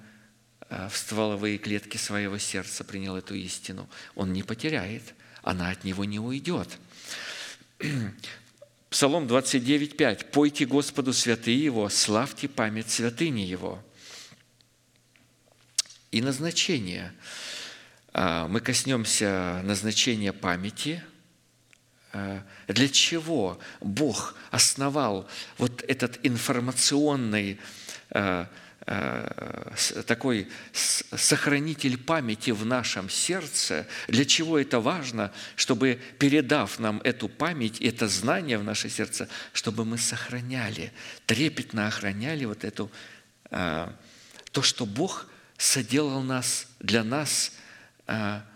Э, 0.68 0.88
в 0.88 0.96
стволовые 0.96 1.58
клетки 1.58 1.96
своего 1.96 2.38
сердца 2.38 2.84
принял 2.84 3.16
эту 3.16 3.34
истину, 3.34 3.88
он 4.14 4.32
не 4.32 4.42
потеряет, 4.42 5.14
она 5.42 5.70
от 5.70 5.84
него 5.84 6.04
не 6.04 6.18
уйдет. 6.18 6.78
Псалом 8.90 9.26
29.5. 9.26 10.26
«Пойте 10.26 10.64
Господу 10.64 11.12
святые 11.12 11.62
Его, 11.62 11.88
славьте 11.88 12.48
память 12.48 12.90
святыни 12.90 13.42
Его». 13.42 13.82
И 16.10 16.22
назначение. 16.22 17.12
А, 18.12 18.48
мы 18.48 18.60
коснемся 18.60 19.60
назначения 19.64 20.32
памяти. 20.32 21.04
А, 22.16 22.42
для 22.68 22.88
чего 22.88 23.58
Бог 23.80 24.34
основал 24.50 25.28
вот 25.58 25.84
этот 25.86 26.18
информационный 26.22 27.60
а, 28.10 28.48
Э, 28.88 29.72
такой 30.06 30.46
сохранитель 30.72 31.98
памяти 31.98 32.52
в 32.52 32.64
нашем 32.64 33.10
сердце. 33.10 33.88
Для 34.06 34.24
чего 34.24 34.60
это 34.60 34.78
важно? 34.78 35.32
Чтобы, 35.56 36.00
передав 36.20 36.78
нам 36.78 37.00
эту 37.02 37.28
память, 37.28 37.80
это 37.80 38.06
знание 38.06 38.58
в 38.58 38.62
наше 38.64 38.88
сердце, 38.88 39.28
чтобы 39.52 39.84
мы 39.84 39.98
сохраняли, 39.98 40.92
трепетно 41.26 41.88
охраняли 41.88 42.44
вот 42.44 42.62
эту, 42.62 42.88
э, 43.50 43.88
то, 44.52 44.62
что 44.62 44.86
Бог 44.86 45.26
соделал 45.58 46.22
нас, 46.22 46.68
для 46.78 47.02
нас 47.02 47.52
э,– 48.06 48.40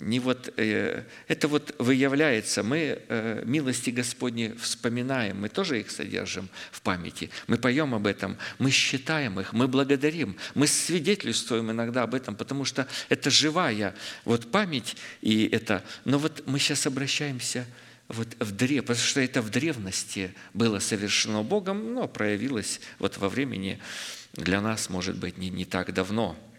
не 0.00 0.20
вот, 0.20 0.52
э, 0.56 1.04
это 1.28 1.48
вот 1.48 1.74
выявляется. 1.78 2.62
Мы 2.62 3.02
э, 3.08 3.42
милости 3.44 3.90
Господни 3.90 4.54
вспоминаем, 4.60 5.40
мы 5.40 5.48
тоже 5.48 5.80
их 5.80 5.90
содержим 5.90 6.48
в 6.70 6.82
памяти. 6.82 7.30
Мы 7.46 7.56
поем 7.56 7.94
об 7.94 8.06
этом, 8.06 8.36
мы 8.58 8.70
считаем 8.70 9.40
их, 9.40 9.52
мы 9.52 9.68
благодарим, 9.68 10.36
мы 10.54 10.66
свидетельствуем 10.66 11.70
иногда 11.70 12.02
об 12.02 12.14
этом, 12.14 12.34
потому 12.34 12.64
что 12.64 12.86
это 13.08 13.30
живая 13.30 13.94
вот 14.24 14.50
память, 14.50 14.96
и 15.22 15.46
это... 15.46 15.82
Но 16.04 16.18
вот 16.18 16.42
мы 16.46 16.58
сейчас 16.58 16.86
обращаемся 16.86 17.66
вот 18.08 18.28
в 18.38 18.52
древ, 18.52 18.84
потому 18.84 19.04
что 19.04 19.20
это 19.20 19.40
в 19.40 19.50
древности 19.50 20.34
было 20.52 20.78
совершено 20.78 21.42
Богом, 21.42 21.94
но 21.94 22.08
проявилось 22.08 22.80
вот 22.98 23.16
во 23.18 23.28
времени 23.28 23.78
для 24.32 24.60
нас, 24.60 24.90
может 24.90 25.16
быть, 25.16 25.38
не, 25.38 25.48
не 25.48 25.64
так 25.64 25.94
давно– 25.94 26.36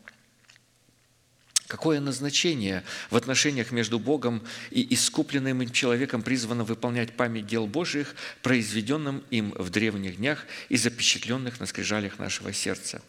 Какое 1.72 2.02
назначение 2.02 2.84
в 3.12 3.16
отношениях 3.16 3.72
между 3.72 3.98
Богом 3.98 4.44
и 4.72 4.94
искупленным 4.94 5.62
им 5.62 5.70
человеком 5.70 6.22
призвано 6.22 6.66
выполнять 6.66 7.14
память 7.14 7.48
дел 7.48 7.66
Божьих, 7.66 8.14
произведенным 8.42 9.24
им 9.30 9.54
в 9.58 9.70
древних 9.70 10.18
днях 10.18 10.46
и 10.68 10.76
запечатленных 10.76 11.62
на 11.62 11.66
скрижалях 11.66 12.20
нашего 12.20 12.52
сердца? 12.52 13.02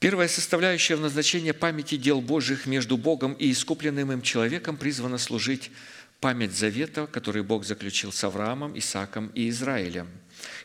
Первая 0.00 0.26
составляющая 0.26 0.96
в 0.96 1.02
назначении 1.02 1.52
памяти 1.52 1.96
дел 1.96 2.20
Божьих 2.20 2.66
между 2.66 2.96
Богом 2.96 3.34
и 3.34 3.52
искупленным 3.52 4.10
им 4.10 4.22
человеком 4.22 4.76
призвана 4.76 5.18
служить 5.18 5.70
память 6.18 6.56
завета, 6.56 7.06
который 7.06 7.44
Бог 7.44 7.64
заключил 7.64 8.10
с 8.10 8.24
Авраамом, 8.24 8.76
Исааком 8.76 9.28
и 9.36 9.48
Израилем. 9.50 10.08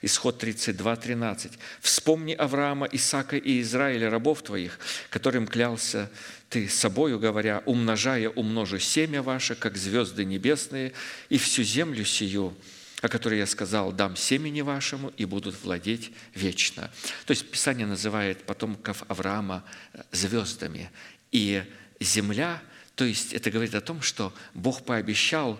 Исход 0.01 0.37
32, 0.37 0.95
13. 0.95 1.51
«Вспомни 1.81 2.33
Авраама, 2.33 2.87
Исаака 2.91 3.37
и 3.37 3.61
Израиля, 3.61 4.09
рабов 4.09 4.43
твоих, 4.43 4.79
которым 5.09 5.47
клялся 5.47 6.09
ты 6.49 6.69
собою 6.69 7.19
говоря, 7.19 7.61
умножая 7.65 8.29
умножу 8.29 8.79
семя 8.79 9.21
ваше, 9.21 9.55
как 9.55 9.75
звезды 9.77 10.23
небесные, 10.23 10.93
и 11.29 11.37
всю 11.37 11.63
землю 11.63 12.05
сию, 12.05 12.55
о 13.01 13.09
которой 13.09 13.39
я 13.39 13.45
сказал, 13.45 13.91
дам 13.91 14.15
семени 14.15 14.61
вашему, 14.61 15.11
и 15.17 15.25
будут 15.25 15.61
владеть 15.63 16.11
вечно». 16.33 16.89
То 17.25 17.31
есть 17.31 17.49
Писание 17.49 17.85
называет 17.85 18.43
потомков 18.43 19.03
Авраама 19.07 19.63
э, 19.93 20.01
звездами. 20.11 20.89
И 21.31 21.63
земля, 21.99 22.61
то 22.95 23.03
есть 23.03 23.33
это 23.33 23.51
говорит 23.51 23.75
о 23.75 23.81
том, 23.81 24.01
что 24.01 24.33
Бог 24.53 24.85
пообещал 24.85 25.59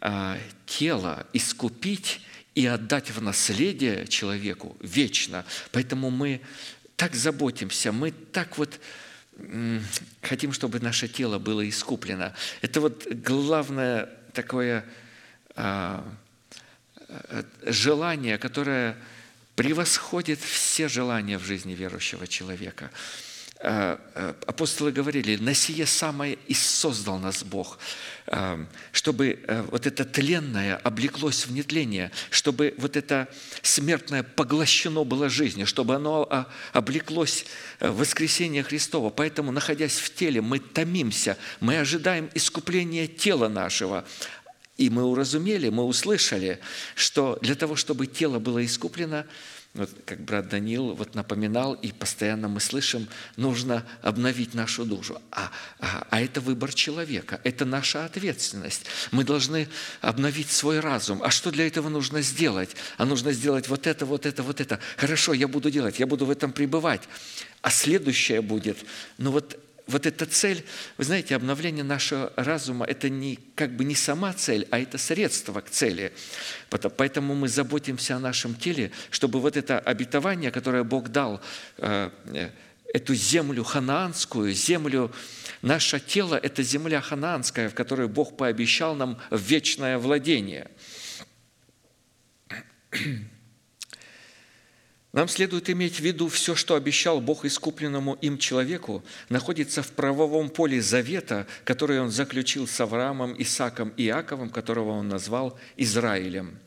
а, 0.00 0.38
тело 0.66 1.26
искупить 1.32 2.20
и 2.56 2.66
отдать 2.66 3.10
в 3.10 3.22
наследие 3.22 4.06
человеку 4.06 4.76
вечно. 4.80 5.44
Поэтому 5.72 6.10
мы 6.10 6.40
так 6.96 7.14
заботимся, 7.14 7.92
мы 7.92 8.10
так 8.10 8.56
вот 8.56 8.80
хотим, 10.22 10.54
чтобы 10.54 10.80
наше 10.80 11.06
тело 11.06 11.38
было 11.38 11.68
искуплено. 11.68 12.32
Это 12.62 12.80
вот 12.80 13.06
главное 13.06 14.08
такое 14.32 14.86
а, 15.54 16.02
э, 17.08 17.42
желание, 17.66 18.38
которое 18.38 18.96
превосходит 19.54 20.40
все 20.40 20.88
желания 20.88 21.36
в 21.36 21.44
жизни 21.44 21.74
верующего 21.74 22.26
человека. 22.26 22.90
А, 23.68 23.98
э, 24.14 24.32
Апостолы 24.46 24.92
говорили, 24.92 25.34
на 25.34 25.52
сие 25.52 25.86
самое 25.86 26.38
и 26.46 26.54
создал 26.54 27.18
нас 27.18 27.42
Бог, 27.42 27.80
а, 28.28 28.64
чтобы 28.92 29.40
э, 29.42 29.62
вот 29.72 29.88
это 29.88 30.04
тленное 30.04 30.76
облеклось 30.76 31.48
в 31.48 31.52
нетление, 31.52 32.12
чтобы 32.30 32.74
вот 32.78 32.96
это 32.96 33.26
смертное 33.62 34.22
поглощено 34.22 35.02
было 35.02 35.28
жизнью, 35.28 35.66
чтобы 35.66 35.96
оно 35.96 36.28
а, 36.30 36.46
облеклось 36.72 37.44
в 37.80 37.90
воскресение 37.96 38.62
Христова. 38.62 39.10
Поэтому, 39.10 39.50
находясь 39.50 39.98
в 39.98 40.14
теле, 40.14 40.40
мы 40.40 40.60
томимся, 40.60 41.36
мы 41.58 41.80
ожидаем 41.80 42.30
искупления 42.34 43.08
тела 43.08 43.48
нашего, 43.48 44.04
и 44.76 44.90
мы 44.90 45.02
уразумели, 45.02 45.70
мы 45.70 45.82
услышали, 45.82 46.60
что 46.94 47.36
для 47.42 47.56
того, 47.56 47.74
чтобы 47.74 48.06
тело 48.06 48.38
было 48.38 48.64
искуплено, 48.64 49.24
вот 49.76 49.90
как 50.04 50.20
брат 50.20 50.48
Данил 50.48 50.94
вот 50.94 51.14
напоминал, 51.14 51.74
и 51.74 51.92
постоянно 51.92 52.48
мы 52.48 52.60
слышим, 52.60 53.08
нужно 53.36 53.86
обновить 54.02 54.54
нашу 54.54 54.84
душу. 54.84 55.20
А, 55.30 55.50
а, 55.78 56.06
а 56.10 56.20
это 56.20 56.40
выбор 56.40 56.72
человека, 56.72 57.40
это 57.44 57.64
наша 57.64 58.04
ответственность. 58.04 58.86
Мы 59.10 59.24
должны 59.24 59.68
обновить 60.00 60.50
свой 60.50 60.80
разум. 60.80 61.22
А 61.22 61.30
что 61.30 61.50
для 61.50 61.66
этого 61.66 61.88
нужно 61.88 62.22
сделать? 62.22 62.70
А 62.96 63.04
нужно 63.04 63.32
сделать 63.32 63.68
вот 63.68 63.86
это, 63.86 64.06
вот 64.06 64.26
это, 64.26 64.42
вот 64.42 64.60
это. 64.60 64.80
Хорошо, 64.96 65.32
я 65.32 65.48
буду 65.48 65.70
делать, 65.70 65.98
я 65.98 66.06
буду 66.06 66.26
в 66.26 66.30
этом 66.30 66.52
пребывать. 66.52 67.02
А 67.62 67.70
следующее 67.70 68.42
будет, 68.42 68.78
ну 69.18 69.30
вот 69.30 69.58
вот 69.86 70.04
эта 70.04 70.26
цель, 70.26 70.64
вы 70.98 71.04
знаете, 71.04 71.36
обновление 71.36 71.84
нашего 71.84 72.32
разума– 72.36 72.84
это 72.88 73.08
не, 73.08 73.38
как 73.54 73.76
бы 73.76 73.84
не 73.84 73.94
сама 73.94 74.32
цель, 74.32 74.66
а 74.70 74.80
это 74.80 74.98
средство 74.98 75.60
к 75.60 75.70
цели. 75.70 76.12
Поэтому 76.96 77.34
мы 77.34 77.48
заботимся 77.48 78.16
о 78.16 78.18
нашем 78.18 78.54
теле, 78.56 78.90
чтобы 79.10 79.40
вот 79.40 79.56
это 79.56 79.78
обетование, 79.78 80.50
которое 80.50 80.82
Бог 80.82 81.10
дал, 81.10 81.40
э, 81.78 82.10
э, 82.32 82.50
эту 82.92 83.14
землю 83.14 83.62
ханаанскую, 83.62 84.52
землю, 84.52 85.12
наше 85.62 86.00
тело– 86.00 86.34
это 86.42 86.64
земля 86.64 87.00
ханаанская, 87.00 87.68
в 87.68 87.74
которой 87.74 88.08
Бог 88.08 88.36
пообещал 88.36 88.96
нам 88.96 89.18
вечное 89.30 89.98
владение– 89.98 90.68
нам 95.16 95.28
следует 95.28 95.70
иметь 95.70 95.96
в 95.96 96.00
виду 96.00 96.28
все, 96.28 96.54
что 96.54 96.74
обещал 96.74 97.22
Бог 97.22 97.46
искупленному 97.46 98.18
им 98.20 98.36
человеку, 98.36 99.02
находится 99.30 99.82
в 99.82 99.88
правовом 99.92 100.50
поле 100.50 100.82
завета, 100.82 101.46
который 101.64 101.98
он 102.02 102.10
заключил 102.10 102.68
с 102.68 102.78
Авраамом, 102.82 103.34
Исаком 103.38 103.94
и 103.96 104.04
Иаковом, 104.04 104.50
которого 104.50 104.90
он 104.90 105.08
назвал 105.08 105.58
Израилем. 105.78 106.58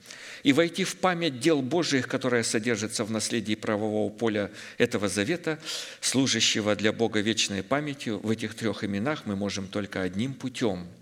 И 0.42 0.52
войти 0.52 0.84
в 0.84 0.96
память 0.96 1.40
дел 1.40 1.62
Божиих, 1.62 2.08
которая 2.08 2.42
содержится 2.42 3.04
в 3.04 3.12
наследии 3.12 3.54
правового 3.54 4.10
поля 4.10 4.50
этого 4.80 5.10
завета, 5.10 5.60
служащего 6.02 6.76
для 6.76 6.92
Бога 6.92 7.20
вечной 7.20 7.62
памятью, 7.62 8.20
в 8.24 8.32
этих 8.32 8.56
трех 8.56 8.84
именах 8.84 9.28
мы 9.28 9.36
можем 9.36 9.68
только 9.68 10.02
одним 10.02 10.34
путем– 10.34 10.88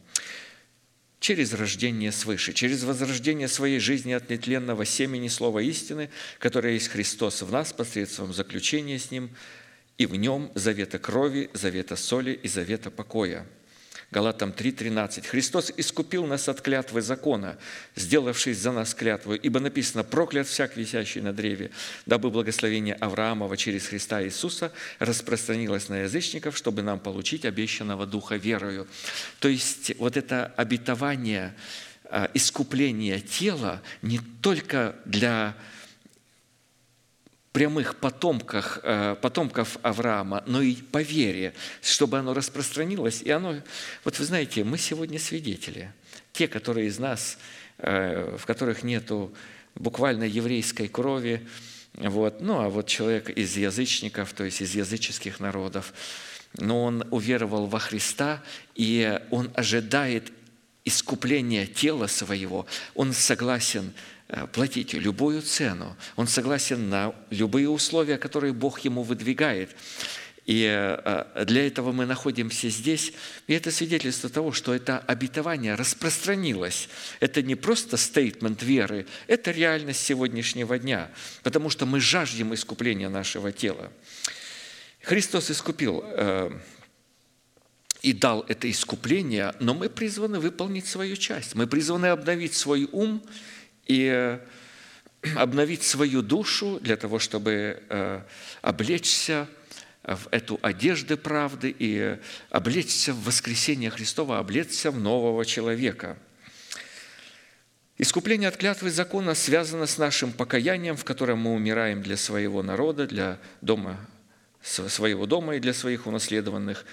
через 1.27 1.53
рождение 1.53 2.13
свыше, 2.13 2.53
через 2.53 2.85
возрождение 2.85 3.49
своей 3.49 3.79
жизни 3.79 4.13
от 4.13 4.29
нетленного 4.29 4.85
семени 4.85 5.27
Слова 5.27 5.59
истины, 5.59 6.09
которое 6.39 6.75
есть 6.75 6.87
Христос 6.87 7.41
в 7.41 7.51
нас 7.51 7.73
посредством 7.73 8.31
заключения 8.33 8.97
с 8.97 9.11
Ним, 9.11 9.31
и 9.97 10.05
в 10.05 10.15
Нем 10.15 10.49
завета 10.55 10.99
крови, 10.99 11.49
завета 11.51 11.97
соли 11.97 12.31
и 12.31 12.47
завета 12.47 12.91
покоя– 12.91 13.45
Галатам 14.09 14.51
3.13. 14.51 15.27
«Христос 15.27 15.73
искупил 15.75 16.25
нас 16.25 16.47
от 16.47 16.61
клятвы 16.61 17.01
закона, 17.01 17.57
сделавшись 17.95 18.57
за 18.57 18.71
нас 18.71 18.93
клятву, 18.93 19.33
ибо 19.33 19.59
написано, 19.59 20.05
проклят 20.05 20.47
всяк 20.47 20.77
висящий 20.77 21.19
на 21.19 21.33
древе, 21.33 21.71
дабы 22.05 22.29
благословение 22.29 22.95
Авраамова 22.95 23.57
через 23.57 23.87
Христа 23.87 24.23
Иисуса 24.23 24.71
распространилось 24.99 25.89
на 25.89 26.03
язычников, 26.03 26.55
чтобы 26.55 26.83
нам 26.83 26.99
получить 26.99 27.43
обещанного 27.43 28.05
Духа 28.05 28.37
верою». 28.37 28.87
То 29.39 29.49
есть 29.49 29.91
вот 29.97 30.15
это 30.15 30.53
обетование 30.55 31.53
а, 32.05 32.29
искупления 32.33 33.19
тела 33.19 33.81
не 34.01 34.19
только 34.41 34.95
для 35.03 35.53
прямых 37.57 37.95
потомках, 37.95 38.81
э, 38.83 39.15
потомков 39.19 39.79
Авраама, 39.81 40.43
но 40.45 40.61
и 40.61 40.75
по 40.75 41.01
вере, 41.01 41.55
чтобы 41.81 42.19
оно 42.19 42.35
распространилось. 42.35 43.23
И 43.23 43.31
оно, 43.31 43.55
вот 44.03 44.19
вы 44.19 44.25
знаете, 44.25 44.63
мы 44.63 44.77
сегодня 44.77 45.17
свидетели. 45.17 45.91
Те, 46.33 46.47
которые 46.47 46.85
из 46.85 46.99
нас, 46.99 47.39
э, 47.79 48.37
в 48.37 48.45
которых 48.45 48.83
нету 48.83 49.33
буквально 49.73 50.25
еврейской 50.25 50.87
крови, 50.87 51.47
вот, 51.95 52.41
ну 52.41 52.61
а 52.61 52.69
вот 52.69 52.85
человек 52.85 53.31
из 53.31 53.57
язычников, 53.57 54.33
то 54.33 54.43
есть 54.43 54.61
из 54.61 54.75
языческих 54.75 55.39
народов, 55.39 55.95
но 56.59 56.83
он 56.83 57.07
уверовал 57.09 57.65
во 57.65 57.79
Христа, 57.79 58.43
и 58.75 59.19
он 59.31 59.49
ожидает 59.55 60.31
искупления 60.85 61.65
тела 61.65 62.05
своего, 62.05 62.67
он 62.93 63.13
согласен 63.13 63.93
платить 64.51 64.93
любую 64.93 65.41
цену. 65.41 65.95
Он 66.15 66.27
согласен 66.27 66.89
на 66.89 67.15
любые 67.29 67.69
условия, 67.69 68.17
которые 68.17 68.53
Бог 68.53 68.79
ему 68.81 69.03
выдвигает. 69.03 69.75
И 70.47 70.65
э, 70.65 71.45
для 71.45 71.67
этого 71.67 71.91
мы 71.91 72.05
находимся 72.05 72.69
здесь. 72.69 73.13
И 73.47 73.53
это 73.53 73.69
свидетельство 73.69 74.29
того, 74.29 74.53
что 74.53 74.73
это 74.73 74.99
обетование 74.99 75.75
распространилось. 75.75 76.87
Это 77.19 77.41
не 77.41 77.55
просто 77.55 77.97
стейтмент 77.97 78.63
веры, 78.63 79.05
это 79.27 79.51
реальность 79.51 79.99
сегодняшнего 79.99 80.79
дня, 80.79 81.11
потому 81.43 81.69
что 81.69 81.85
мы 81.85 81.99
жаждем 81.99 82.53
искупления 82.53 83.09
нашего 83.09 83.51
тела. 83.51 83.91
Христос 85.01 85.51
искупил 85.51 86.01
э, 86.05 86.51
и 88.01 88.13
дал 88.13 88.45
это 88.47 88.71
искупление, 88.71 89.53
но 89.59 89.73
мы 89.73 89.89
призваны 89.89 90.39
выполнить 90.39 90.87
свою 90.87 91.17
часть. 91.17 91.55
Мы 91.55 91.67
призваны 91.67 92.07
обновить 92.07 92.53
свой 92.53 92.87
ум– 92.91 93.21
и 93.87 94.09
э, 94.13 94.39
обновить 95.35 95.83
свою 95.83 96.21
душу 96.21 96.79
для 96.81 96.97
того, 96.97 97.19
чтобы 97.19 97.81
э, 97.89 98.21
облечься 98.61 99.47
в 100.03 100.27
эту 100.31 100.57
одежды 100.61 101.17
правды 101.17 101.75
и 101.77 102.17
облечься 102.49 103.13
в 103.13 103.25
воскресение 103.25 103.89
Христова, 103.89 104.39
облечься 104.39 104.91
в 104.91 104.99
нового 104.99 105.45
человека. 105.45 106.17
Искупление 107.97 108.47
от 108.47 108.57
клятвы 108.57 108.91
закона 108.91 109.33
связано 109.33 109.87
с 109.87 109.97
нашим 109.97 110.31
покаянием, 110.31 110.95
в 110.95 111.03
котором 111.03 111.39
мы 111.39 111.53
умираем 111.53 112.03
для 112.03 112.15
своего 112.15 112.61
народа, 112.61 113.07
для 113.07 113.39
дома, 113.61 113.97
своего 114.61 115.25
дома 115.25 115.55
и 115.55 115.59
для 115.59 115.73
своих 115.73 116.05
унаследованных 116.05 116.85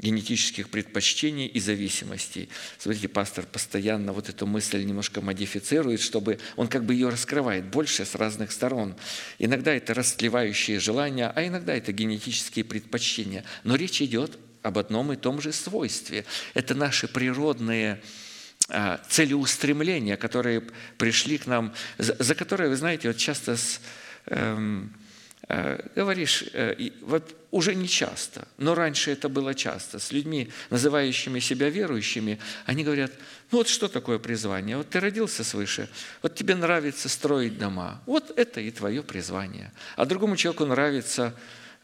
генетических 0.00 0.68
предпочтений 0.68 1.46
и 1.46 1.58
зависимостей. 1.58 2.48
Смотрите, 2.78 3.08
пастор 3.08 3.46
постоянно 3.46 4.12
вот 4.12 4.28
эту 4.28 4.46
мысль 4.46 4.84
немножко 4.84 5.20
модифицирует, 5.20 6.00
чтобы 6.00 6.38
он 6.56 6.68
как 6.68 6.84
бы 6.84 6.94
ее 6.94 7.08
раскрывает 7.08 7.64
больше 7.64 8.04
с 8.04 8.14
разных 8.14 8.52
сторон. 8.52 8.94
Иногда 9.38 9.74
это 9.74 9.94
растлевающие 9.94 10.78
желания, 10.78 11.32
а 11.34 11.44
иногда 11.44 11.74
это 11.74 11.92
генетические 11.92 12.64
предпочтения. 12.64 13.44
Но 13.64 13.74
речь 13.74 14.00
идет 14.00 14.38
об 14.62 14.78
одном 14.78 15.12
и 15.12 15.16
том 15.16 15.40
же 15.40 15.52
свойстве. 15.52 16.24
Это 16.54 16.74
наши 16.74 17.08
природные 17.08 18.00
а, 18.68 19.00
целеустремления, 19.08 20.16
которые 20.16 20.62
пришли 20.96 21.38
к 21.38 21.46
нам, 21.46 21.74
за 21.98 22.34
которые, 22.36 22.70
вы 22.70 22.76
знаете, 22.76 23.08
вот 23.08 23.16
часто 23.16 23.56
с, 23.56 23.80
эм, 24.26 24.92
Э, 25.48 25.80
говоришь, 25.96 26.44
э, 26.52 26.90
вот 27.00 27.34
уже 27.50 27.74
не 27.74 27.88
часто, 27.88 28.46
но 28.58 28.74
раньше 28.74 29.10
это 29.10 29.28
было 29.28 29.54
часто, 29.54 29.98
с 29.98 30.12
людьми, 30.12 30.50
называющими 30.70 31.40
себя 31.40 31.70
верующими, 31.70 32.38
они 32.66 32.84
говорят, 32.84 33.12
ну 33.50 33.58
вот 33.58 33.68
что 33.68 33.88
такое 33.88 34.18
призвание? 34.18 34.76
Вот 34.76 34.90
ты 34.90 35.00
родился 35.00 35.44
свыше, 35.44 35.88
вот 36.22 36.34
тебе 36.34 36.54
нравится 36.54 37.08
строить 37.08 37.58
дома, 37.58 38.02
вот 38.06 38.36
это 38.36 38.60
и 38.60 38.70
твое 38.70 39.02
призвание. 39.02 39.72
А 39.96 40.04
другому 40.04 40.36
человеку 40.36 40.66
нравится, 40.66 41.34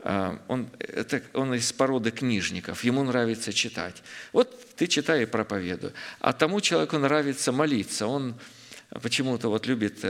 э, 0.01 0.39
он, 0.49 0.69
это, 0.78 1.23
он 1.32 1.55
из 1.55 1.73
породы 1.73 2.11
книжников, 2.11 2.85
ему 2.85 3.03
нравится 3.03 3.53
читать. 3.53 4.03
Вот 4.32 4.74
ты 4.77 4.86
читай 4.86 5.23
и 5.23 5.27
проповедуй. 5.27 5.93
А 6.20 6.35
тому 6.35 6.61
человеку 6.61 6.99
нравится 6.99 7.53
молиться, 7.53 8.07
он 8.07 8.35
почему-то 9.01 9.49
вот 9.49 9.66
любит 9.66 10.05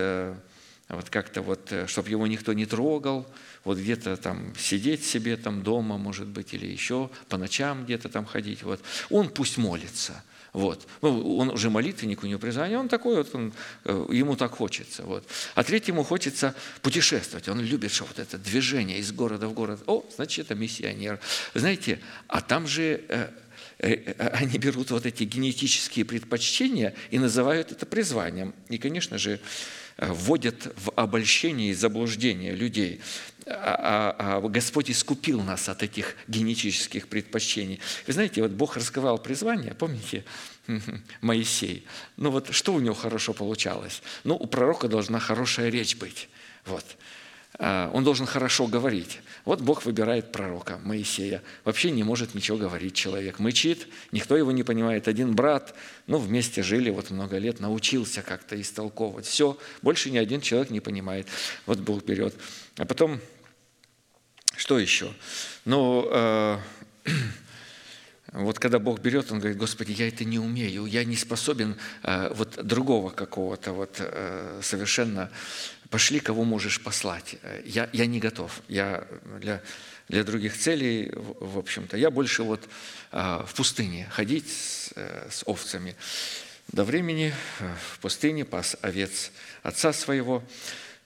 вот 0.88 1.10
как-то 1.10 1.42
вот, 1.42 1.72
э, 1.72 1.86
чтобы 1.86 2.10
его 2.10 2.26
никто 2.26 2.52
не 2.52 2.66
трогал, 2.66 3.26
вот 3.64 3.78
где-то 3.78 4.16
там 4.16 4.52
сидеть 4.58 5.04
себе 5.04 5.36
там 5.36 5.62
дома, 5.62 5.98
может 5.98 6.26
быть, 6.26 6.54
или 6.54 6.66
еще 6.66 7.10
по 7.28 7.36
ночам 7.36 7.84
где-то 7.84 8.08
там 8.08 8.26
ходить. 8.26 8.62
Вот. 8.62 8.80
Он 9.10 9.28
пусть 9.28 9.58
молится. 9.58 10.22
Вот. 10.54 10.86
Ну, 11.02 11.36
он 11.36 11.50
уже 11.50 11.68
молитвенник, 11.68 12.22
у 12.22 12.28
него 12.28 12.38
призвание, 12.38 12.78
он 12.78 12.88
такой, 12.88 13.16
вот 13.16 13.34
он, 13.34 13.52
э, 13.84 14.06
ему 14.12 14.36
так 14.36 14.52
хочется. 14.52 15.02
Вот. 15.02 15.26
А 15.56 15.64
третьему 15.64 16.04
хочется 16.04 16.54
путешествовать. 16.80 17.48
Он 17.48 17.60
любит, 17.60 17.90
что 17.90 18.04
вот 18.04 18.20
это 18.20 18.38
движение 18.38 18.98
из 19.00 19.10
города 19.10 19.48
в 19.48 19.52
город. 19.52 19.82
О, 19.86 20.04
значит, 20.14 20.46
это 20.46 20.54
миссионер. 20.54 21.18
Знаете, 21.54 21.98
а 22.28 22.40
там 22.40 22.68
же 22.68 23.02
э, 23.08 23.28
э, 23.78 24.28
они 24.34 24.58
берут 24.58 24.92
вот 24.92 25.06
эти 25.06 25.24
генетические 25.24 26.04
предпочтения 26.04 26.94
и 27.10 27.18
называют 27.18 27.72
это 27.72 27.84
призванием. 27.84 28.54
И, 28.68 28.78
конечно 28.78 29.18
же, 29.18 29.32
э, 29.32 29.38
вводят 29.98 30.72
в 30.76 30.90
обольщение 30.96 31.70
и 31.70 31.74
заблуждение 31.74 32.54
людей. 32.54 33.00
А, 33.46 34.14
а- 34.18 34.36
а 34.36 34.48
Господь 34.48 34.90
искупил 34.90 35.42
нас 35.42 35.68
от 35.68 35.82
этих 35.82 36.16
генетических 36.28 37.08
предпочтений. 37.08 37.80
Вы 38.06 38.12
знаете, 38.12 38.42
вот 38.42 38.52
Бог 38.52 38.76
раскрывал 38.76 39.18
призвание, 39.18 39.74
помните, 39.74 40.24
Моисей. 41.20 41.86
Ну 42.16 42.30
вот 42.30 42.54
что 42.54 42.72
у 42.72 42.80
него 42.80 42.94
хорошо 42.94 43.34
получалось? 43.34 44.02
Ну, 44.24 44.34
у 44.34 44.46
пророка 44.46 44.88
должна 44.88 45.20
хорошая 45.20 45.68
речь 45.68 45.96
быть. 45.96 46.28
Вот. 46.64 46.84
А, 47.58 47.90
Он 47.92 48.04
должен 48.04 48.26
хорошо 48.26 48.66
говорить. 48.66 49.20
Вот 49.44 49.60
Бог 49.60 49.84
выбирает 49.84 50.32
пророка 50.32 50.80
Моисея. 50.82 51.42
Вообще 51.64 51.90
не 51.90 52.02
может 52.02 52.34
ничего 52.34 52.56
говорить 52.56 52.94
человек. 52.94 53.38
Мычит, 53.38 53.88
никто 54.10 54.36
его 54.36 54.52
не 54.52 54.62
понимает. 54.62 55.06
Один 55.06 55.34
брат, 55.34 55.74
ну, 56.06 56.18
вместе 56.18 56.62
жили 56.62 56.90
вот 56.90 57.10
много 57.10 57.38
лет, 57.38 57.60
научился 57.60 58.22
как-то 58.22 58.60
истолковывать. 58.60 59.26
Все, 59.26 59.56
больше 59.82 60.10
ни 60.10 60.18
один 60.18 60.40
человек 60.40 60.70
не 60.70 60.80
понимает. 60.80 61.28
Вот 61.66 61.78
Бог 61.78 62.04
берет. 62.04 62.34
А 62.76 62.84
потом, 62.84 63.20
что 64.56 64.78
еще? 64.78 65.12
Ну, 65.64 66.08
э, 66.10 66.58
вот 68.32 68.58
когда 68.58 68.78
Бог 68.80 69.00
берет, 69.00 69.30
Он 69.30 69.38
говорит, 69.38 69.58
Господи, 69.58 69.92
я 69.92 70.08
это 70.08 70.24
не 70.24 70.38
умею, 70.38 70.86
я 70.86 71.04
не 71.04 71.16
способен 71.16 71.76
э, 72.02 72.32
вот 72.34 72.64
другого 72.64 73.10
какого-то 73.10 73.72
вот 73.72 73.96
э, 73.98 74.60
совершенно, 74.62 75.30
пошли, 75.94 76.18
кого 76.18 76.42
можешь 76.42 76.80
послать. 76.80 77.36
Э, 77.42 77.62
Я, 77.64 77.88
я 77.92 78.06
не 78.06 78.18
готов, 78.18 78.62
я 78.66 79.06
для, 79.38 79.62
для 80.08 80.24
других 80.24 80.58
целей, 80.58 81.12
в 81.14 81.56
общем-то, 81.56 81.96
я 81.96 82.10
больше 82.10 82.42
вот 82.42 82.68
э, 83.12 83.44
в 83.46 83.54
пустыне 83.54 84.08
ходить 84.10 84.50
с, 84.50 84.90
э, 84.96 85.28
с 85.30 85.44
овцами. 85.46 85.94
До 86.72 86.82
времени 86.82 87.32
в 87.60 88.00
пустыне 88.00 88.44
пас 88.44 88.76
овец 88.82 89.30
отца 89.62 89.92
своего. 89.92 90.42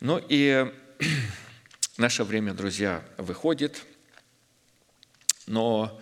Ну 0.01 0.25
и 0.27 0.73
наше 1.99 2.25
время, 2.25 2.55
друзья, 2.55 3.03
выходит, 3.19 3.85
но 5.47 6.01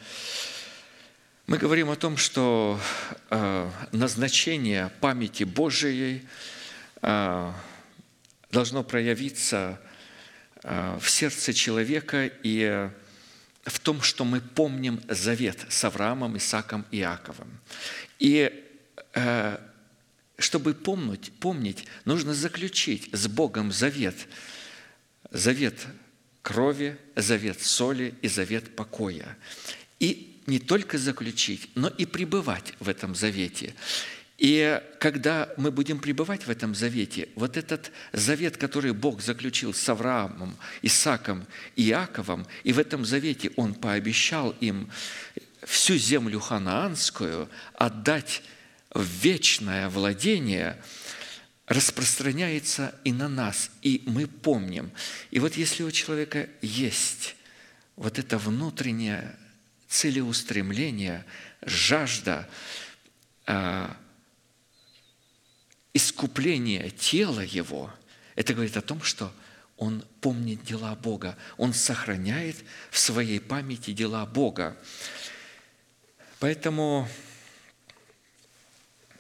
мы 1.49 1.59
говорим 1.59 1.91
о 1.91 1.97
том, 1.97 2.17
что 2.17 2.79
назначение 3.91 4.93
памяти 5.01 5.43
Божией 5.43 6.25
должно 8.51 8.83
проявиться 8.83 9.81
э, 10.63 10.99
в 11.01 11.09
сердце 11.11 11.53
человека 11.53 12.31
и 12.43 12.91
в 13.65 13.81
том, 13.81 14.01
что 14.01 14.25
мы 14.25 14.41
помним 14.41 15.01
завет 15.09 15.67
с 15.69 15.85
Авраамом, 15.85 16.37
Исаком 16.37 16.87
и 16.91 16.99
Иаковом. 16.99 17.59
И 18.19 18.65
э, 19.15 19.59
чтобы 20.39 20.75
помнить, 20.75 21.33
помнить, 21.41 21.87
нужно 22.05 22.35
заключить 22.35 23.09
с 23.13 23.27
Богом 23.27 23.73
завет. 23.73 24.15
Завет 25.31 25.75
крови, 26.43 26.97
завет 27.17 27.61
соли 27.61 28.15
и 28.23 28.29
завет 28.29 28.77
покоя. 28.77 29.37
И 29.99 30.41
не 30.47 30.61
только 30.61 30.99
заключить, 30.99 31.71
но 31.75 31.89
и 31.89 32.05
пребывать 32.07 32.75
в 32.79 32.89
этом 32.89 33.15
завете. 33.15 33.75
И 34.39 34.83
когда 35.01 35.49
мы 35.57 35.71
будем 35.71 35.99
пребывать 35.99 36.47
в 36.47 36.51
этом 36.51 36.75
завете, 36.75 37.29
вот 37.37 37.57
этот 37.57 37.91
завет, 38.13 38.59
который 38.59 38.93
Бог 38.93 39.23
заключил 39.23 39.73
с 39.73 39.89
Авраамом, 39.89 40.57
Исаком 40.83 41.47
и 41.75 41.89
Иаковом, 41.89 42.47
и 42.63 42.73
в 42.73 42.79
этом 42.79 43.05
завете 43.05 43.51
Он 43.57 43.75
пообещал 43.75 44.51
им 44.61 44.91
всю 45.65 45.97
землю 45.97 46.39
ханаанскую 46.39 47.49
отдать 47.75 48.43
в 48.91 49.03
вечное 49.03 49.89
владение, 49.89 50.83
распространяется 51.67 52.95
и 53.05 53.13
на 53.13 53.29
нас, 53.29 53.71
и 53.83 54.03
мы 54.07 54.27
помним. 54.27 54.93
И 55.31 55.41
вот 55.41 55.57
если 55.57 55.83
у 55.83 55.91
человека 55.91 56.49
есть 56.61 57.37
вот 57.97 58.19
это 58.19 58.37
внутреннее 58.37 59.35
целеустремление, 59.89 61.25
жажда 61.63 62.49
искупления 65.97 66.91
тела 66.91 67.41
его, 67.41 67.93
это 68.35 68.53
говорит 68.53 68.77
о 68.77 68.83
том, 68.83 69.03
что 69.03 69.33
он 69.79 70.05
помнит 70.21 70.63
дела 70.65 70.95
Бога, 70.95 71.37
он 71.57 71.73
сохраняет 71.73 72.57
в 72.91 72.99
своей 72.99 73.41
памяти 73.41 73.93
дела 73.93 74.27
Бога. 74.27 74.77
Поэтому 76.39 77.09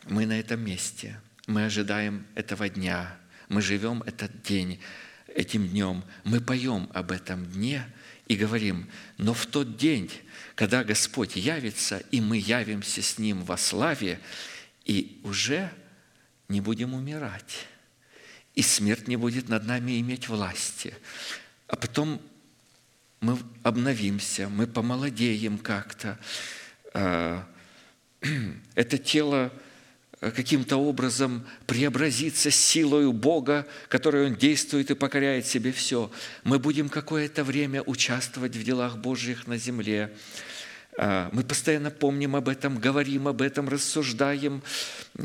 мы 0.05 0.27
на 0.27 0.39
этом 0.39 0.61
месте, 0.61 1.19
мы 1.47 1.65
ожидаем 1.65 2.27
этого 2.35 2.69
дня, 2.69 3.19
мы 3.49 3.63
живем 3.63 4.03
этот 4.03 4.43
день, 4.43 4.81
этим 5.29 5.67
днем, 5.69 6.05
мы 6.25 6.41
поем 6.41 6.91
об 6.93 7.11
этом 7.11 7.47
дне 7.47 7.87
и 8.29 8.37
говорим, 8.37 8.91
но 9.19 9.33
в 9.33 9.47
тот 9.47 9.77
день, 9.77 10.11
когда 10.55 10.85
Господь 10.85 11.37
явится, 11.37 11.99
и 12.11 12.21
мы 12.21 12.37
явимся 12.37 13.03
с 13.03 13.19
Ним 13.19 13.43
во 13.45 13.57
славе, 13.57 14.21
и 14.85 15.21
уже 15.23 15.71
не 16.49 16.61
будем 16.61 16.95
умирать, 16.95 17.67
и 18.55 18.63
смерть 18.63 19.09
не 19.09 19.17
будет 19.17 19.49
над 19.49 19.67
нами 19.67 20.01
иметь 20.01 20.29
власти. 20.29 20.95
А 21.67 21.77
потом 21.77 22.21
мы 23.21 23.39
обновимся, 23.63 24.49
мы 24.49 24.67
помолодеем 24.67 25.59
как-то. 25.59 26.19
А, 26.95 27.47
Это 28.75 28.99
тело 28.99 29.53
каким-то 30.21 30.77
образом 30.77 31.47
преобразится 31.67 32.51
силою 32.51 33.13
Бога, 33.13 33.67
которой 33.89 34.27
Он 34.27 34.35
действует 34.35 34.91
и 34.91 34.95
покоряет 34.95 35.47
себе 35.47 35.73
все. 35.73 36.11
Мы 36.45 36.59
будем 36.59 36.89
какое-то 36.89 37.45
время 37.45 37.83
участвовать 37.83 38.57
в 38.57 38.63
делах 38.63 38.97
Божьих 38.97 39.47
на 39.47 39.59
земле. 39.59 40.17
А, 40.99 41.29
Мы 41.33 41.43
постоянно 41.43 41.91
помним 41.91 42.37
об 42.37 42.49
этом, 42.49 42.79
говорим 42.79 43.29
об 43.29 43.43
этом, 43.43 43.69
рассуждаем, 43.69 44.63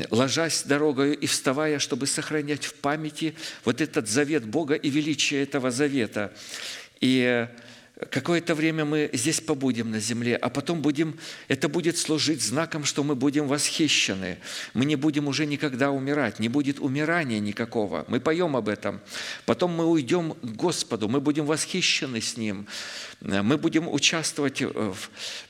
ложась 0.09 0.63
дорогою 0.63 1.17
и 1.17 1.25
вставая, 1.27 1.79
чтобы 1.79 2.07
сохранять 2.07 2.65
в 2.65 2.73
памяти 2.73 3.35
вот 3.63 3.79
этот 3.79 4.09
завет 4.09 4.45
Бога 4.45 4.75
и 4.75 4.89
величие 4.89 5.43
этого 5.43 5.71
завета. 5.71 6.33
И 6.99 7.47
какое-то 8.09 8.55
время 8.55 8.85
мы 8.85 9.09
здесь 9.13 9.41
побудем 9.41 9.91
на 9.91 9.99
земле, 9.99 10.35
а 10.35 10.49
потом 10.49 10.81
будем, 10.81 11.17
это 11.47 11.69
будет 11.69 11.97
служить 11.97 12.41
знаком, 12.41 12.83
что 12.85 13.03
мы 13.03 13.15
будем 13.15 13.47
восхищены. 13.47 14.37
Мы 14.73 14.85
не 14.85 14.95
будем 14.95 15.27
уже 15.27 15.45
никогда 15.45 15.91
умирать, 15.91 16.39
не 16.39 16.49
будет 16.49 16.79
умирания 16.79 17.39
никакого. 17.39 18.05
Мы 18.07 18.19
поем 18.19 18.55
об 18.55 18.69
этом. 18.69 19.01
Потом 19.45 19.71
мы 19.71 19.85
уйдем 19.85 20.33
к 20.33 20.45
Господу, 20.55 21.07
мы 21.07 21.21
будем 21.21 21.45
восхищены 21.45 22.21
с 22.21 22.37
Ним. 22.37 22.67
Мы 23.21 23.57
будем 23.57 23.87
участвовать 23.87 24.61
в, 24.61 24.95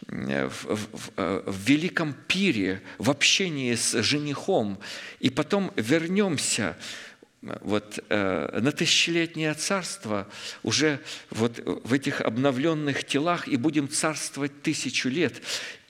в- 0.08 0.60
в- 0.68 1.12
в 1.16 1.58
великом 1.66 2.14
пире, 2.28 2.82
в 2.98 3.10
общении 3.10 3.76
с 3.76 4.02
женихом. 4.02 4.80
И 5.20 5.30
потом 5.30 5.72
вернемся 5.76 6.76
вот, 7.42 8.04
э, 8.10 8.60
на 8.62 8.72
тысячелетнее 8.72 9.54
царство 9.56 10.28
уже 10.64 11.00
вот 11.32 11.60
в 11.66 11.92
этих 11.94 12.22
обновленных 12.22 13.04
телах 13.04 13.48
и 13.48 13.58
будем 13.58 13.90
царствовать 13.90 14.62
тысячу 14.62 15.10
лет. 15.10 15.42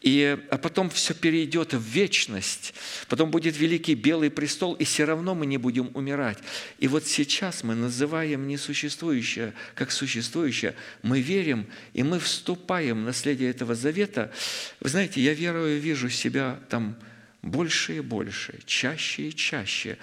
И, 0.01 0.35
а 0.49 0.57
потом 0.57 0.89
все 0.89 1.13
перейдет 1.13 1.73
в 1.73 1.81
вечность, 1.81 2.73
потом 3.07 3.29
будет 3.29 3.55
великий 3.57 3.93
белый 3.93 4.31
престол, 4.31 4.73
и 4.73 4.83
все 4.83 5.05
равно 5.05 5.35
мы 5.35 5.45
не 5.45 5.57
будем 5.57 5.91
умирать. 5.93 6.39
И 6.79 6.87
вот 6.87 7.05
сейчас 7.05 7.63
мы 7.63 7.75
называем 7.75 8.47
несуществующее 8.47 9.53
как 9.75 9.91
существующее, 9.91 10.73
мы 11.03 11.21
верим, 11.21 11.67
и 11.93 12.01
мы 12.01 12.19
вступаем 12.19 13.03
в 13.03 13.05
наследие 13.05 13.51
этого 13.51 13.75
завета. 13.75 14.31
Вы 14.79 14.89
знаете, 14.89 15.21
я 15.21 15.35
верою 15.35 15.79
вижу 15.79 16.09
себя 16.09 16.59
там 16.69 16.95
больше 17.43 17.97
и 17.97 17.99
больше, 17.99 18.59
чаще 18.65 19.29
и 19.29 19.35
чаще. 19.35 19.99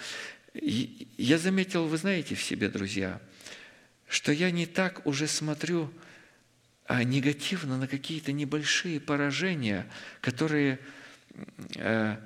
Я 0.61 1.39
заметил, 1.39 1.87
вы 1.87 1.97
знаете, 1.97 2.35
в 2.35 2.43
себе, 2.43 2.69
друзья, 2.69 3.21
что 4.09 4.33
я 4.33 4.51
не 4.51 4.67
так 4.67 5.07
уже 5.07 5.27
смотрю 5.27 5.93
а 6.89 7.05
негативно 7.05 7.77
на 7.77 7.87
какие-то 7.87 8.33
небольшие 8.33 8.99
поражения, 8.99 9.87
которые 10.23 10.79
э, 11.77 12.17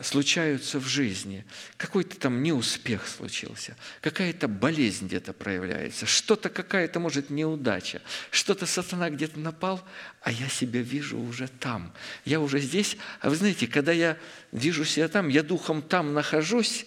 случаются 0.00 0.78
в 0.78 0.86
жизни, 0.86 1.44
какой-то 1.76 2.16
там 2.16 2.40
неуспех 2.40 3.08
случился, 3.08 3.76
какая-то 4.00 4.46
болезнь 4.46 5.06
где-то 5.06 5.32
проявляется, 5.32 6.06
что-то 6.06 6.50
какая-то, 6.50 7.00
может, 7.00 7.30
неудача, 7.30 8.00
что-то 8.30 8.64
сатана 8.64 9.10
где-то 9.10 9.40
напал, 9.40 9.84
а 10.20 10.30
я 10.30 10.48
себя 10.48 10.80
вижу 10.80 11.18
уже 11.18 11.48
там. 11.48 11.92
Я 12.24 12.38
уже 12.38 12.60
здесь, 12.60 12.96
а 13.20 13.28
вы 13.28 13.34
знаете, 13.34 13.66
когда 13.66 13.90
я 13.90 14.16
вижу 14.52 14.84
себя 14.84 15.08
там, 15.08 15.26
я 15.26 15.42
духом 15.42 15.82
там 15.82 16.14
нахожусь, 16.14 16.86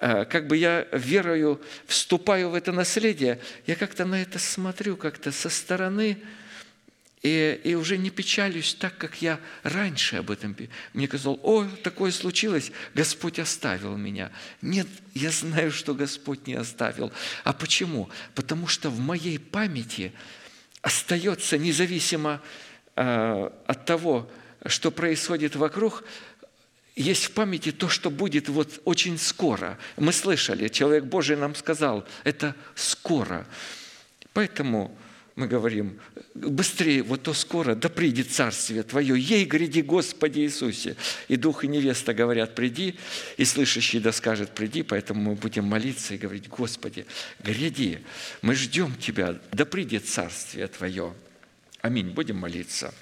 как 0.00 0.46
бы 0.46 0.56
я 0.56 0.86
верою 0.92 1.60
вступаю 1.86 2.50
в 2.50 2.54
это 2.54 2.72
наследие, 2.72 3.40
я 3.66 3.76
как-то 3.76 4.04
на 4.04 4.20
это 4.20 4.38
смотрю 4.38 4.96
как-то 4.96 5.32
со 5.32 5.48
стороны, 5.48 6.18
и, 7.22 7.60
и 7.64 7.74
уже 7.74 7.98
не 7.98 8.10
печалюсь 8.10 8.74
так, 8.74 8.96
как 8.98 9.20
я 9.20 9.40
раньше 9.62 10.16
об 10.16 10.30
этом. 10.30 10.56
Мне 10.92 11.08
казалось, 11.08 11.40
о, 11.42 11.64
такое 11.82 12.12
случилось, 12.12 12.70
Господь 12.94 13.38
оставил 13.38 13.96
меня. 13.96 14.30
Нет, 14.62 14.86
я 15.14 15.30
знаю, 15.30 15.72
что 15.72 15.94
Господь 15.94 16.46
не 16.46 16.54
оставил. 16.54 17.12
А 17.42 17.52
почему? 17.52 18.10
Потому 18.34 18.68
что 18.68 18.90
в 18.90 19.00
моей 19.00 19.38
памяти 19.38 20.12
остается 20.82 21.58
независимо 21.58 22.40
э, 22.94 23.50
от 23.66 23.84
того, 23.86 24.30
что 24.66 24.90
происходит 24.90 25.56
вокруг, 25.56 26.04
есть 26.96 27.26
в 27.26 27.30
памяти 27.32 27.72
то, 27.72 27.88
что 27.88 28.10
будет 28.10 28.48
вот 28.48 28.80
очень 28.84 29.18
скоро. 29.18 29.78
Мы 29.96 30.12
слышали, 30.12 30.68
человек 30.68 31.04
Божий 31.04 31.36
нам 31.36 31.54
сказал, 31.54 32.06
это 32.24 32.56
скоро. 32.74 33.46
Поэтому 34.32 34.96
мы 35.36 35.46
говорим, 35.46 36.00
быстрее, 36.34 37.02
вот 37.02 37.22
то 37.22 37.34
скоро, 37.34 37.74
да 37.74 37.90
придет 37.90 38.30
Царствие 38.30 38.82
Твое, 38.82 39.20
ей 39.20 39.44
гряди, 39.44 39.80
Господи 39.80 40.40
Иисусе. 40.40 40.96
И 41.28 41.36
Дух 41.36 41.64
и 41.64 41.68
невеста 41.68 42.14
говорят, 42.14 42.54
приди, 42.54 42.98
и 43.36 43.44
слышащий 43.44 44.00
да 44.00 44.12
скажет, 44.12 44.54
приди, 44.54 44.82
поэтому 44.82 45.20
мы 45.20 45.34
будем 45.34 45.64
молиться 45.64 46.14
и 46.14 46.18
говорить, 46.18 46.48
Господи, 46.48 47.04
гряди, 47.40 48.02
мы 48.40 48.54
ждем 48.54 48.94
Тебя, 48.96 49.38
да 49.52 49.66
придет 49.66 50.08
Царствие 50.08 50.66
Твое. 50.68 51.12
Аминь. 51.82 52.08
Будем 52.08 52.38
молиться. 52.38 52.94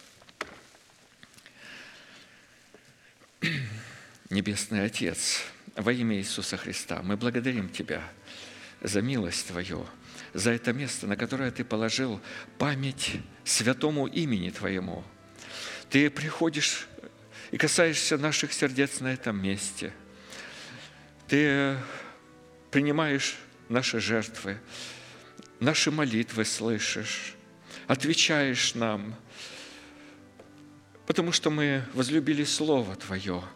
Небесный 4.35 4.85
Отец, 4.85 5.44
во 5.77 5.93
имя 5.93 6.16
Иисуса 6.16 6.56
Христа, 6.56 7.02
мы 7.05 7.16
благодарим 7.16 7.69
Тебя 7.69 8.02
за 8.82 9.01
милость 9.01 9.47
Твою, 9.47 9.86
за 10.32 10.51
это 10.51 10.73
место, 10.73 11.06
на 11.06 11.16
которое 11.16 11.52
Ты 11.52 11.62
положил 11.62 12.20
память 12.59 13.20
святому 13.44 14.09
имени 14.09 14.51
Твоему. 14.51 15.05
Ты 15.89 16.11
приходишь 16.11 16.89
и 17.52 17.56
касаешься 17.56 18.19
наших 18.19 18.52
сердец 18.52 18.98
на 18.98 19.12
этом 19.12 19.40
месте. 19.40 19.93
Ты 21.28 21.77
принимаешь 22.73 23.36
наши 23.69 24.01
жертвы, 24.01 24.59
наши 25.61 25.93
молитвы 25.93 26.44
слышишь, 26.44 27.36
отвечаешь 27.86 28.74
нам, 28.74 29.15
потому 31.06 31.31
что 31.31 31.51
мы 31.51 31.85
возлюбили 31.94 32.43
Слово 32.43 32.97
Твое– 32.97 33.44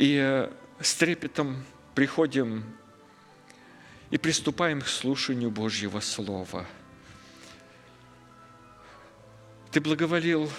и 0.00 0.16
э, 0.16 0.50
с 0.80 0.94
трепетом 0.94 1.62
приходим 1.94 2.64
и 4.08 4.16
приступаем 4.16 4.80
к 4.80 4.86
слушанию 4.88 5.50
Божьего 5.50 6.00
Слова. 6.00 6.64
Ты 9.70 9.82
благоволил 9.82 10.50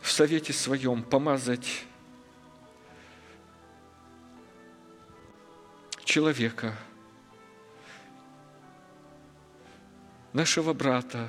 в 0.00 0.10
совете 0.10 0.54
своем 0.54 1.02
помазать 1.02 1.84
человека, 6.06 6.74
нашего 10.32 10.72
брата, 10.72 11.28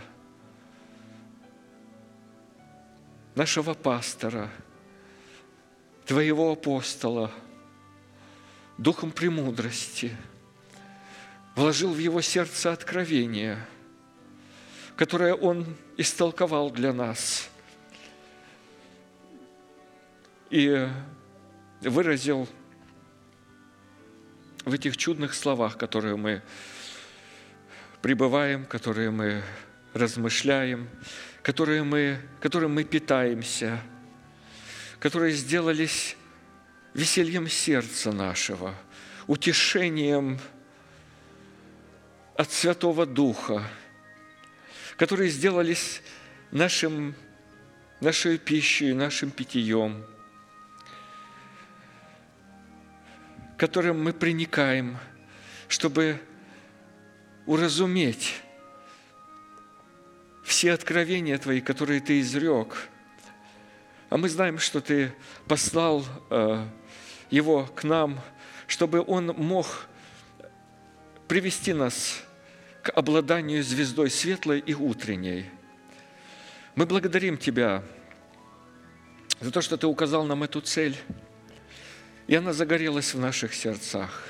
нашего 3.36 3.74
пастора– 3.74 4.50
Твоего 6.06 6.52
апостола 6.52 7.32
духом 8.78 9.12
премудрости, 9.12 10.16
вложил 11.56 11.94
в 11.94 11.98
его 11.98 12.22
сердце 12.22 12.72
откровение, 12.72 13.58
которое 14.96 15.34
он 15.34 15.66
истолковал 15.98 16.70
для 16.70 16.94
нас. 16.94 17.50
И 20.50 20.88
выразил 21.82 22.48
в 24.64 24.74
этих 24.74 24.98
чудных 24.98 25.34
словах, 25.34 25.78
которые 25.78 26.16
мы 26.16 26.42
пребываем, 28.02 28.66
которые 28.66 29.12
мы 29.12 29.44
размышляем, 29.94 30.90
которые 31.42 31.84
мы, 31.84 32.20
которым 32.42 32.76
мы 32.76 32.84
питаемся– 32.84 33.80
которые 35.06 35.34
сделались 35.34 36.18
весельем 36.96 37.48
сердца 37.48 38.12
нашего, 38.12 38.74
утешением 39.28 40.40
от 42.36 42.52
Святого 42.52 43.06
Духа, 43.06 43.62
которые 44.98 45.30
сделались 45.30 46.02
нашим, 46.50 47.14
нашей 48.02 48.40
пищей, 48.40 48.94
нашим 48.94 49.30
питьем, 49.30 50.04
которым 53.60 54.04
мы 54.04 54.12
приникаем, 54.12 54.98
чтобы 55.68 56.20
уразуметь 57.46 58.42
все 60.44 60.74
откровения 60.74 61.38
Твои, 61.38 61.62
которые 61.62 62.02
Ты 62.02 62.22
изрек– 62.22 62.90
а 64.16 64.18
мы 64.18 64.30
знаем, 64.30 64.60
что 64.60 64.80
Ты 64.80 65.12
послал 65.46 66.06
э, 66.30 66.66
Его 67.32 67.66
к 67.66 67.84
нам, 67.84 68.22
чтобы 68.66 69.04
Он 69.06 69.26
мог 69.26 69.88
привести 71.28 71.74
нас 71.74 72.24
к 72.82 72.92
обладанию 72.92 73.62
звездой 73.62 74.10
светлой 74.10 74.60
и 74.60 74.74
утренней. 74.74 75.50
Мы 76.76 76.86
благодарим 76.86 77.38
Тебя 77.38 77.84
за 79.42 79.52
то, 79.52 79.60
что 79.60 79.76
Ты 79.76 79.86
указал 79.86 80.24
нам 80.24 80.44
эту 80.44 80.62
цель, 80.62 80.96
и 82.28 82.36
она 82.36 82.54
загорелась 82.54 83.14
в 83.14 83.20
наших 83.20 83.54
сердцах. 83.54 84.30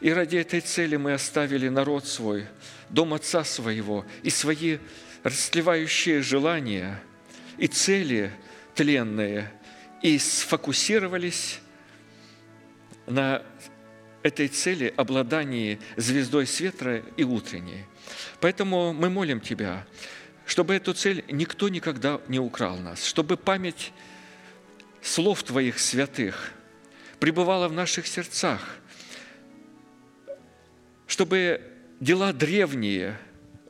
И 0.00 0.10
ради 0.14 0.38
этой 0.38 0.62
цели 0.62 0.96
мы 0.96 1.12
оставили 1.12 1.68
народ 1.68 2.06
свой, 2.06 2.46
дом 2.88 3.12
Отца 3.12 3.44
своего 3.44 4.06
и 4.22 4.30
свои 4.30 4.78
расслевающие 5.24 6.22
желания 6.22 7.02
и 7.58 7.66
цели– 7.66 8.32
тленные 8.74 9.50
и 10.02 10.18
сфокусировались 10.18 11.60
на 13.06 13.42
этой 14.22 14.48
цели 14.48 14.92
обладании 14.96 15.78
звездой 15.96 16.46
света 16.46 17.02
и 17.16 17.24
утренней. 17.24 17.84
Поэтому 18.40 18.92
мы 18.92 19.10
молим 19.10 19.40
Тебя, 19.40 19.86
чтобы 20.46 20.74
эту 20.74 20.94
цель 20.94 21.24
никто 21.28 21.68
никогда 21.68 22.20
не 22.28 22.38
украл 22.38 22.78
нас, 22.78 23.04
чтобы 23.04 23.36
память 23.36 23.92
слов 25.02 25.42
Твоих 25.42 25.78
святых 25.78 26.52
пребывала 27.20 27.68
в 27.68 27.72
наших 27.72 28.06
сердцах, 28.06 28.78
чтобы 31.06 31.60
дела 32.00 32.32
древние 32.32 33.18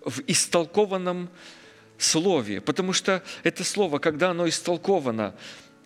в 0.04 0.20
истолкованном 0.26 1.30
слове, 1.98 2.60
потому 2.60 2.92
что 2.92 3.22
это 3.42 3.64
слово, 3.64 3.98
когда 3.98 4.30
оно 4.30 4.48
истолковано, 4.48 5.34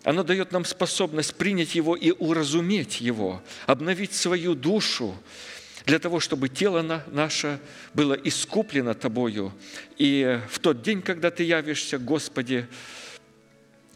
оно 0.03 0.23
дает 0.23 0.51
нам 0.51 0.65
способность 0.65 1.35
принять 1.35 1.75
его 1.75 1.95
и 1.95 2.11
уразуметь 2.11 3.01
его, 3.01 3.41
обновить 3.65 4.13
свою 4.13 4.55
душу, 4.55 5.15
для 5.85 5.97
того, 5.97 6.19
чтобы 6.19 6.49
тело 6.49 7.03
наше 7.07 7.59
было 7.93 8.13
искуплено 8.13 8.93
Тобою. 8.93 9.53
И 9.97 10.39
в 10.49 10.59
тот 10.59 10.81
день, 10.81 11.01
когда 11.01 11.31
Ты 11.31 11.43
явишься, 11.43 11.97
Господи, 11.97 12.67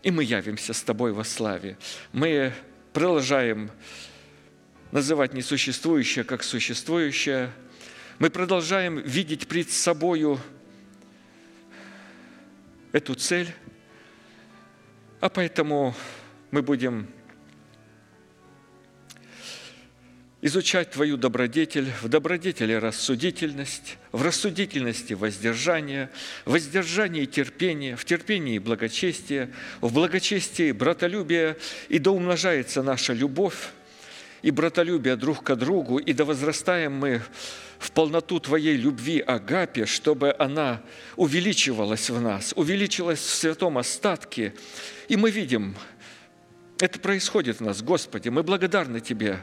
и 0.01 0.09
мы 0.09 0.23
явимся 0.23 0.73
с 0.73 0.81
Тобой 0.81 1.13
во 1.13 1.23
славе, 1.23 1.77
мы 2.11 2.53
продолжаем 2.93 3.69
называть 4.91 5.33
несуществующее 5.33 6.23
как 6.23 6.43
существующее, 6.43 7.51
мы 8.19 8.29
продолжаем 8.29 8.97
видеть 8.99 9.47
пред 9.47 9.69
собою 9.69 10.39
эту 12.93 13.15
цель, 13.15 13.49
а 15.19 15.27
поэтому 15.27 15.95
мы 16.51 16.61
будем 16.61 17.07
изучать 20.41 20.91
Твою 20.91 21.17
добродетель, 21.17 21.89
в 22.01 22.07
добродетели 22.07 22.73
рассудительность, 22.73 23.97
в 24.11 24.21
рассудительности 24.21 25.13
воздержание, 25.13 26.11
в 26.45 26.51
воздержании 26.51 27.25
терпение, 27.25 27.95
в 27.95 28.05
терпении 28.05 28.59
благочестие, 28.59 29.51
в 29.81 29.91
благочестии 29.91 30.71
братолюбие, 30.71 31.57
и 31.89 31.97
да 31.97 32.11
умножается 32.11 32.83
наша 32.83 33.13
любовь 33.13 33.71
и 34.43 34.51
братолюбие 34.51 35.15
друг 35.15 35.43
к 35.43 35.55
другу, 35.55 35.97
и 35.97 36.13
да 36.13 36.25
возрастаем 36.25 36.93
мы 36.93 37.23
в 37.79 37.91
полноту 37.91 38.39
Твоей 38.39 38.75
любви 38.75 39.19
Агапе, 39.19 39.85
чтобы 39.85 40.35
она 40.37 40.81
увеличивалась 41.15 42.09
в 42.09 42.21
нас, 42.21 42.53
увеличилась 42.55 43.19
в 43.19 43.29
святом 43.35 43.77
остатке. 43.77 44.53
И 45.07 45.15
мы 45.15 45.31
видим, 45.31 45.75
это 46.79 46.99
происходит 46.99 47.59
в 47.59 47.61
нас, 47.61 47.81
Господи. 47.81 48.29
Мы 48.29 48.43
благодарны 48.43 48.99
Тебе 48.99 49.39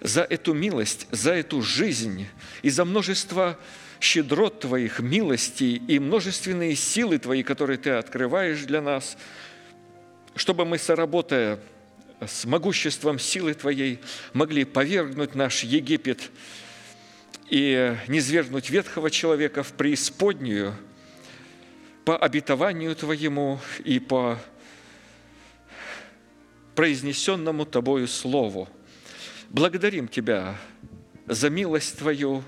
за 0.00 0.22
эту 0.22 0.52
милость, 0.52 1.06
за 1.10 1.32
эту 1.32 1.62
жизнь 1.62 2.26
и 2.62 2.70
за 2.70 2.84
множество 2.84 3.58
щедрот 4.00 4.60
Твоих, 4.60 4.98
милостей 4.98 5.76
и 5.76 5.98
множественные 5.98 6.74
силы 6.74 7.18
Твои, 7.18 7.42
которые 7.42 7.78
Ты 7.78 7.90
открываешь 7.90 8.62
для 8.62 8.82
нас, 8.82 9.16
чтобы 10.34 10.64
мы, 10.64 10.78
соработая 10.78 11.60
с 12.20 12.44
могуществом 12.44 13.18
силы 13.18 13.54
Твоей, 13.54 14.00
могли 14.32 14.64
повергнуть 14.64 15.34
наш 15.34 15.62
Египет 15.62 16.30
и 17.48 17.96
низвергнуть 18.08 18.70
ветхого 18.70 19.10
человека 19.10 19.62
в 19.62 19.72
преисподнюю 19.72 20.74
по 22.04 22.16
обетованию 22.16 22.96
Твоему 22.96 23.60
и 23.84 23.98
по 23.98 24.38
произнесенному 26.74 27.64
Тобою 27.66 28.08
Слову. 28.08 28.68
Благодарим 29.50 30.08
Тебя 30.08 30.56
за 31.26 31.50
милость 31.50 31.98
Твою, 31.98 32.42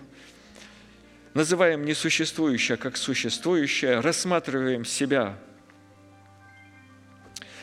называем 1.34 1.84
несуществующее 1.84 2.76
как 2.76 2.96
существующее, 2.96 4.00
рассматриваем 4.00 4.84
себя 4.84 5.38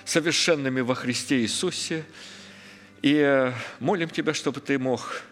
совершенными 0.05 0.81
во 0.81 0.95
Христе 0.95 1.39
Иисусе 1.39 2.05
и 3.01 3.51
молим 3.79 4.09
Тебя, 4.09 4.33
чтобы 4.33 4.59
Ты 4.61 4.77
мог 4.77 5.23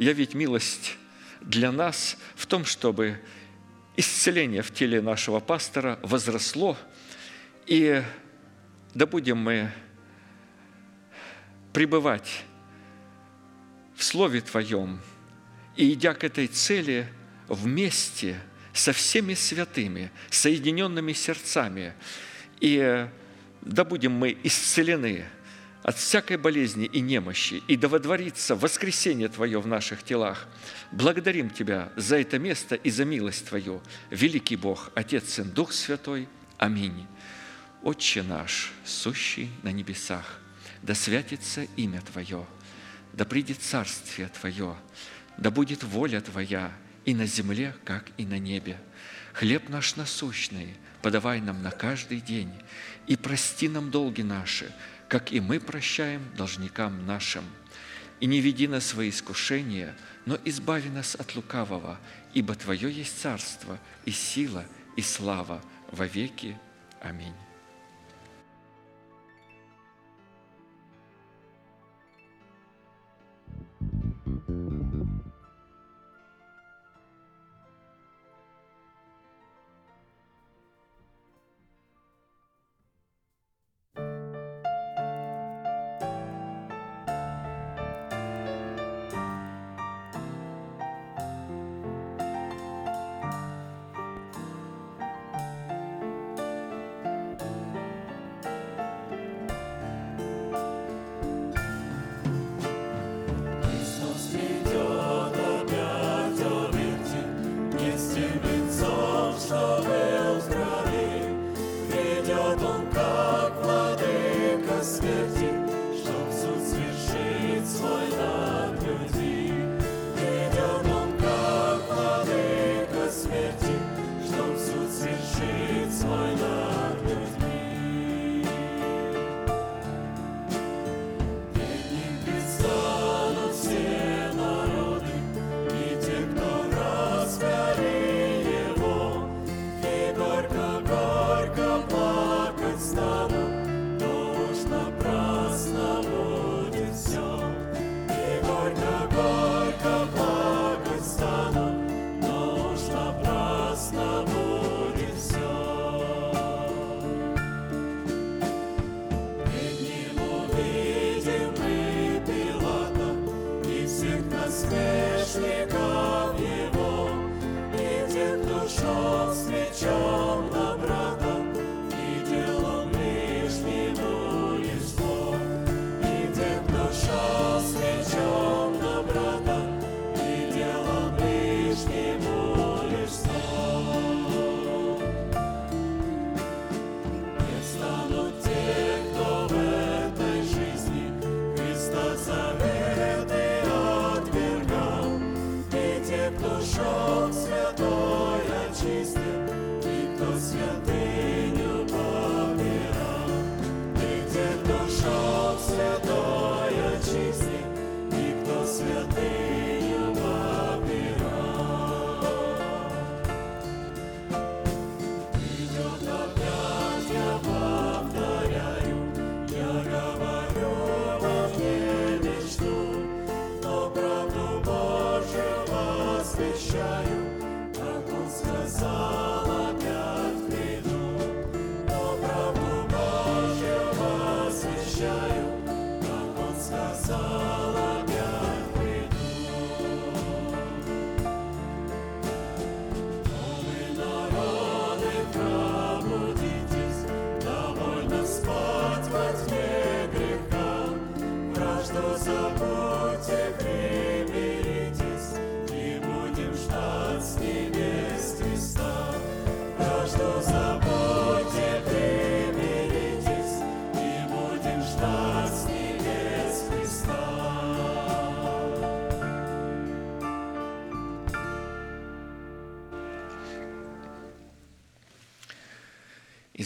явить 0.00 0.32
милость 0.32 0.96
для 1.42 1.70
нас 1.70 2.16
в 2.34 2.46
том, 2.46 2.64
чтобы 2.64 3.20
исцеление 3.96 4.62
в 4.62 4.72
теле 4.72 5.02
нашего 5.02 5.40
пастора 5.40 5.98
возросло, 6.02 6.76
и 7.66 8.02
да 8.94 9.04
будем 9.04 9.36
мы 9.36 9.70
пребывать 11.74 12.44
в 13.94 14.02
Слове 14.02 14.40
Твоем 14.40 15.00
и, 15.76 15.92
идя 15.92 16.14
к 16.14 16.24
этой 16.24 16.46
цели, 16.46 17.06
вместе 17.46 18.40
со 18.72 18.92
всеми 18.94 19.34
святыми, 19.34 20.10
соединенными 20.30 21.12
сердцами, 21.12 21.92
и 22.60 23.06
да 23.60 23.84
будем 23.84 24.12
мы 24.12 24.38
исцелены 24.44 25.26
от 25.90 25.96
всякой 25.96 26.36
болезни 26.36 26.86
и 26.86 27.00
немощи, 27.00 27.64
и 27.66 27.76
да 27.76 27.88
водворится 27.88 28.54
воскресение 28.54 29.28
Твое 29.28 29.60
в 29.60 29.66
наших 29.66 30.04
телах. 30.04 30.46
Благодарим 30.92 31.50
Тебя 31.50 31.92
за 31.96 32.20
это 32.20 32.38
место 32.38 32.76
и 32.76 32.90
за 32.90 33.04
милость 33.04 33.48
Твою, 33.48 33.82
великий 34.08 34.54
Бог, 34.54 34.92
Отец, 34.94 35.30
Сын, 35.30 35.50
Дух 35.50 35.72
Святой. 35.72 36.28
Аминь. 36.58 37.08
Отче 37.82 38.22
наш, 38.22 38.70
сущий 38.84 39.50
на 39.64 39.72
небесах, 39.72 40.38
да 40.82 40.94
святится 40.94 41.66
имя 41.74 42.00
Твое, 42.02 42.46
да 43.12 43.24
придет 43.24 43.60
царствие 43.60 44.28
Твое, 44.28 44.76
да 45.38 45.50
будет 45.50 45.82
воля 45.82 46.20
Твоя 46.20 46.70
и 47.04 47.14
на 47.14 47.26
земле, 47.26 47.74
как 47.84 48.12
и 48.16 48.24
на 48.24 48.38
небе. 48.38 48.78
Хлеб 49.32 49.68
наш 49.68 49.96
насущный 49.96 50.76
подавай 51.02 51.40
нам 51.40 51.62
на 51.62 51.70
каждый 51.70 52.20
день, 52.20 52.52
и 53.06 53.16
прости 53.16 53.68
нам 53.68 53.90
долги 53.90 54.22
наши, 54.22 54.72
как 55.10 55.32
и 55.32 55.40
мы 55.40 55.58
прощаем 55.58 56.22
должникам 56.36 57.04
нашим. 57.04 57.42
И 58.20 58.26
не 58.26 58.40
веди 58.40 58.68
нас 58.68 58.94
во 58.94 59.08
искушение, 59.08 59.96
но 60.24 60.38
избави 60.44 60.88
нас 60.88 61.16
от 61.16 61.34
лукавого, 61.34 61.98
ибо 62.32 62.54
Твое 62.54 62.92
есть 62.92 63.20
царство, 63.20 63.78
и 64.04 64.12
сила, 64.12 64.64
и 64.96 65.02
слава 65.02 65.60
во 65.90 66.06
веки. 66.06 66.56
Аминь. 67.02 67.34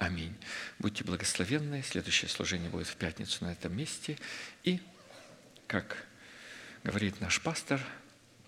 Аминь. 0.00 0.34
Будьте 0.78 1.04
благословенны. 1.04 1.82
Следующее 1.82 2.30
служение 2.30 2.70
будет 2.70 2.86
в 2.86 2.96
пятницу 2.96 3.44
на 3.44 3.52
этом 3.52 3.76
месте. 3.76 4.16
И, 4.64 4.80
как 5.66 6.06
говорит 6.82 7.20
наш 7.20 7.38
пастор, 7.42 7.82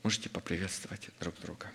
можете 0.03 0.31
поприветствовать 0.31 1.11
друг 1.21 1.39
друга. 1.41 1.71